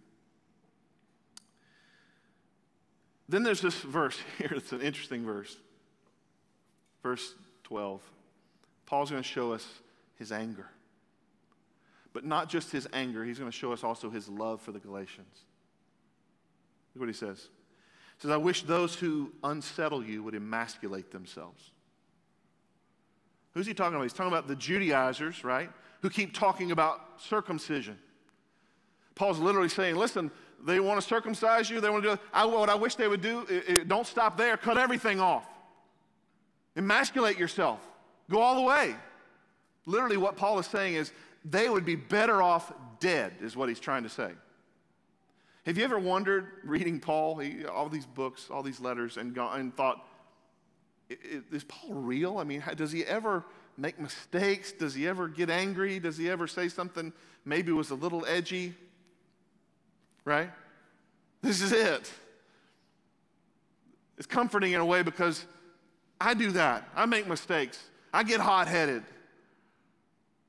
Then 3.27 3.43
there's 3.43 3.61
this 3.61 3.75
verse 3.75 4.17
here. 4.37 4.53
It's 4.55 4.71
an 4.71 4.81
interesting 4.81 5.25
verse. 5.25 5.55
Verse 7.03 7.33
12. 7.63 8.01
Paul's 8.85 9.11
going 9.11 9.21
to 9.21 9.27
show 9.27 9.51
us 9.51 9.67
his 10.17 10.31
anger. 10.31 10.67
But 12.13 12.23
not 12.23 12.49
just 12.49 12.71
his 12.71 12.87
anger, 12.93 13.25
he's 13.25 13.39
going 13.39 13.51
to 13.51 13.57
show 13.57 13.73
us 13.73 13.83
also 13.83 14.09
his 14.09 14.29
love 14.29 14.61
for 14.61 14.71
the 14.71 14.79
Galatians. 14.79 15.43
Look 16.93 17.01
what 17.01 17.09
he 17.09 17.13
says. 17.13 17.49
Says, 18.17 18.31
I 18.31 18.37
wish 18.37 18.63
those 18.63 18.95
who 18.95 19.31
unsettle 19.43 20.03
you 20.03 20.23
would 20.23 20.35
emasculate 20.35 21.11
themselves. 21.11 21.71
Who's 23.53 23.65
he 23.65 23.73
talking 23.73 23.95
about? 23.95 24.03
He's 24.03 24.13
talking 24.13 24.31
about 24.31 24.47
the 24.47 24.55
Judaizers, 24.55 25.43
right? 25.43 25.69
Who 26.01 26.09
keep 26.09 26.33
talking 26.33 26.71
about 26.71 27.21
circumcision. 27.21 27.97
Paul's 29.15 29.39
literally 29.39 29.69
saying, 29.69 29.95
listen, 29.95 30.29
they 30.65 30.79
want 30.79 30.99
to 30.99 31.07
circumcise 31.07 31.69
you. 31.69 31.79
They 31.79 31.89
want 31.89 32.03
to 32.03 32.15
do 32.15 32.21
I, 32.33 32.45
what 32.45 32.69
I 32.69 32.75
wish 32.75 32.95
they 32.95 33.07
would 33.07 33.21
do. 33.21 33.45
It, 33.49 33.69
it, 33.69 33.87
don't 33.87 34.07
stop 34.07 34.37
there. 34.37 34.57
Cut 34.57 34.77
everything 34.77 35.19
off. 35.19 35.45
Emasculate 36.75 37.37
yourself. 37.37 37.79
Go 38.29 38.41
all 38.41 38.55
the 38.55 38.61
way. 38.61 38.95
Literally, 39.85 40.17
what 40.17 40.35
Paul 40.35 40.59
is 40.59 40.65
saying 40.65 40.95
is 40.95 41.11
they 41.45 41.69
would 41.69 41.85
be 41.85 41.95
better 41.95 42.41
off 42.41 42.73
dead, 42.99 43.33
is 43.41 43.55
what 43.55 43.69
he's 43.69 43.79
trying 43.79 44.03
to 44.03 44.09
say. 44.09 44.31
Have 45.65 45.79
you 45.79 45.83
ever 45.83 45.97
wondered, 45.97 46.47
reading 46.63 46.99
Paul, 46.99 47.37
he, 47.37 47.65
all 47.65 47.89
these 47.89 48.05
books, 48.05 48.49
all 48.51 48.61
these 48.61 48.79
letters, 48.79 49.17
and, 49.17 49.35
and 49.35 49.75
thought, 49.75 50.05
is 51.09 51.63
Paul 51.63 51.93
real? 51.93 52.37
I 52.37 52.43
mean, 52.43 52.63
does 52.75 52.91
he 52.91 53.03
ever 53.03 53.43
make 53.75 53.99
mistakes? 53.99 54.71
Does 54.71 54.93
he 54.93 55.07
ever 55.07 55.27
get 55.27 55.49
angry? 55.49 55.99
Does 55.99 56.17
he 56.17 56.29
ever 56.29 56.47
say 56.47 56.69
something 56.69 57.11
maybe 57.45 57.71
was 57.71 57.89
a 57.89 57.95
little 57.95 58.25
edgy? 58.27 58.75
Right? 60.23 60.51
This 61.41 61.61
is 61.61 61.71
it. 61.71 62.11
It's 64.17 64.27
comforting 64.27 64.73
in 64.73 64.81
a 64.81 64.85
way 64.85 65.01
because 65.01 65.45
I 66.21 66.35
do 66.35 66.51
that. 66.51 66.87
I 66.95 67.05
make 67.05 67.27
mistakes. 67.27 67.83
I 68.13 68.23
get 68.23 68.39
hot 68.39 68.67
headed. 68.67 69.03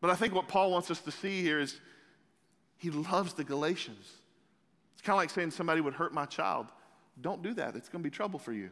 But 0.01 0.11
I 0.11 0.14
think 0.14 0.35
what 0.35 0.47
Paul 0.47 0.71
wants 0.71 0.91
us 0.91 1.01
to 1.01 1.11
see 1.11 1.43
here 1.43 1.59
is 1.59 1.81
he 2.77 2.91
loves 2.91 3.33
the 3.33 3.45
Galatians. 3.45 4.12
It's 4.97 5.03
kind 5.03 5.14
of 5.14 5.18
like 5.18 5.28
saying 5.28 5.51
somebody 5.51 5.82
would 5.82 5.92
hurt 5.92 6.14
my 6.14 6.24
child. 6.24 6.68
Don't 7.20 7.42
do 7.42 7.53
that, 7.55 7.76
it's 7.76 7.90
going 7.90 8.03
to 8.03 8.09
be 8.09 8.14
trouble 8.14 8.38
for 8.38 8.53
you. 8.53 8.70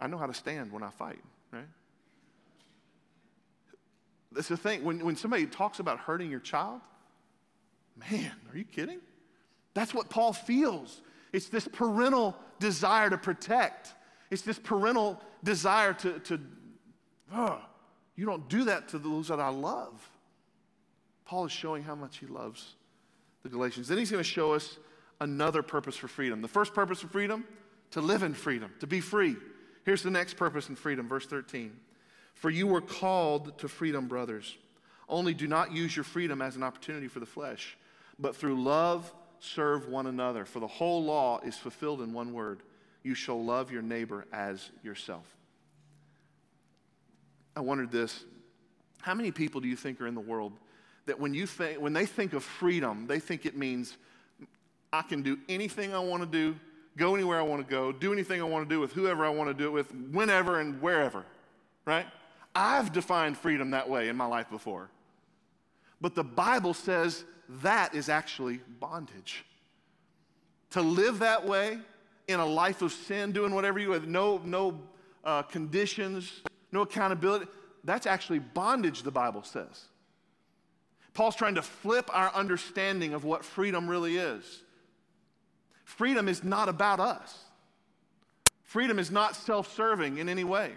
I 0.00 0.06
know 0.06 0.16
how 0.16 0.26
to 0.26 0.34
stand 0.34 0.72
when 0.72 0.82
I 0.82 0.90
fight, 0.90 1.22
right? 1.52 1.68
That's 4.32 4.48
the 4.48 4.56
thing. 4.56 4.84
When, 4.84 5.04
when 5.04 5.16
somebody 5.16 5.46
talks 5.46 5.78
about 5.78 5.98
hurting 5.98 6.30
your 6.30 6.40
child, 6.40 6.80
man, 8.10 8.32
are 8.50 8.56
you 8.56 8.64
kidding? 8.64 9.00
That's 9.74 9.94
what 9.94 10.10
Paul 10.10 10.32
feels. 10.32 11.02
It's 11.32 11.48
this 11.48 11.68
parental 11.68 12.36
desire 12.58 13.10
to 13.10 13.18
protect, 13.18 13.94
it's 14.30 14.42
this 14.42 14.58
parental 14.58 15.20
desire 15.44 15.92
to, 15.94 16.18
to 16.20 16.40
you 18.16 18.24
don't 18.24 18.48
do 18.48 18.64
that 18.64 18.88
to 18.88 18.98
those 18.98 19.28
that 19.28 19.40
I 19.40 19.48
love. 19.48 20.10
Paul 21.26 21.44
is 21.44 21.52
showing 21.52 21.82
how 21.82 21.94
much 21.94 22.18
he 22.18 22.26
loves 22.26 22.75
the 23.46 23.56
Galatians. 23.56 23.88
Then 23.88 23.98
he's 23.98 24.10
going 24.10 24.22
to 24.22 24.28
show 24.28 24.52
us 24.52 24.78
another 25.20 25.62
purpose 25.62 25.96
for 25.96 26.08
freedom. 26.08 26.42
The 26.42 26.48
first 26.48 26.74
purpose 26.74 27.00
for 27.00 27.08
freedom, 27.08 27.44
to 27.92 28.00
live 28.00 28.22
in 28.22 28.34
freedom, 28.34 28.72
to 28.80 28.86
be 28.86 29.00
free. 29.00 29.36
Here's 29.84 30.02
the 30.02 30.10
next 30.10 30.36
purpose 30.36 30.68
in 30.68 30.76
freedom, 30.76 31.08
verse 31.08 31.26
13. 31.26 31.76
For 32.34 32.50
you 32.50 32.66
were 32.66 32.80
called 32.80 33.58
to 33.58 33.68
freedom, 33.68 34.08
brothers. 34.08 34.56
Only 35.08 35.32
do 35.32 35.46
not 35.46 35.72
use 35.72 35.94
your 35.94 36.04
freedom 36.04 36.42
as 36.42 36.56
an 36.56 36.62
opportunity 36.62 37.08
for 37.08 37.20
the 37.20 37.26
flesh, 37.26 37.78
but 38.18 38.34
through 38.34 38.62
love 38.62 39.12
serve 39.38 39.88
one 39.88 40.06
another. 40.06 40.44
For 40.44 40.60
the 40.60 40.66
whole 40.66 41.04
law 41.04 41.40
is 41.40 41.56
fulfilled 41.56 42.02
in 42.02 42.12
one 42.12 42.32
word 42.32 42.60
you 43.02 43.14
shall 43.14 43.42
love 43.42 43.70
your 43.70 43.82
neighbor 43.82 44.26
as 44.32 44.70
yourself. 44.82 45.24
I 47.54 47.60
wondered 47.60 47.92
this 47.92 48.24
how 49.00 49.14
many 49.14 49.30
people 49.30 49.60
do 49.60 49.68
you 49.68 49.76
think 49.76 50.00
are 50.00 50.08
in 50.08 50.16
the 50.16 50.20
world 50.20 50.52
that 51.06 51.18
when, 51.18 51.34
you 51.34 51.46
think, 51.46 51.80
when 51.80 51.92
they 51.92 52.06
think 52.06 52.32
of 52.32 52.44
freedom, 52.44 53.06
they 53.06 53.18
think 53.18 53.46
it 53.46 53.56
means 53.56 53.96
I 54.92 55.02
can 55.02 55.22
do 55.22 55.38
anything 55.48 55.94
I 55.94 55.98
want 56.00 56.22
to 56.22 56.28
do, 56.28 56.56
go 56.96 57.14
anywhere 57.14 57.38
I 57.38 57.42
want 57.42 57.66
to 57.66 57.70
go, 57.70 57.92
do 57.92 58.12
anything 58.12 58.40
I 58.40 58.44
want 58.44 58.68
to 58.68 58.74
do 58.74 58.80
with 58.80 58.92
whoever 58.92 59.24
I 59.24 59.28
want 59.28 59.48
to 59.48 59.54
do 59.54 59.66
it 59.66 59.72
with, 59.72 59.92
whenever 60.12 60.60
and 60.60 60.80
wherever, 60.82 61.24
right? 61.84 62.06
I've 62.54 62.92
defined 62.92 63.36
freedom 63.36 63.70
that 63.70 63.88
way 63.88 64.08
in 64.08 64.16
my 64.16 64.26
life 64.26 64.50
before. 64.50 64.88
But 66.00 66.14
the 66.14 66.24
Bible 66.24 66.74
says 66.74 67.24
that 67.62 67.94
is 67.94 68.08
actually 68.08 68.60
bondage. 68.80 69.44
To 70.70 70.82
live 70.82 71.20
that 71.20 71.46
way 71.46 71.78
in 72.28 72.40
a 72.40 72.46
life 72.46 72.82
of 72.82 72.92
sin, 72.92 73.32
doing 73.32 73.54
whatever 73.54 73.78
you 73.78 73.92
have, 73.92 74.08
no, 74.08 74.40
no 74.44 74.80
uh, 75.24 75.42
conditions, 75.42 76.42
no 76.72 76.80
accountability, 76.82 77.46
that's 77.84 78.06
actually 78.06 78.40
bondage, 78.40 79.02
the 79.02 79.10
Bible 79.10 79.42
says. 79.42 79.84
Paul's 81.16 81.34
trying 81.34 81.54
to 81.54 81.62
flip 81.62 82.10
our 82.12 82.30
understanding 82.34 83.14
of 83.14 83.24
what 83.24 83.42
freedom 83.42 83.88
really 83.88 84.18
is. 84.18 84.62
Freedom 85.82 86.28
is 86.28 86.44
not 86.44 86.68
about 86.68 87.00
us. 87.00 87.38
Freedom 88.64 88.98
is 88.98 89.10
not 89.10 89.34
self 89.34 89.74
serving 89.74 90.18
in 90.18 90.28
any 90.28 90.44
way, 90.44 90.72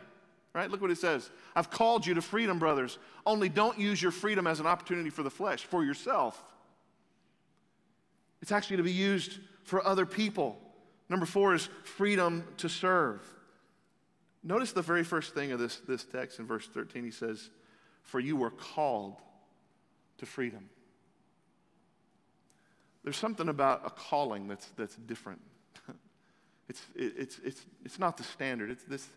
right? 0.54 0.72
Look 0.72 0.82
what 0.82 0.92
it 0.92 0.98
says. 0.98 1.30
I've 1.58 1.70
called 1.70 2.08
you 2.08 2.14
to 2.14 2.22
freedom, 2.22 2.58
brothers. 2.58 3.00
Only 3.26 3.50
don't 3.50 3.78
use 3.78 4.02
your 4.02 4.14
freedom 4.14 4.48
as 4.48 4.62
an 4.62 4.66
opportunity 4.66 5.10
for 5.10 5.24
the 5.24 5.30
flesh, 5.30 5.66
for 5.66 5.84
yourself. 5.84 6.42
It's 8.42 8.54
actually 8.54 8.78
to 8.78 8.84
be 8.84 8.94
used 8.94 9.40
for 9.66 9.86
other 9.86 10.06
people. 10.06 10.58
Number 11.10 11.26
four 11.26 11.54
is 11.54 11.68
freedom 11.84 12.46
to 12.58 12.70
serve. 12.70 13.20
Notice 14.42 14.72
the 14.72 14.82
very 14.82 15.04
first 15.04 15.34
thing 15.34 15.52
of 15.52 15.60
this, 15.60 15.82
this 15.86 16.06
text 16.06 16.40
in 16.40 16.48
verse 16.48 16.66
13. 16.66 17.04
He 17.04 17.12
says, 17.12 17.50
For 18.04 18.22
you 18.22 18.38
were 18.38 18.52
called 18.52 19.18
to 20.20 20.26
freedom. 20.26 20.70
There's 23.04 23.18
something 23.18 23.50
about 23.50 23.82
a 23.86 23.90
calling 23.90 24.48
that's, 24.48 24.68
that's 24.78 24.96
different. 24.96 25.42
it's, 26.70 26.82
it, 26.96 27.14
it's, 27.18 27.40
it's, 27.44 27.66
it's 27.84 28.00
not 28.00 28.18
the 28.18 28.24
standard, 28.24 28.70
it's, 28.70 28.84
this, 28.84 29.08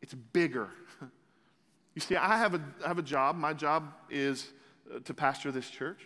it's 0.00 0.14
bigger. 0.14 0.68
you 1.94 2.00
see, 2.00 2.16
I 2.16 2.36
have, 2.38 2.54
a, 2.54 2.60
I 2.84 2.88
have 2.88 2.98
a 2.98 3.02
job. 3.02 3.36
My 3.36 3.52
job 3.52 3.92
is 4.10 4.48
uh, 4.94 4.98
to 5.00 5.14
pastor 5.14 5.52
this 5.52 5.70
church. 5.70 6.00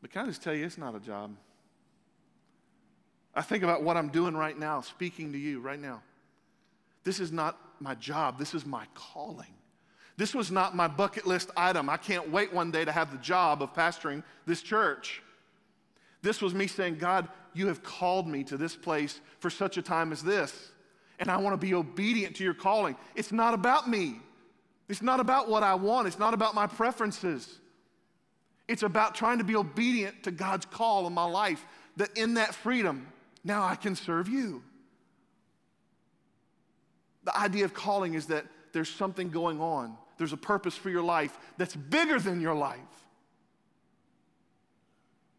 But 0.00 0.12
can 0.12 0.22
I 0.22 0.26
just 0.26 0.42
tell 0.42 0.54
you, 0.54 0.64
it's 0.64 0.78
not 0.78 0.94
a 0.94 1.00
job. 1.00 1.34
I 3.34 3.42
think 3.42 3.64
about 3.64 3.82
what 3.82 3.96
I'm 3.96 4.10
doing 4.10 4.36
right 4.36 4.56
now, 4.56 4.80
speaking 4.80 5.32
to 5.32 5.38
you 5.38 5.60
right 5.60 5.80
now. 5.80 6.02
This 7.02 7.18
is 7.18 7.32
not 7.32 7.58
my 7.80 7.94
job, 7.96 8.38
this 8.38 8.54
is 8.54 8.64
my 8.64 8.86
calling. 8.94 9.52
This 10.16 10.34
was 10.34 10.50
not 10.50 10.76
my 10.76 10.86
bucket 10.86 11.26
list 11.26 11.50
item. 11.56 11.90
I 11.90 11.96
can't 11.96 12.30
wait 12.30 12.52
one 12.52 12.70
day 12.70 12.84
to 12.84 12.92
have 12.92 13.10
the 13.10 13.18
job 13.18 13.62
of 13.62 13.74
pastoring 13.74 14.22
this 14.46 14.62
church. 14.62 15.22
This 16.22 16.40
was 16.40 16.54
me 16.54 16.66
saying, 16.66 16.98
God, 16.98 17.28
you 17.52 17.66
have 17.66 17.82
called 17.82 18.26
me 18.26 18.44
to 18.44 18.56
this 18.56 18.74
place 18.76 19.20
for 19.40 19.50
such 19.50 19.76
a 19.76 19.82
time 19.82 20.12
as 20.12 20.22
this, 20.22 20.70
and 21.18 21.30
I 21.30 21.36
want 21.36 21.52
to 21.52 21.66
be 21.66 21.74
obedient 21.74 22.36
to 22.36 22.44
your 22.44 22.54
calling. 22.54 22.96
It's 23.14 23.32
not 23.32 23.54
about 23.54 23.88
me, 23.88 24.20
it's 24.88 25.02
not 25.02 25.20
about 25.20 25.48
what 25.48 25.62
I 25.62 25.74
want, 25.74 26.06
it's 26.06 26.18
not 26.18 26.34
about 26.34 26.54
my 26.54 26.66
preferences. 26.66 27.58
It's 28.66 28.82
about 28.82 29.14
trying 29.14 29.38
to 29.38 29.44
be 29.44 29.56
obedient 29.56 30.22
to 30.22 30.30
God's 30.30 30.64
call 30.64 31.06
in 31.06 31.12
my 31.12 31.26
life, 31.26 31.66
that 31.96 32.16
in 32.16 32.34
that 32.34 32.54
freedom, 32.54 33.06
now 33.44 33.62
I 33.62 33.74
can 33.76 33.94
serve 33.94 34.26
you. 34.26 34.62
The 37.24 37.36
idea 37.36 37.66
of 37.66 37.74
calling 37.74 38.14
is 38.14 38.26
that 38.26 38.46
there's 38.72 38.88
something 38.88 39.28
going 39.28 39.60
on, 39.60 39.96
there's 40.16 40.32
a 40.32 40.36
purpose 40.36 40.76
for 40.76 40.90
your 40.90 41.02
life 41.02 41.36
that's 41.56 41.74
bigger 41.74 42.18
than 42.18 42.40
your 42.40 42.54
life. 42.54 42.78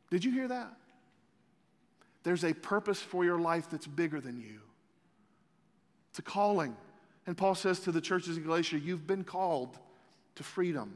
Did 0.09 0.23
you 0.23 0.31
hear 0.31 0.47
that? 0.47 0.73
There's 2.23 2.43
a 2.43 2.53
purpose 2.53 2.99
for 2.99 3.23
your 3.23 3.39
life 3.39 3.69
that's 3.69 3.87
bigger 3.87 4.19
than 4.19 4.39
you. 4.39 4.59
It's 6.09 6.19
a 6.19 6.23
calling. 6.23 6.75
And 7.27 7.37
Paul 7.37 7.55
says 7.55 7.79
to 7.81 7.91
the 7.91 8.01
churches 8.01 8.37
in 8.37 8.43
Galatia, 8.43 8.79
You've 8.79 9.07
been 9.07 9.23
called 9.23 9.77
to 10.35 10.43
freedom, 10.43 10.93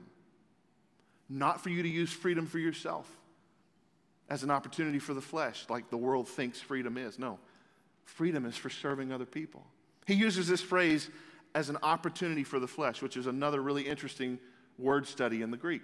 not 1.30 1.62
for 1.62 1.70
you 1.70 1.84
to 1.84 1.90
use 1.90 2.12
freedom 2.12 2.46
for 2.46 2.60
yourself 2.60 3.10
as 4.30 4.44
an 4.44 4.52
opportunity 4.52 5.00
for 5.00 5.14
the 5.14 5.22
flesh, 5.22 5.66
like 5.70 5.90
the 5.90 5.98
world 5.98 6.28
thinks 6.28 6.60
freedom 6.60 6.98
is. 6.98 7.18
No, 7.18 7.40
freedom 8.06 8.46
is 8.46 8.56
for 8.56 8.70
serving 8.70 9.12
other 9.12 9.26
people. 9.26 9.66
He 10.06 10.14
uses 10.14 10.48
this 10.48 10.62
phrase 10.62 11.10
as 11.56 11.70
an 11.70 11.78
opportunity 11.84 12.43
for 12.43 12.60
the 12.60 12.68
flesh, 12.68 13.02
which 13.02 13.18
is 13.18 13.28
another 13.28 13.62
really 13.62 13.84
interesting 13.84 14.39
word 14.78 15.08
study 15.08 15.41
in 15.41 15.52
the 15.52 15.58
Greek. 15.58 15.84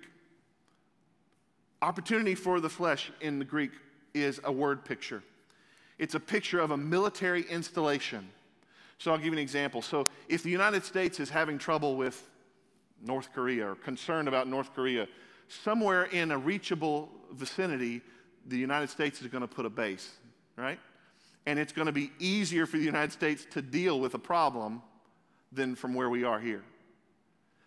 Opportunity 1.82 2.36
for 2.36 2.60
the 2.60 2.70
flesh 2.70 3.12
in 3.22 3.40
the 3.40 3.46
Greek 3.46 3.72
is 4.14 4.40
a 4.44 4.52
word 4.52 4.86
picture. 4.86 5.24
It's 5.98 6.16
a 6.16 6.20
picture 6.20 6.60
of 6.60 6.72
a 6.72 6.78
military 6.78 7.44
installation. 7.44 8.28
So 8.98 9.12
I'll 9.12 9.18
give 9.18 9.28
you 9.28 9.34
an 9.34 9.40
example. 9.40 9.82
So 9.82 10.08
if 10.30 10.44
the 10.44 10.50
United 10.50 10.84
States 10.84 11.20
is 11.20 11.30
having 11.30 11.58
trouble 11.58 11.96
with 11.96 12.30
North 13.04 13.34
Korea 13.34 13.72
or 13.72 13.76
concerned 13.76 14.28
about 14.28 14.48
North 14.48 14.74
Korea, 14.74 15.08
somewhere 15.48 16.06
in 16.06 16.32
a 16.32 16.38
reachable 16.38 17.10
vicinity, 17.34 18.02
the 18.48 18.58
United 18.58 18.90
States 18.90 19.22
is 19.22 19.28
going 19.28 19.42
to 19.42 19.48
put 19.48 19.66
a 19.66 19.70
base, 19.70 20.12
right? 20.56 20.80
And 21.46 21.60
it's 21.60 21.74
going 21.74 21.88
to 21.88 21.92
be 21.92 22.12
easier 22.20 22.66
for 22.66 22.78
the 22.78 22.84
United 22.84 23.12
States 23.12 23.46
to 23.52 23.62
deal 23.62 24.00
with 24.00 24.14
a 24.14 24.20
problem 24.20 24.82
than 25.52 25.76
from 25.76 25.94
where 25.94 26.10
we 26.10 26.24
are 26.24 26.40
here. 26.40 26.64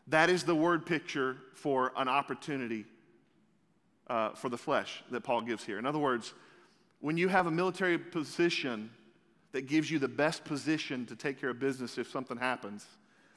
That 0.09 0.31
is 0.31 0.45
the 0.45 0.55
word 0.55 0.87
picture 0.87 1.37
for 1.55 1.93
an 1.97 2.09
opportunity 2.09 2.87
uh, 4.09 4.31
for 4.31 4.49
the 4.49 4.57
flesh 4.57 5.03
that 5.11 5.23
Paul 5.23 5.43
gives 5.43 5.65
here. 5.65 5.79
In 5.79 5.87
other 5.87 5.99
words, 5.99 6.33
when 7.01 7.17
you 7.17 7.29
have 7.29 7.47
a 7.47 7.51
military 7.51 7.99
position 7.99 8.91
that 9.53 9.67
gives 9.67 9.91
you 9.91 9.99
the 9.99 10.09
best 10.09 10.45
position 10.45 11.07
to 11.07 11.17
take 11.17 11.41
care 11.41 11.51
of 11.51 11.61
business 11.61 11.99
if 11.99 12.11
something 12.11 12.37
happens, 12.37 12.87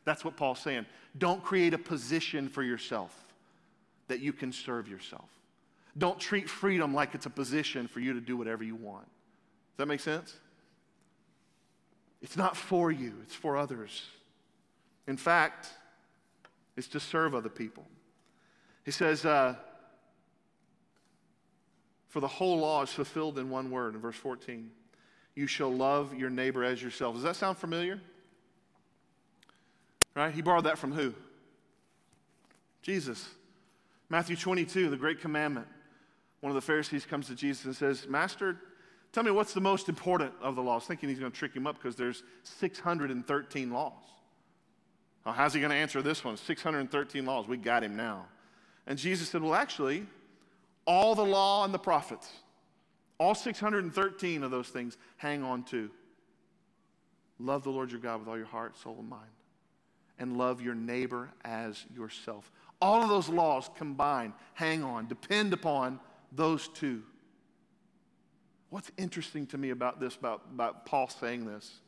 that's 0.05 0.25
what 0.25 0.35
Paul's 0.35 0.59
saying. 0.59 0.85
Don't 1.17 1.43
create 1.43 1.73
a 1.73 1.77
position 1.77 2.49
for 2.49 2.63
yourself 2.63 3.25
that 4.07 4.19
you 4.19 4.33
can 4.33 4.51
serve 4.51 4.87
yourself. 4.87 5.29
Don't 5.97 6.19
treat 6.19 6.49
freedom 6.49 6.93
like 6.93 7.15
it's 7.15 7.25
a 7.25 7.29
position 7.29 7.87
for 7.87 7.99
you 7.99 8.13
to 8.13 8.21
do 8.21 8.37
whatever 8.37 8.63
you 8.63 8.75
want. 8.75 9.05
Does 9.05 9.77
that 9.77 9.87
make 9.87 9.99
sense? 9.99 10.35
It's 12.21 12.37
not 12.37 12.55
for 12.55 12.91
you, 12.91 13.13
it's 13.23 13.35
for 13.35 13.57
others. 13.57 14.03
In 15.07 15.17
fact, 15.17 15.69
it's 16.77 16.87
to 16.89 16.99
serve 16.99 17.35
other 17.35 17.49
people. 17.49 17.85
He 18.85 18.91
says, 18.91 19.25
uh, 19.25 19.55
For 22.07 22.19
the 22.19 22.27
whole 22.27 22.59
law 22.59 22.83
is 22.83 22.89
fulfilled 22.89 23.37
in 23.37 23.49
one 23.49 23.71
word, 23.71 23.95
in 23.95 24.01
verse 24.01 24.15
14. 24.15 24.71
You 25.35 25.47
shall 25.47 25.73
love 25.73 26.13
your 26.13 26.29
neighbor 26.29 26.63
as 26.63 26.81
yourself. 26.81 27.15
Does 27.15 27.23
that 27.23 27.35
sound 27.35 27.57
familiar? 27.57 27.99
Right? 30.15 30.33
He 30.33 30.41
borrowed 30.41 30.65
that 30.65 30.77
from 30.77 30.91
who? 30.91 31.13
Jesus. 32.81 33.29
Matthew 34.09 34.35
22, 34.35 34.89
the 34.89 34.97
great 34.97 35.21
commandment. 35.21 35.67
One 36.41 36.49
of 36.49 36.55
the 36.55 36.61
Pharisees 36.61 37.05
comes 37.05 37.27
to 37.27 37.35
Jesus 37.35 37.65
and 37.65 37.75
says, 37.75 38.07
Master, 38.09 38.57
tell 39.13 39.23
me 39.23 39.31
what's 39.31 39.53
the 39.53 39.61
most 39.61 39.87
important 39.87 40.33
of 40.41 40.55
the 40.55 40.61
laws? 40.61 40.85
Thinking 40.85 41.07
he's 41.07 41.19
going 41.19 41.31
to 41.31 41.37
trick 41.37 41.53
him 41.53 41.65
up 41.65 41.75
because 41.75 41.95
there's 41.95 42.23
613 42.43 43.71
laws. 43.71 43.93
Well, 45.25 45.33
how's 45.33 45.53
he 45.53 45.59
going 45.59 45.71
to 45.71 45.75
answer 45.75 46.01
this 46.01 46.23
one? 46.23 46.37
613 46.37 47.25
laws. 47.25 47.47
We 47.47 47.57
got 47.57 47.83
him 47.83 47.95
now. 47.95 48.25
And 48.87 48.97
Jesus 48.97 49.29
said, 49.29 49.41
Well, 49.41 49.53
actually, 49.53 50.05
all 50.85 51.15
the 51.15 51.25
law 51.25 51.63
and 51.63 51.73
the 51.73 51.79
prophets, 51.79 52.27
all 53.19 53.35
613 53.35 54.43
of 54.43 54.51
those 54.51 54.69
things 54.69 54.97
hang 55.17 55.43
on 55.43 55.63
to. 55.65 55.91
Love 57.39 57.63
the 57.63 57.69
Lord 57.69 57.91
your 57.91 57.99
God 57.99 58.19
with 58.19 58.27
all 58.27 58.37
your 58.37 58.47
heart, 58.47 58.77
soul, 58.77 58.97
and 58.99 59.09
mind. 59.09 59.29
And 60.19 60.37
love 60.37 60.61
your 60.61 60.75
neighbor 60.75 61.29
as 61.43 61.85
yourself. 61.95 62.51
All 62.81 63.01
of 63.03 63.09
those 63.09 63.29
laws 63.29 63.69
combine, 63.75 64.33
hang 64.53 64.83
on, 64.83 65.07
depend 65.07 65.53
upon 65.53 65.99
those 66.31 66.67
two. 66.67 67.03
What's 68.69 68.91
interesting 68.97 69.45
to 69.47 69.57
me 69.57 69.71
about 69.71 69.99
this, 69.99 70.15
about, 70.15 70.43
about 70.53 70.85
Paul 70.85 71.09
saying 71.09 71.45
this, 71.45 71.79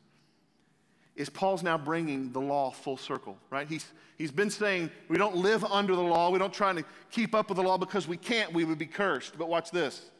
is 1.16 1.30
Paul's 1.30 1.62
now 1.62 1.78
bringing 1.78 2.32
the 2.32 2.40
law 2.40 2.70
full 2.70 2.96
circle, 2.96 3.36
right? 3.50 3.68
He's, 3.68 3.86
he's 4.18 4.32
been 4.32 4.50
saying 4.50 4.90
we 5.08 5.16
don't 5.16 5.36
live 5.36 5.64
under 5.64 5.94
the 5.94 6.02
law, 6.02 6.30
we 6.30 6.38
don't 6.38 6.52
try 6.52 6.72
to 6.72 6.84
keep 7.10 7.34
up 7.34 7.48
with 7.48 7.56
the 7.56 7.62
law 7.62 7.78
because 7.78 8.08
we 8.08 8.16
can't, 8.16 8.52
we 8.52 8.64
would 8.64 8.78
be 8.78 8.86
cursed. 8.86 9.38
But 9.38 9.48
watch 9.48 9.70
this. 9.70 10.10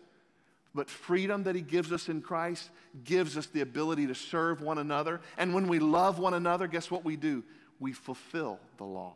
But 0.74 0.88
freedom 0.90 1.45
that 1.45 1.55
he 1.55 1.62
gives 1.62 1.92
us 1.92 2.09
in 2.09 2.20
Christ 2.20 2.70
gives 3.05 3.36
us 3.36 3.47
the 3.47 3.61
ability 3.61 4.07
to 4.09 4.14
serve 4.14 4.61
one 4.61 4.78
another. 4.78 5.20
And 5.36 5.55
when 5.55 5.68
we 5.68 5.78
love 5.78 6.18
one 6.18 6.34
another, 6.34 6.66
guess 6.66 6.90
what 6.90 7.05
we 7.05 7.16
do? 7.16 7.45
We 7.78 7.92
fulfill 7.92 8.59
the 8.76 8.84
law. 8.84 9.14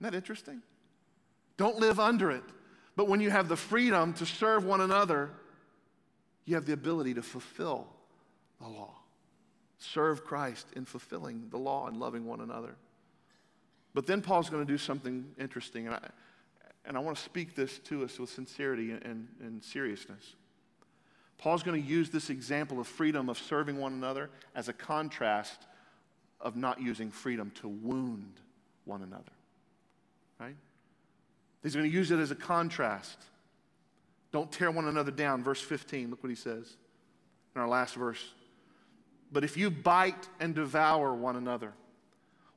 Isn't 0.00 0.12
that 0.12 0.16
interesting? 0.16 0.62
Don't 1.56 1.78
live 1.78 1.98
under 1.98 2.30
it. 2.30 2.44
But 2.96 3.08
when 3.08 3.20
you 3.20 3.30
have 3.30 3.48
the 3.48 3.56
freedom 3.56 4.12
to 4.14 4.26
serve 4.26 4.64
one 4.64 4.80
another, 4.80 5.30
you 6.44 6.54
have 6.54 6.66
the 6.66 6.72
ability 6.72 7.14
to 7.14 7.22
fulfill 7.22 7.88
the 8.60 8.68
law 8.68 8.99
serve 9.80 10.24
Christ 10.24 10.66
in 10.76 10.84
fulfilling 10.84 11.48
the 11.50 11.56
law 11.58 11.86
and 11.86 11.98
loving 11.98 12.26
one 12.26 12.40
another. 12.40 12.76
But 13.94 14.06
then 14.06 14.22
Paul's 14.22 14.48
going 14.48 14.64
to 14.64 14.72
do 14.72 14.78
something 14.78 15.26
interesting, 15.38 15.86
and 15.86 15.96
I, 15.96 16.08
and 16.84 16.96
I 16.96 17.00
want 17.00 17.16
to 17.16 17.22
speak 17.22 17.56
this 17.56 17.78
to 17.80 18.04
us 18.04 18.18
with 18.18 18.30
sincerity 18.30 18.92
and, 18.92 19.28
and 19.40 19.64
seriousness. 19.64 20.36
Paul's 21.38 21.62
going 21.62 21.82
to 21.82 21.88
use 21.88 22.10
this 22.10 22.30
example 22.30 22.78
of 22.78 22.86
freedom 22.86 23.28
of 23.28 23.38
serving 23.38 23.78
one 23.78 23.94
another 23.94 24.30
as 24.54 24.68
a 24.68 24.72
contrast 24.72 25.66
of 26.40 26.56
not 26.56 26.80
using 26.80 27.10
freedom 27.10 27.50
to 27.62 27.68
wound 27.68 28.34
one 28.84 29.02
another. 29.02 29.32
Right? 30.38 30.56
He's 31.62 31.74
going 31.74 31.90
to 31.90 31.94
use 31.94 32.10
it 32.10 32.18
as 32.18 32.30
a 32.30 32.36
contrast. 32.36 33.18
Don't 34.32 34.52
tear 34.52 34.70
one 34.70 34.86
another 34.86 35.10
down. 35.10 35.42
Verse 35.42 35.60
15, 35.60 36.10
look 36.10 36.22
what 36.22 36.30
he 36.30 36.36
says 36.36 36.76
in 37.54 37.60
our 37.60 37.68
last 37.68 37.94
verse. 37.94 38.24
But 39.32 39.44
if 39.44 39.56
you 39.56 39.70
bite 39.70 40.28
and 40.40 40.54
devour 40.54 41.14
one 41.14 41.36
another, 41.36 41.72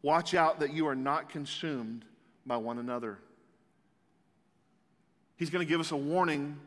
watch 0.01 0.34
out 0.34 0.59
that 0.59 0.74
you 0.74 0.88
are 0.88 0.95
not 0.95 1.30
consumed 1.30 2.05
by 2.45 2.57
one 2.57 2.80
another. 2.80 3.19
He's 5.36 5.49
going 5.49 5.65
to 5.65 5.69
give 5.69 5.80
us 5.80 5.91
a 5.91 5.97
warning 5.97 6.57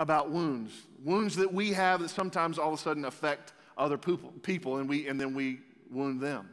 about 0.00 0.30
wounds. 0.30 0.72
Wounds 1.04 1.36
that 1.36 1.52
we 1.52 1.72
have 1.72 2.00
that 2.00 2.10
sometimes 2.10 2.58
all 2.58 2.72
of 2.72 2.78
a 2.78 2.82
sudden 2.82 3.04
affect 3.04 3.52
other 3.76 3.98
people, 3.98 4.78
and, 4.78 4.88
we, 4.88 5.08
and 5.08 5.20
then 5.20 5.34
we 5.34 5.60
wound 5.90 6.20
them. 6.20 6.48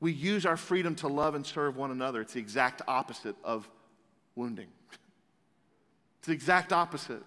We 0.00 0.12
use 0.12 0.44
our 0.44 0.56
freedom 0.56 0.96
to 0.96 1.08
love 1.08 1.36
and 1.36 1.46
serve 1.46 1.76
one 1.76 1.92
another. 1.92 2.20
It's 2.20 2.32
the 2.32 2.40
exact 2.40 2.82
opposite 2.88 3.36
of 3.44 3.68
wounding. 4.34 4.66
It's 6.18 6.26
the 6.26 6.32
exact 6.32 6.72
opposite. 6.72 7.22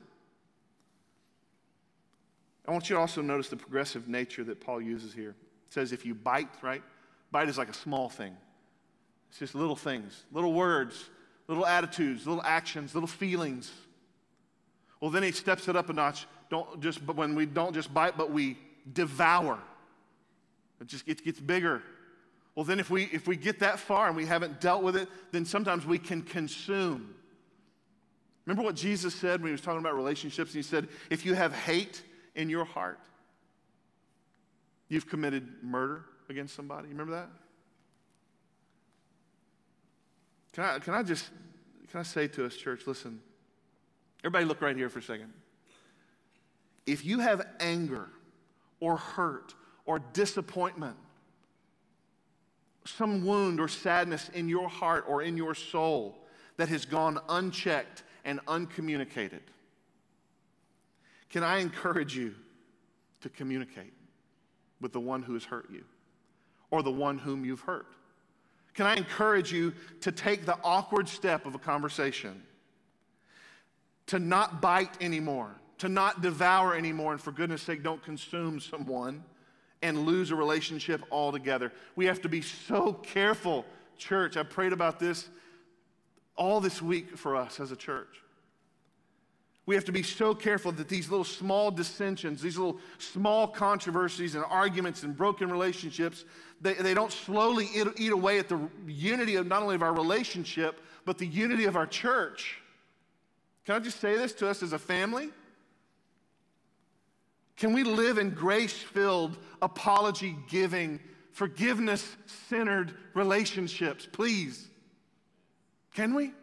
I 2.68 2.72
want 2.72 2.90
you 2.90 2.96
to 2.96 3.00
also 3.00 3.22
notice 3.22 3.50
the 3.50 3.58
progressive 3.58 4.08
nature 4.08 4.44
that 4.46 4.60
Paul 4.60 4.82
uses 4.82 5.14
here. 5.14 5.32
It 5.68 5.74
says, 5.74 5.92
if 5.92 6.06
you 6.06 6.16
bite, 6.16 6.50
right? 6.62 6.84
Bite 7.32 7.50
is 7.50 7.58
like 7.58 7.70
a 7.70 7.74
small 7.74 8.10
thing. 8.10 8.36
It's 9.30 9.40
just 9.40 9.56
little 9.56 9.76
things, 9.76 10.24
little 10.32 10.54
words, 10.54 11.10
little 11.48 11.66
attitudes, 11.66 12.26
little 12.26 12.44
actions, 12.44 12.94
little 12.94 13.08
feelings. 13.08 13.72
Well, 15.02 15.12
then 15.12 15.24
he 15.24 15.32
steps 15.32 15.68
it 15.68 15.76
up 15.76 15.90
a 15.90 15.94
notch. 15.94 16.26
Don't 16.50 16.80
just, 16.82 17.06
but 17.06 17.16
when 17.16 17.36
we 17.36 17.46
don't 17.46 17.74
just 17.74 17.94
bite, 17.94 18.18
but 18.18 18.32
we 18.32 18.58
devour. 18.92 19.60
It 20.80 20.88
just 20.88 21.08
it 21.08 21.24
gets 21.24 21.40
bigger. 21.40 21.82
Well, 22.56 22.64
then 22.66 22.80
if 22.80 22.90
we 22.90 23.04
if 23.12 23.28
we 23.28 23.36
get 23.36 23.60
that 23.60 23.80
far 23.80 24.08
and 24.08 24.16
we 24.16 24.26
haven't 24.26 24.62
dealt 24.62 24.84
with 24.84 24.96
it, 24.96 25.10
then 25.32 25.46
sometimes 25.46 25.86
we 25.86 26.00
can 26.00 26.22
consume. 26.22 27.14
Remember 28.46 28.64
what 28.64 28.76
Jesus 28.76 29.14
said 29.16 29.42
when 29.42 29.48
he 29.48 29.52
was 29.52 29.62
talking 29.62 29.80
about 29.80 29.96
relationships? 29.96 30.54
He 30.54 30.62
said, 30.62 30.88
if 31.10 31.26
you 31.26 31.34
have 31.34 31.54
hate 31.54 32.04
in 32.36 32.50
your 32.50 32.66
heart, 32.66 33.00
you've 34.90 35.08
committed 35.08 35.48
murder 35.64 36.06
against 36.30 36.56
somebody. 36.56 36.90
Remember 36.90 37.14
that? 37.14 37.30
Can 40.54 40.64
I, 40.64 40.80
can 40.80 40.94
I 40.94 41.04
just 41.04 41.30
can 41.90 42.00
I 42.00 42.04
say 42.04 42.28
to 42.28 42.46
us, 42.46 42.56
church, 42.56 42.88
listen, 42.88 43.22
everybody 44.22 44.46
look 44.46 44.62
right 44.62 44.76
here 44.76 44.90
for 44.90 45.00
a 45.00 45.04
second. 45.04 45.32
If 46.86 47.06
you 47.06 47.20
have 47.20 47.46
anger 47.60 48.10
or 48.80 48.98
hurt 48.98 49.54
or 49.86 50.00
disappointment, 50.00 50.98
some 52.86 53.26
wound 53.26 53.60
or 53.60 53.68
sadness 53.68 54.30
in 54.34 54.50
your 54.50 54.70
heart 54.70 55.06
or 55.08 55.22
in 55.22 55.38
your 55.38 55.56
soul 55.56 56.18
that 56.58 56.70
has 56.70 56.86
gone 56.86 57.20
unchecked 57.30 58.04
and 58.24 58.40
uncommunicated, 58.48 59.42
can 61.30 61.44
I 61.44 61.58
encourage 61.58 62.16
you 62.16 62.36
to 63.22 63.30
communicate 63.30 63.94
with 64.82 64.94
the 64.94 65.00
one 65.00 65.22
who 65.24 65.34
has 65.34 65.44
hurt 65.44 65.70
you 65.72 65.84
or 66.72 66.84
the 66.84 66.92
one 66.92 67.18
whom 67.18 67.46
you've 67.46 67.62
hurt? 67.62 67.88
Can 68.74 68.86
I 68.86 68.96
encourage 68.96 69.52
you 69.52 69.74
to 70.02 70.12
take 70.12 70.46
the 70.46 70.58
awkward 70.64 71.08
step 71.08 71.46
of 71.46 71.56
a 71.56 71.60
conversation, 71.60 72.44
to 74.08 74.20
not 74.20 74.62
bite 74.62 75.02
anymore, 75.02 75.56
to 75.78 75.90
not 75.90 76.22
devour 76.22 76.76
anymore, 76.76 77.14
and 77.14 77.22
for 77.22 77.32
goodness 77.32 77.62
sake, 77.62 77.84
don't 77.84 78.04
consume 78.04 78.60
someone 78.60 79.24
and 79.82 80.06
lose 80.06 80.32
a 80.32 80.36
relationship 80.36 81.02
altogether? 81.10 81.72
We 81.96 82.06
have 82.06 82.22
to 82.24 82.30
be 82.30 82.42
so 82.42 82.94
careful, 82.94 83.66
church. 83.98 84.36
I 84.36 84.44
prayed 84.44 84.74
about 84.74 85.00
this 85.00 85.30
all 86.36 86.60
this 86.60 86.82
week 86.82 87.18
for 87.18 87.36
us 87.38 87.62
as 87.62 87.72
a 87.72 87.78
church. 87.78 88.22
We 89.66 89.74
have 89.74 89.86
to 89.86 89.92
be 89.92 90.04
so 90.04 90.36
careful 90.36 90.72
that 90.74 90.88
these 90.88 91.10
little 91.10 91.24
small 91.24 91.72
dissensions, 91.72 92.42
these 92.42 92.58
little 92.58 92.80
small 93.00 93.48
controversies 93.48 94.36
and 94.36 94.44
arguments 94.48 95.02
and 95.04 95.18
broken 95.18 95.52
relationships, 95.52 96.26
they, 96.62 96.74
they 96.74 96.94
don't 96.94 97.12
slowly 97.12 97.70
eat, 97.74 97.88
eat 97.98 98.12
away 98.12 98.38
at 98.38 98.48
the 98.48 98.60
unity 98.86 99.36
of 99.38 99.48
not 99.48 99.64
only 99.64 99.76
of 99.76 99.82
our 99.82 99.94
relationship, 99.94 100.82
but 101.04 101.18
the 101.18 101.26
unity 101.26 101.66
of 101.66 101.76
our 101.76 101.88
church. 101.88 102.62
Can 103.66 103.76
I 103.76 103.80
just 103.80 104.00
say 104.00 104.16
this 104.16 104.34
to 104.34 104.48
us 104.48 104.62
as 104.62 104.74
a 104.74 104.80
family? 104.80 105.30
Can 107.58 107.74
we 107.74 107.84
live 107.84 108.20
in 108.20 108.32
grace 108.32 108.74
filled, 108.74 109.38
apology 109.62 110.36
giving, 110.48 111.00
forgiveness 111.32 112.16
centered 112.50 112.94
relationships, 113.16 114.08
please? 114.12 114.68
Can 115.94 116.14
we? 116.14 116.34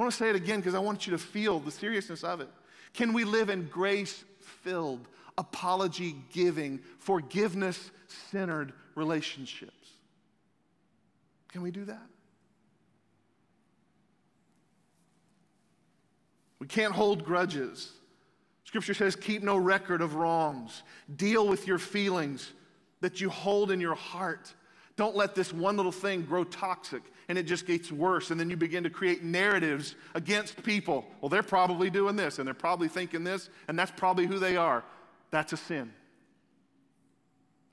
I 0.00 0.02
want 0.02 0.12
to 0.14 0.16
say 0.16 0.30
it 0.30 0.36
again 0.36 0.60
because 0.60 0.74
I 0.74 0.78
want 0.78 1.06
you 1.06 1.10
to 1.10 1.18
feel 1.18 1.60
the 1.60 1.70
seriousness 1.70 2.24
of 2.24 2.40
it. 2.40 2.48
Can 2.94 3.12
we 3.12 3.24
live 3.24 3.50
in 3.50 3.66
grace 3.66 4.24
filled, 4.62 5.06
apology 5.36 6.16
giving, 6.32 6.80
forgiveness 7.00 7.90
centered 8.30 8.72
relationships? 8.94 9.90
Can 11.48 11.60
we 11.60 11.70
do 11.70 11.84
that? 11.84 12.06
We 16.60 16.66
can't 16.66 16.94
hold 16.94 17.22
grudges. 17.22 17.92
Scripture 18.64 18.94
says, 18.94 19.14
keep 19.14 19.42
no 19.42 19.58
record 19.58 20.00
of 20.00 20.14
wrongs. 20.14 20.82
Deal 21.14 21.46
with 21.46 21.66
your 21.66 21.78
feelings 21.78 22.50
that 23.02 23.20
you 23.20 23.28
hold 23.28 23.70
in 23.70 23.82
your 23.82 23.96
heart. 23.96 24.50
Don't 24.96 25.16
let 25.16 25.34
this 25.34 25.52
one 25.52 25.76
little 25.76 25.92
thing 25.92 26.22
grow 26.22 26.44
toxic 26.44 27.02
and 27.28 27.38
it 27.38 27.44
just 27.44 27.64
gets 27.66 27.92
worse. 27.92 28.30
And 28.30 28.40
then 28.40 28.50
you 28.50 28.56
begin 28.56 28.82
to 28.82 28.90
create 28.90 29.22
narratives 29.22 29.94
against 30.14 30.62
people. 30.62 31.04
Well, 31.20 31.28
they're 31.28 31.42
probably 31.42 31.88
doing 31.88 32.16
this 32.16 32.38
and 32.38 32.46
they're 32.46 32.54
probably 32.54 32.88
thinking 32.88 33.24
this, 33.24 33.48
and 33.68 33.78
that's 33.78 33.92
probably 33.92 34.26
who 34.26 34.38
they 34.38 34.56
are. 34.56 34.84
That's 35.30 35.52
a 35.52 35.56
sin. 35.56 35.92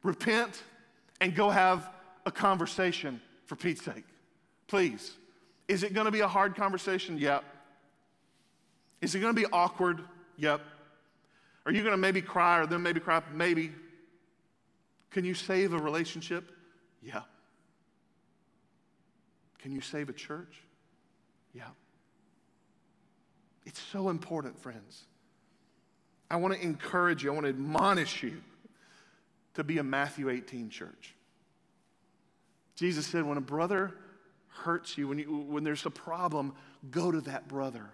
Repent 0.03 0.61
and 1.19 1.35
go 1.35 1.49
have 1.49 1.89
a 2.25 2.31
conversation 2.31 3.19
for 3.45 3.55
Pete's 3.55 3.83
sake. 3.83 4.03
Please. 4.67 5.17
Is 5.67 5.83
it 5.83 5.93
going 5.93 6.05
to 6.05 6.11
be 6.11 6.21
a 6.21 6.27
hard 6.27 6.55
conversation? 6.55 7.17
Yep. 7.17 7.43
Is 9.01 9.15
it 9.15 9.19
going 9.19 9.35
to 9.35 9.41
be 9.41 9.47
awkward? 9.51 10.01
Yep. 10.37 10.61
Are 11.65 11.71
you 11.71 11.81
going 11.81 11.93
to 11.93 11.97
maybe 11.97 12.21
cry 12.21 12.59
or 12.59 12.65
then 12.65 12.83
maybe 12.83 12.99
cry? 12.99 13.21
Maybe. 13.33 13.71
Can 15.11 15.25
you 15.25 15.33
save 15.33 15.73
a 15.73 15.77
relationship? 15.77 16.51
Yeah. 17.01 17.21
Can 19.59 19.71
you 19.71 19.81
save 19.81 20.09
a 20.09 20.13
church? 20.13 20.61
Yeah. 21.53 21.63
It's 23.65 23.79
so 23.79 24.09
important, 24.09 24.59
friends. 24.59 25.05
I 26.29 26.37
want 26.37 26.53
to 26.53 26.61
encourage 26.61 27.23
you, 27.23 27.31
I 27.31 27.33
want 27.33 27.45
to 27.45 27.49
admonish 27.49 28.23
you 28.23 28.41
to 29.55 29.63
be 29.63 29.77
a 29.77 29.83
Matthew 29.83 30.29
18 30.29 30.69
church. 30.69 31.15
Jesus 32.75 33.07
said, 33.07 33.25
when 33.25 33.37
a 33.37 33.41
brother 33.41 33.93
hurts 34.49 34.97
you, 34.97 35.07
when, 35.07 35.19
you, 35.19 35.45
when 35.47 35.63
there's 35.63 35.85
a 35.85 35.89
problem, 35.89 36.53
go 36.91 37.11
to 37.11 37.21
that 37.21 37.47
brother. 37.47 37.89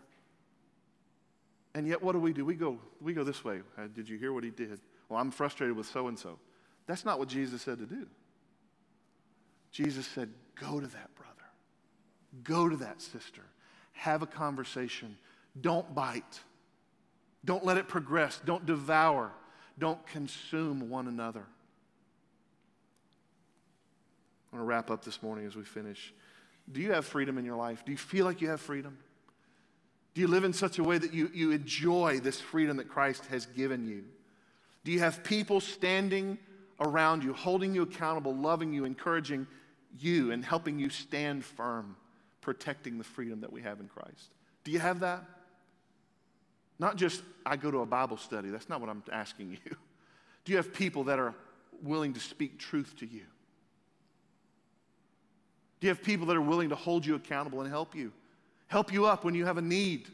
And 1.73 1.87
yet, 1.87 2.03
what 2.03 2.13
do 2.13 2.19
we 2.19 2.33
do? 2.33 2.45
We 2.45 2.55
go, 2.55 2.77
we 3.01 3.13
go 3.13 3.23
this 3.23 3.43
way. 3.43 3.61
Uh, 3.77 3.87
did 3.93 4.07
you 4.07 4.17
hear 4.17 4.33
what 4.33 4.43
he 4.43 4.51
did? 4.51 4.79
Well, 5.09 5.19
I'm 5.19 5.31
frustrated 5.31 5.75
with 5.75 5.87
so 5.87 6.07
and 6.07 6.17
so. 6.17 6.37
That's 6.85 7.05
not 7.05 7.17
what 7.17 7.29
Jesus 7.29 7.61
said 7.61 7.79
to 7.79 7.85
do. 7.85 8.07
Jesus 9.73 10.07
said, 10.07 10.29
Go 10.55 10.79
to 10.79 10.87
that 10.87 11.15
brother, 11.15 11.33
go 12.43 12.69
to 12.69 12.77
that 12.77 13.01
sister, 13.01 13.41
have 13.91 14.21
a 14.21 14.27
conversation. 14.27 15.17
Don't 15.59 15.93
bite, 15.93 16.39
don't 17.43 17.65
let 17.65 17.77
it 17.77 17.87
progress, 17.87 18.39
don't 18.45 18.65
devour, 18.65 19.31
don't 19.77 20.05
consume 20.07 20.89
one 20.89 21.07
another. 21.07 21.43
I 24.51 24.55
want 24.55 24.63
to 24.63 24.67
wrap 24.67 24.91
up 24.91 25.03
this 25.03 25.21
morning 25.21 25.45
as 25.47 25.55
we 25.55 25.63
finish. 25.63 26.13
Do 26.71 26.79
you 26.79 26.91
have 26.93 27.05
freedom 27.05 27.37
in 27.37 27.45
your 27.45 27.57
life? 27.57 27.83
Do 27.83 27.91
you 27.91 27.97
feel 27.97 28.25
like 28.25 28.39
you 28.39 28.49
have 28.49 28.61
freedom? 28.61 28.97
Do 30.13 30.21
you 30.21 30.27
live 30.27 30.43
in 30.43 30.53
such 30.53 30.77
a 30.77 30.83
way 30.83 30.99
that 30.99 31.13
you, 31.13 31.29
you 31.33 31.51
enjoy 31.51 32.19
this 32.19 32.39
freedom 32.39 32.77
that 32.77 32.87
Christ 32.87 33.25
has 33.25 33.47
given 33.47 33.87
you? 33.87 34.03
Do 34.83 34.91
you 34.91 34.99
have 34.99 35.23
people 35.23 35.59
standing 35.59 36.37
around 36.79 37.23
you, 37.23 37.33
holding 37.33 37.73
you 37.73 37.81
accountable, 37.81 38.35
loving 38.35 38.73
you, 38.73 38.85
encouraging 38.85 39.47
you, 39.99 40.31
and 40.31 40.43
helping 40.43 40.79
you 40.79 40.89
stand 40.89 41.45
firm, 41.45 41.95
protecting 42.41 42.97
the 42.97 43.03
freedom 43.03 43.41
that 43.41 43.51
we 43.51 43.61
have 43.61 43.79
in 43.79 43.87
Christ? 43.87 44.31
Do 44.63 44.71
you 44.71 44.79
have 44.79 45.01
that? 45.01 45.23
Not 46.79 46.95
just, 46.95 47.21
I 47.45 47.55
go 47.55 47.71
to 47.71 47.79
a 47.79 47.85
Bible 47.85 48.17
study. 48.17 48.49
That's 48.49 48.69
not 48.69 48.81
what 48.81 48.89
I'm 48.89 49.03
asking 49.11 49.51
you. 49.51 49.75
Do 50.45 50.51
you 50.51 50.57
have 50.57 50.73
people 50.73 51.05
that 51.05 51.19
are 51.19 51.33
willing 51.81 52.13
to 52.13 52.19
speak 52.19 52.57
truth 52.57 52.95
to 52.99 53.05
you? 53.05 53.23
Do 55.79 55.87
you 55.87 55.89
have 55.89 56.03
people 56.03 56.27
that 56.27 56.35
are 56.35 56.41
willing 56.41 56.69
to 56.69 56.75
hold 56.75 57.05
you 57.05 57.15
accountable 57.15 57.61
and 57.61 57.69
help 57.69 57.95
you? 57.95 58.11
help 58.73 58.91
you 58.91 59.05
up 59.05 59.23
when 59.23 59.35
you 59.35 59.45
have 59.45 59.59
a 59.59 59.61
need, 59.61 60.07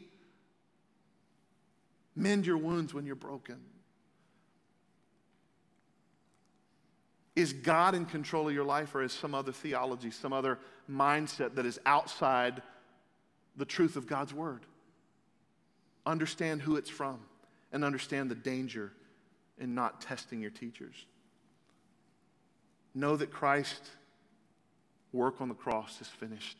mend 2.14 2.44
your 2.44 2.58
wounds 2.58 2.92
when 2.92 3.06
you're 3.06 3.14
broken. 3.14 3.56
Is 7.40 7.54
God 7.54 7.94
in 7.94 8.04
control 8.04 8.48
of 8.48 8.54
your 8.54 8.64
life, 8.64 8.94
or 8.94 9.02
is 9.02 9.14
some 9.14 9.34
other 9.34 9.50
theology, 9.50 10.10
some 10.10 10.34
other 10.34 10.58
mindset 10.90 11.54
that 11.54 11.64
is 11.64 11.80
outside 11.86 12.60
the 13.56 13.64
truth 13.64 13.96
of 13.96 14.06
God's 14.06 14.34
word? 14.34 14.60
Understand 16.04 16.60
who 16.60 16.76
it's 16.76 16.90
from 16.90 17.18
and 17.72 17.82
understand 17.82 18.30
the 18.30 18.34
danger 18.34 18.92
in 19.58 19.74
not 19.74 20.02
testing 20.02 20.42
your 20.42 20.50
teachers. 20.50 21.06
Know 22.94 23.16
that 23.16 23.30
Christ's 23.30 23.88
work 25.10 25.40
on 25.40 25.48
the 25.48 25.54
cross 25.54 25.98
is 26.02 26.08
finished 26.08 26.58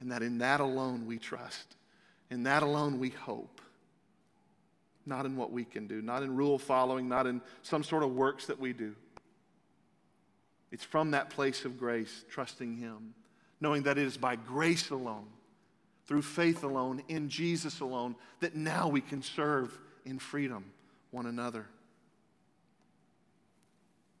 and 0.00 0.10
that 0.10 0.20
in 0.20 0.38
that 0.38 0.58
alone 0.58 1.06
we 1.06 1.16
trust. 1.16 1.76
In 2.28 2.42
that 2.42 2.64
alone 2.64 2.98
we 2.98 3.10
hope. 3.10 3.60
Not 5.06 5.26
in 5.26 5.36
what 5.36 5.52
we 5.52 5.64
can 5.64 5.86
do, 5.86 6.02
not 6.02 6.24
in 6.24 6.34
rule 6.34 6.58
following, 6.58 7.08
not 7.08 7.28
in 7.28 7.40
some 7.62 7.84
sort 7.84 8.02
of 8.02 8.16
works 8.16 8.46
that 8.46 8.58
we 8.58 8.72
do. 8.72 8.96
It's 10.72 10.84
from 10.84 11.12
that 11.12 11.30
place 11.30 11.64
of 11.64 11.78
grace, 11.78 12.24
trusting 12.30 12.76
Him, 12.76 13.14
knowing 13.60 13.84
that 13.84 13.98
it 13.98 14.06
is 14.06 14.16
by 14.16 14.36
grace 14.36 14.90
alone, 14.90 15.26
through 16.06 16.22
faith 16.22 16.62
alone, 16.64 17.02
in 17.08 17.28
Jesus 17.28 17.80
alone, 17.80 18.14
that 18.40 18.54
now 18.54 18.88
we 18.88 19.00
can 19.00 19.22
serve 19.22 19.76
in 20.04 20.18
freedom 20.18 20.64
one 21.10 21.26
another. 21.26 21.66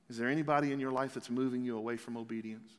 Is 0.08 0.16
there 0.16 0.28
anybody 0.28 0.72
in 0.72 0.80
your 0.80 0.92
life 0.92 1.14
that's 1.14 1.30
moving 1.30 1.64
you 1.64 1.76
away 1.76 1.96
from 1.96 2.16
obedience? 2.16 2.70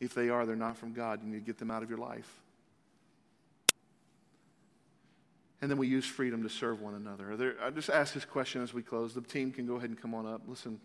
If 0.00 0.14
they 0.14 0.28
are, 0.28 0.46
they're 0.46 0.56
not 0.56 0.76
from 0.76 0.92
God. 0.92 1.22
You 1.22 1.28
need 1.28 1.40
to 1.40 1.44
get 1.44 1.58
them 1.58 1.70
out 1.70 1.82
of 1.82 1.88
your 1.88 1.98
life. 1.98 2.40
And 5.60 5.68
then 5.68 5.78
we 5.78 5.88
use 5.88 6.06
freedom 6.06 6.44
to 6.44 6.48
serve 6.48 6.80
one 6.80 6.94
another. 6.94 7.36
There, 7.36 7.54
I 7.60 7.70
just 7.70 7.90
ask 7.90 8.14
this 8.14 8.24
question 8.24 8.62
as 8.62 8.72
we 8.72 8.82
close. 8.82 9.12
The 9.12 9.20
team 9.20 9.50
can 9.50 9.66
go 9.66 9.74
ahead 9.74 9.90
and 9.90 10.00
come 10.00 10.14
on 10.14 10.24
up. 10.24 10.42
Listen, 10.46 10.80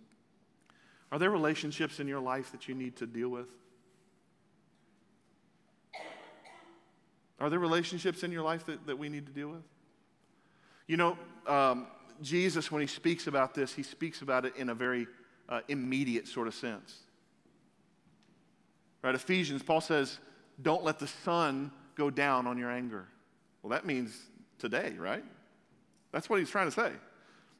are 1.13 1.19
there 1.19 1.29
relationships 1.29 1.99
in 1.99 2.07
your 2.07 2.19
life 2.19 2.51
that 2.53 2.67
you 2.67 2.73
need 2.73 2.95
to 2.95 3.05
deal 3.05 3.29
with? 3.29 3.45
Are 7.39 7.51
there 7.51 7.59
relationships 7.59 8.23
in 8.23 8.31
your 8.31 8.41
life 8.41 8.65
that, 8.65 8.87
that 8.87 8.97
we 8.97 9.09
need 9.09 9.27
to 9.27 9.31
deal 9.31 9.49
with? 9.49 9.61
You 10.87 10.97
know, 10.97 11.15
um, 11.45 11.85
Jesus, 12.23 12.71
when 12.71 12.81
he 12.81 12.87
speaks 12.87 13.27
about 13.27 13.53
this, 13.53 13.75
he 13.75 13.83
speaks 13.83 14.23
about 14.23 14.43
it 14.43 14.55
in 14.55 14.69
a 14.69 14.73
very 14.73 15.05
uh, 15.47 15.59
immediate 15.67 16.27
sort 16.27 16.47
of 16.47 16.55
sense. 16.55 17.01
Right? 19.03 19.13
Ephesians, 19.13 19.61
Paul 19.61 19.81
says, 19.81 20.17
don't 20.63 20.83
let 20.83 20.97
the 20.97 21.07
sun 21.07 21.71
go 21.93 22.09
down 22.09 22.47
on 22.47 22.57
your 22.57 22.71
anger. 22.71 23.05
Well, 23.61 23.69
that 23.69 23.85
means 23.85 24.19
today, 24.57 24.95
right? 24.97 25.23
That's 26.11 26.27
what 26.27 26.39
he's 26.39 26.49
trying 26.49 26.69
to 26.69 26.71
say. 26.71 26.91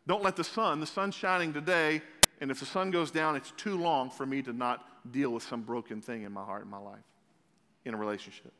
Don't 0.07 0.23
let 0.23 0.37
the 0.37 0.43
sun, 0.43 0.79
the 0.79 0.87
sun's 0.87 1.13
shining 1.13 1.53
today, 1.53 2.01
and 2.43 2.51
if 2.51 2.59
the 2.59 2.65
sun 2.65 2.91
goes 2.91 3.09
down, 3.09 3.37
it's 3.37 3.51
too 3.51 3.77
long 3.77 4.09
for 4.09 4.25
me 4.25 4.41
to 4.41 4.51
not 4.51 4.85
deal 5.13 5.29
with 5.29 5.43
some 5.43 5.61
broken 5.61 6.01
thing 6.01 6.23
in 6.23 6.33
my 6.33 6.43
heart, 6.43 6.65
in 6.65 6.69
my 6.69 6.77
life, 6.77 6.99
in 7.85 7.93
a 7.93 7.97
relationship. 7.97 8.51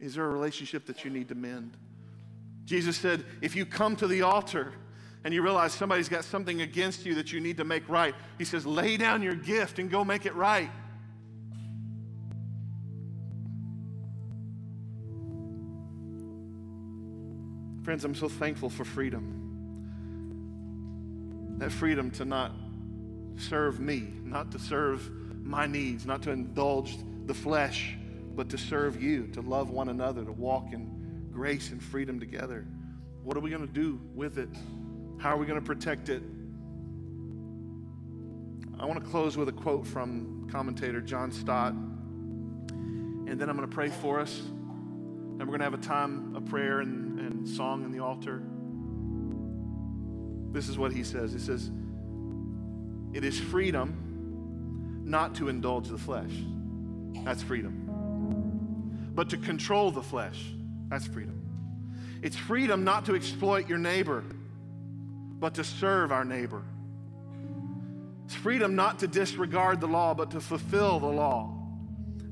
Is 0.00 0.16
there 0.16 0.24
a 0.24 0.28
relationship 0.28 0.86
that 0.86 1.04
you 1.04 1.10
need 1.12 1.28
to 1.28 1.36
mend? 1.36 1.76
Jesus 2.64 2.96
said, 2.96 3.24
if 3.40 3.54
you 3.54 3.64
come 3.64 3.94
to 3.94 4.08
the 4.08 4.22
altar, 4.22 4.72
and 5.22 5.32
you 5.32 5.40
realize 5.40 5.72
somebody's 5.72 6.08
got 6.08 6.24
something 6.24 6.62
against 6.62 7.06
you 7.06 7.14
that 7.14 7.32
you 7.32 7.38
need 7.38 7.58
to 7.58 7.64
make 7.64 7.88
right, 7.88 8.16
he 8.36 8.44
says, 8.44 8.66
lay 8.66 8.96
down 8.96 9.22
your 9.22 9.36
gift 9.36 9.78
and 9.78 9.88
go 9.88 10.02
make 10.02 10.26
it 10.26 10.34
right. 10.34 10.72
Friends, 17.84 18.04
I'm 18.04 18.16
so 18.16 18.28
thankful 18.28 18.68
for 18.68 18.84
freedom. 18.84 19.49
That 21.60 21.70
freedom 21.70 22.10
to 22.12 22.24
not 22.24 22.52
serve 23.36 23.80
me, 23.80 24.08
not 24.24 24.50
to 24.52 24.58
serve 24.58 25.10
my 25.44 25.66
needs, 25.66 26.06
not 26.06 26.22
to 26.22 26.30
indulge 26.30 26.96
the 27.26 27.34
flesh, 27.34 27.98
but 28.34 28.48
to 28.48 28.56
serve 28.56 29.02
you, 29.02 29.26
to 29.34 29.42
love 29.42 29.68
one 29.68 29.90
another, 29.90 30.24
to 30.24 30.32
walk 30.32 30.72
in 30.72 31.28
grace 31.30 31.70
and 31.70 31.82
freedom 31.82 32.18
together. 32.18 32.66
What 33.22 33.36
are 33.36 33.40
we 33.40 33.50
going 33.50 33.66
to 33.66 33.72
do 33.72 34.00
with 34.14 34.38
it? 34.38 34.48
How 35.18 35.34
are 35.34 35.36
we 35.36 35.44
going 35.44 35.60
to 35.60 35.66
protect 35.66 36.08
it? 36.08 36.22
I 38.78 38.86
want 38.86 39.04
to 39.04 39.10
close 39.10 39.36
with 39.36 39.50
a 39.50 39.52
quote 39.52 39.86
from 39.86 40.48
commentator 40.50 41.02
John 41.02 41.30
Stott, 41.30 41.74
and 41.74 43.38
then 43.38 43.50
I'm 43.50 43.56
going 43.58 43.68
to 43.68 43.74
pray 43.74 43.90
for 43.90 44.18
us, 44.18 44.40
and 44.40 45.40
we're 45.40 45.58
going 45.58 45.58
to 45.58 45.64
have 45.64 45.74
a 45.74 45.78
time 45.78 46.34
of 46.34 46.46
prayer 46.46 46.80
and, 46.80 47.20
and 47.20 47.46
song 47.46 47.84
in 47.84 47.92
the 47.92 47.98
altar. 47.98 48.42
This 50.52 50.68
is 50.68 50.78
what 50.78 50.92
he 50.92 51.04
says. 51.04 51.32
He 51.32 51.38
says, 51.38 51.70
It 53.12 53.24
is 53.24 53.38
freedom 53.38 55.02
not 55.04 55.34
to 55.36 55.48
indulge 55.48 55.88
the 55.88 55.98
flesh. 55.98 56.32
That's 57.24 57.42
freedom. 57.42 59.10
But 59.14 59.30
to 59.30 59.36
control 59.36 59.90
the 59.90 60.02
flesh. 60.02 60.42
That's 60.88 61.06
freedom. 61.06 61.40
It's 62.22 62.36
freedom 62.36 62.84
not 62.84 63.06
to 63.06 63.14
exploit 63.14 63.68
your 63.68 63.78
neighbor, 63.78 64.24
but 65.38 65.54
to 65.54 65.64
serve 65.64 66.12
our 66.12 66.24
neighbor. 66.24 66.62
It's 68.26 68.34
freedom 68.34 68.76
not 68.76 69.00
to 69.00 69.08
disregard 69.08 69.80
the 69.80 69.88
law, 69.88 70.14
but 70.14 70.30
to 70.32 70.40
fulfill 70.40 71.00
the 71.00 71.06
law. 71.06 71.56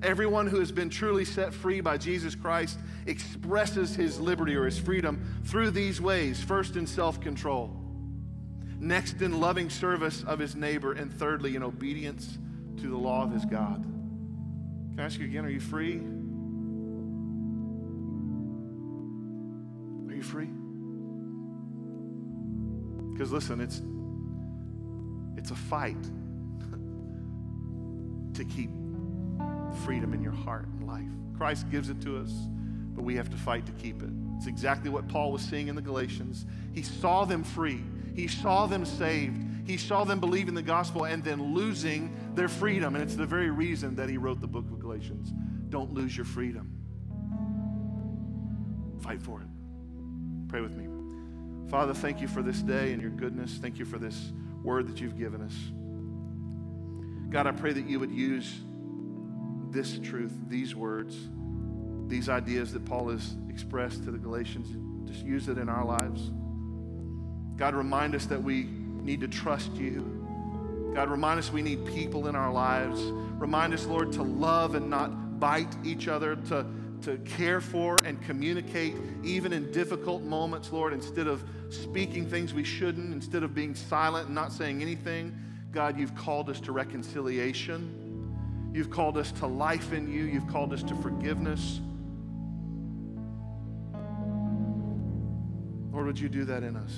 Everyone 0.02 0.46
who 0.46 0.60
has 0.60 0.70
been 0.70 0.90
truly 0.90 1.24
set 1.24 1.52
free 1.52 1.80
by 1.80 1.98
Jesus 1.98 2.36
Christ 2.36 2.78
expresses 3.06 3.96
his 3.96 4.20
liberty 4.20 4.54
or 4.54 4.64
his 4.64 4.78
freedom 4.78 5.42
through 5.44 5.72
these 5.72 6.00
ways 6.00 6.40
first 6.40 6.76
in 6.76 6.86
self 6.86 7.20
control, 7.20 7.74
next 8.78 9.22
in 9.22 9.40
loving 9.40 9.70
service 9.70 10.22
of 10.24 10.38
his 10.38 10.54
neighbor, 10.54 10.92
and 10.92 11.12
thirdly 11.12 11.56
in 11.56 11.62
obedience 11.62 12.38
to 12.78 12.88
the 12.88 12.96
law 12.96 13.22
of 13.24 13.32
his 13.32 13.44
God. 13.44 13.82
Can 13.82 14.96
I 14.98 15.04
ask 15.04 15.18
you 15.18 15.26
again, 15.26 15.44
are 15.44 15.50
you 15.50 15.60
free? 15.60 15.96
Are 20.08 20.14
you 20.14 20.22
free? 20.22 20.48
Because 23.12 23.32
listen, 23.32 23.60
it's 23.60 23.82
it's 25.36 25.50
a 25.50 25.56
fight 25.56 26.02
to 28.34 28.44
keep 28.44 28.70
freedom 29.84 30.12
in 30.14 30.22
your 30.22 30.32
heart 30.32 30.66
and 30.68 30.86
life. 30.86 31.08
Christ 31.36 31.70
gives 31.70 31.88
it 31.88 32.00
to 32.02 32.18
us, 32.18 32.32
but 32.94 33.04
we 33.04 33.14
have 33.16 33.30
to 33.30 33.36
fight 33.36 33.66
to 33.66 33.72
keep 33.72 34.02
it. 34.02 34.10
It's 34.36 34.46
exactly 34.46 34.90
what 34.90 35.08
Paul 35.08 35.32
was 35.32 35.42
seeing 35.42 35.68
in 35.68 35.74
the 35.74 35.82
Galatians. 35.82 36.46
He 36.72 36.82
saw 36.82 37.24
them 37.24 37.44
free, 37.44 37.82
he 38.18 38.26
saw 38.26 38.66
them 38.66 38.84
saved, 38.84 39.40
he 39.64 39.76
saw 39.76 40.02
them 40.02 40.18
believe 40.18 40.48
in 40.48 40.54
the 40.54 40.60
gospel 40.60 41.04
and 41.04 41.22
then 41.22 41.54
losing 41.54 42.12
their 42.34 42.48
freedom. 42.48 42.96
And 42.96 43.04
it's 43.04 43.14
the 43.14 43.24
very 43.24 43.48
reason 43.50 43.94
that 43.94 44.08
he 44.08 44.16
wrote 44.16 44.40
the 44.40 44.48
book 44.48 44.64
of 44.72 44.80
Galatians. 44.80 45.32
Don't 45.68 45.92
lose 45.92 46.16
your 46.16 46.26
freedom, 46.26 46.68
fight 49.02 49.22
for 49.22 49.40
it. 49.40 49.46
Pray 50.48 50.60
with 50.60 50.74
me. 50.74 50.88
Father, 51.70 51.94
thank 51.94 52.20
you 52.20 52.26
for 52.26 52.42
this 52.42 52.60
day 52.60 52.92
and 52.92 53.00
your 53.00 53.12
goodness. 53.12 53.56
Thank 53.62 53.78
you 53.78 53.84
for 53.84 53.98
this 53.98 54.32
word 54.64 54.88
that 54.88 55.00
you've 55.00 55.16
given 55.16 55.40
us. 55.40 55.54
God, 57.30 57.46
I 57.46 57.52
pray 57.52 57.72
that 57.72 57.86
you 57.86 58.00
would 58.00 58.10
use 58.10 58.52
this 59.70 59.96
truth, 60.00 60.32
these 60.48 60.74
words, 60.74 61.16
these 62.08 62.28
ideas 62.28 62.72
that 62.72 62.84
Paul 62.84 63.10
has 63.10 63.36
expressed 63.48 64.02
to 64.06 64.10
the 64.10 64.18
Galatians, 64.18 64.76
just 65.08 65.24
use 65.24 65.48
it 65.48 65.56
in 65.56 65.68
our 65.68 65.84
lives. 65.84 66.32
God, 67.58 67.74
remind 67.74 68.14
us 68.14 68.26
that 68.26 68.40
we 68.40 68.68
need 69.02 69.20
to 69.20 69.28
trust 69.28 69.74
you. 69.74 70.14
God, 70.94 71.10
remind 71.10 71.38
us 71.40 71.52
we 71.52 71.60
need 71.60 71.84
people 71.86 72.28
in 72.28 72.36
our 72.36 72.52
lives. 72.52 73.00
Remind 73.02 73.74
us, 73.74 73.84
Lord, 73.84 74.12
to 74.12 74.22
love 74.22 74.76
and 74.76 74.88
not 74.88 75.40
bite 75.40 75.76
each 75.84 76.06
other, 76.06 76.36
to, 76.36 76.64
to 77.02 77.18
care 77.18 77.60
for 77.60 77.98
and 78.04 78.22
communicate, 78.22 78.94
even 79.24 79.52
in 79.52 79.72
difficult 79.72 80.22
moments, 80.22 80.72
Lord, 80.72 80.92
instead 80.92 81.26
of 81.26 81.44
speaking 81.68 82.28
things 82.28 82.54
we 82.54 82.64
shouldn't, 82.64 83.12
instead 83.12 83.42
of 83.42 83.54
being 83.54 83.74
silent 83.74 84.26
and 84.26 84.34
not 84.34 84.52
saying 84.52 84.80
anything. 84.80 85.36
God, 85.72 85.98
you've 85.98 86.14
called 86.14 86.48
us 86.48 86.60
to 86.60 86.72
reconciliation. 86.72 88.70
You've 88.72 88.90
called 88.90 89.18
us 89.18 89.32
to 89.32 89.46
life 89.46 89.92
in 89.92 90.12
you. 90.12 90.24
You've 90.24 90.46
called 90.46 90.72
us 90.72 90.82
to 90.84 90.94
forgiveness. 90.94 91.80
Lord, 95.92 96.06
would 96.06 96.18
you 96.18 96.28
do 96.28 96.44
that 96.44 96.62
in 96.62 96.76
us? 96.76 96.92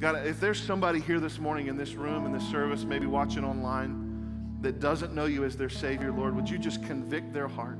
God, 0.00 0.26
if 0.26 0.40
there's 0.40 0.60
somebody 0.60 0.98
here 0.98 1.20
this 1.20 1.38
morning 1.38 1.66
in 1.66 1.76
this 1.76 1.92
room, 1.92 2.24
in 2.24 2.32
this 2.32 2.48
service, 2.48 2.84
maybe 2.84 3.04
watching 3.04 3.44
online, 3.44 4.58
that 4.62 4.80
doesn't 4.80 5.14
know 5.14 5.26
you 5.26 5.44
as 5.44 5.58
their 5.58 5.68
Savior, 5.68 6.10
Lord, 6.10 6.34
would 6.34 6.48
you 6.48 6.58
just 6.58 6.82
convict 6.84 7.34
their 7.34 7.48
heart? 7.48 7.78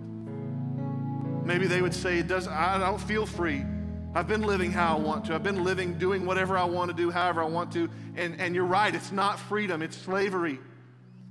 Maybe 1.44 1.66
they 1.66 1.80
would 1.80 1.94
say, 1.94 2.18
it 2.18 2.28
does, 2.28 2.46
I 2.46 2.78
don't 2.78 3.00
feel 3.00 3.24
free. 3.24 3.64
I've 4.14 4.28
been 4.28 4.42
living 4.42 4.70
how 4.70 4.98
I 4.98 5.00
want 5.00 5.24
to. 5.26 5.34
I've 5.34 5.42
been 5.42 5.64
living 5.64 5.96
doing 5.96 6.26
whatever 6.26 6.58
I 6.58 6.64
want 6.64 6.90
to 6.90 6.96
do, 6.96 7.10
however 7.10 7.42
I 7.42 7.46
want 7.46 7.72
to. 7.72 7.88
And, 8.16 8.38
and 8.38 8.54
you're 8.54 8.64
right, 8.64 8.94
it's 8.94 9.12
not 9.12 9.38
freedom, 9.38 9.80
it's 9.80 9.96
slavery. 9.96 10.58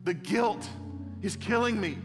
The 0.05 0.15
guilt 0.15 0.67
is 1.21 1.35
killing 1.35 1.79
me. 1.79 1.99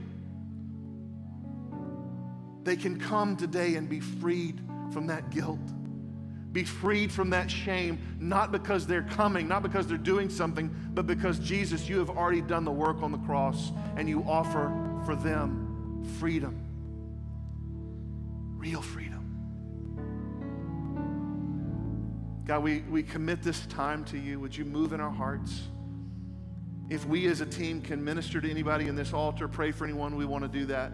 They 2.64 2.76
can 2.76 3.00
come 3.00 3.36
today 3.36 3.76
and 3.76 3.88
be 3.88 4.00
freed 4.00 4.60
from 4.92 5.06
that 5.06 5.30
guilt. 5.30 5.60
Be 6.54 6.62
freed 6.62 7.10
from 7.10 7.30
that 7.30 7.50
shame, 7.50 7.98
not 8.20 8.52
because 8.52 8.86
they're 8.86 9.02
coming, 9.02 9.48
not 9.48 9.64
because 9.64 9.88
they're 9.88 9.98
doing 9.98 10.30
something, 10.30 10.72
but 10.94 11.04
because 11.04 11.40
Jesus, 11.40 11.88
you 11.88 11.98
have 11.98 12.10
already 12.10 12.42
done 12.42 12.64
the 12.64 12.70
work 12.70 13.02
on 13.02 13.10
the 13.10 13.18
cross 13.18 13.72
and 13.96 14.08
you 14.08 14.22
offer 14.22 14.72
for 15.04 15.16
them 15.16 16.04
freedom. 16.20 16.60
Real 18.56 18.80
freedom. 18.80 19.14
God, 22.46 22.62
we, 22.62 22.84
we 22.88 23.02
commit 23.02 23.42
this 23.42 23.66
time 23.66 24.04
to 24.04 24.16
you. 24.16 24.38
Would 24.38 24.56
you 24.56 24.64
move 24.64 24.92
in 24.92 25.00
our 25.00 25.10
hearts? 25.10 25.62
If 26.88 27.04
we 27.04 27.26
as 27.26 27.40
a 27.40 27.46
team 27.46 27.82
can 27.82 28.04
minister 28.04 28.40
to 28.40 28.48
anybody 28.48 28.86
in 28.86 28.94
this 28.94 29.12
altar, 29.12 29.48
pray 29.48 29.72
for 29.72 29.86
anyone, 29.86 30.14
we 30.14 30.24
want 30.24 30.44
to 30.44 30.48
do 30.48 30.66
that. 30.66 30.92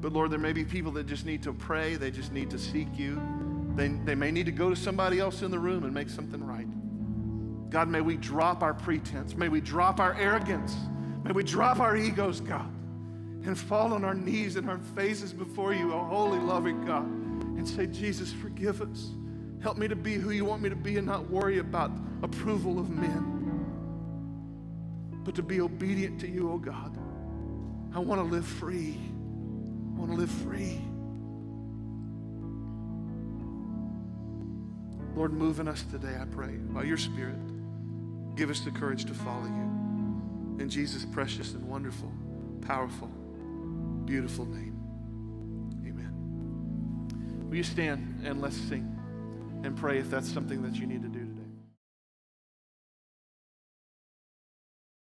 But 0.00 0.12
Lord, 0.12 0.30
there 0.30 0.38
may 0.38 0.52
be 0.52 0.64
people 0.64 0.92
that 0.92 1.08
just 1.08 1.26
need 1.26 1.42
to 1.42 1.52
pray, 1.52 1.96
they 1.96 2.12
just 2.12 2.32
need 2.32 2.48
to 2.50 2.58
seek 2.60 2.96
you. 2.96 3.20
They, 3.76 3.88
they 3.88 4.14
may 4.14 4.30
need 4.30 4.46
to 4.46 4.52
go 4.52 4.70
to 4.70 4.76
somebody 4.76 5.18
else 5.18 5.42
in 5.42 5.50
the 5.50 5.58
room 5.58 5.84
and 5.84 5.94
make 5.94 6.08
something 6.08 6.44
right. 6.44 6.66
God, 7.70 7.88
may 7.88 8.00
we 8.00 8.16
drop 8.16 8.62
our 8.62 8.74
pretense. 8.74 9.36
May 9.36 9.48
we 9.48 9.60
drop 9.60 10.00
our 10.00 10.14
arrogance. 10.14 10.74
May 11.24 11.32
we 11.32 11.44
drop 11.44 11.78
our 11.78 11.96
egos, 11.96 12.40
God, 12.40 12.68
and 13.44 13.56
fall 13.56 13.92
on 13.92 14.04
our 14.04 14.14
knees 14.14 14.56
and 14.56 14.68
our 14.68 14.78
faces 14.96 15.32
before 15.32 15.72
you, 15.72 15.92
a 15.92 15.98
holy, 15.98 16.38
loving 16.38 16.84
God, 16.84 17.04
and 17.04 17.68
say, 17.68 17.86
Jesus, 17.86 18.32
forgive 18.32 18.82
us. 18.82 19.10
Help 19.62 19.76
me 19.76 19.86
to 19.86 19.96
be 19.96 20.14
who 20.14 20.30
you 20.30 20.44
want 20.44 20.62
me 20.62 20.68
to 20.68 20.76
be 20.76 20.96
and 20.96 21.06
not 21.06 21.30
worry 21.30 21.58
about 21.58 21.92
approval 22.22 22.78
of 22.78 22.90
men 22.90 23.40
but 25.24 25.34
to 25.34 25.42
be 25.42 25.60
obedient 25.60 26.20
to 26.20 26.28
you, 26.28 26.50
oh 26.50 26.58
God. 26.58 26.96
I 27.94 27.98
want 27.98 28.20
to 28.20 28.26
live 28.26 28.46
free. 28.46 28.98
I 29.94 29.98
want 29.98 30.10
to 30.12 30.16
live 30.16 30.30
free. 30.30 30.80
Lord, 35.14 35.32
move 35.32 35.60
in 35.60 35.68
us 35.68 35.84
today, 35.90 36.16
I 36.20 36.24
pray, 36.24 36.56
by 36.56 36.84
your 36.84 36.96
Spirit. 36.96 37.36
Give 38.36 38.50
us 38.50 38.60
the 38.60 38.70
courage 38.70 39.04
to 39.06 39.14
follow 39.14 39.44
you. 39.44 40.60
In 40.60 40.68
Jesus' 40.68 41.04
precious 41.04 41.54
and 41.54 41.68
wonderful, 41.68 42.12
powerful, 42.62 43.08
beautiful 44.04 44.46
name. 44.46 44.76
Amen. 45.86 47.48
Will 47.48 47.56
you 47.56 47.62
stand 47.62 48.22
and 48.24 48.40
let's 48.40 48.56
sing 48.56 48.96
and 49.64 49.76
pray 49.76 49.98
if 49.98 50.10
that's 50.10 50.30
something 50.32 50.62
that 50.62 50.74
you 50.74 50.86
need 50.86 51.02
to 51.02 51.08
do? 51.08 51.19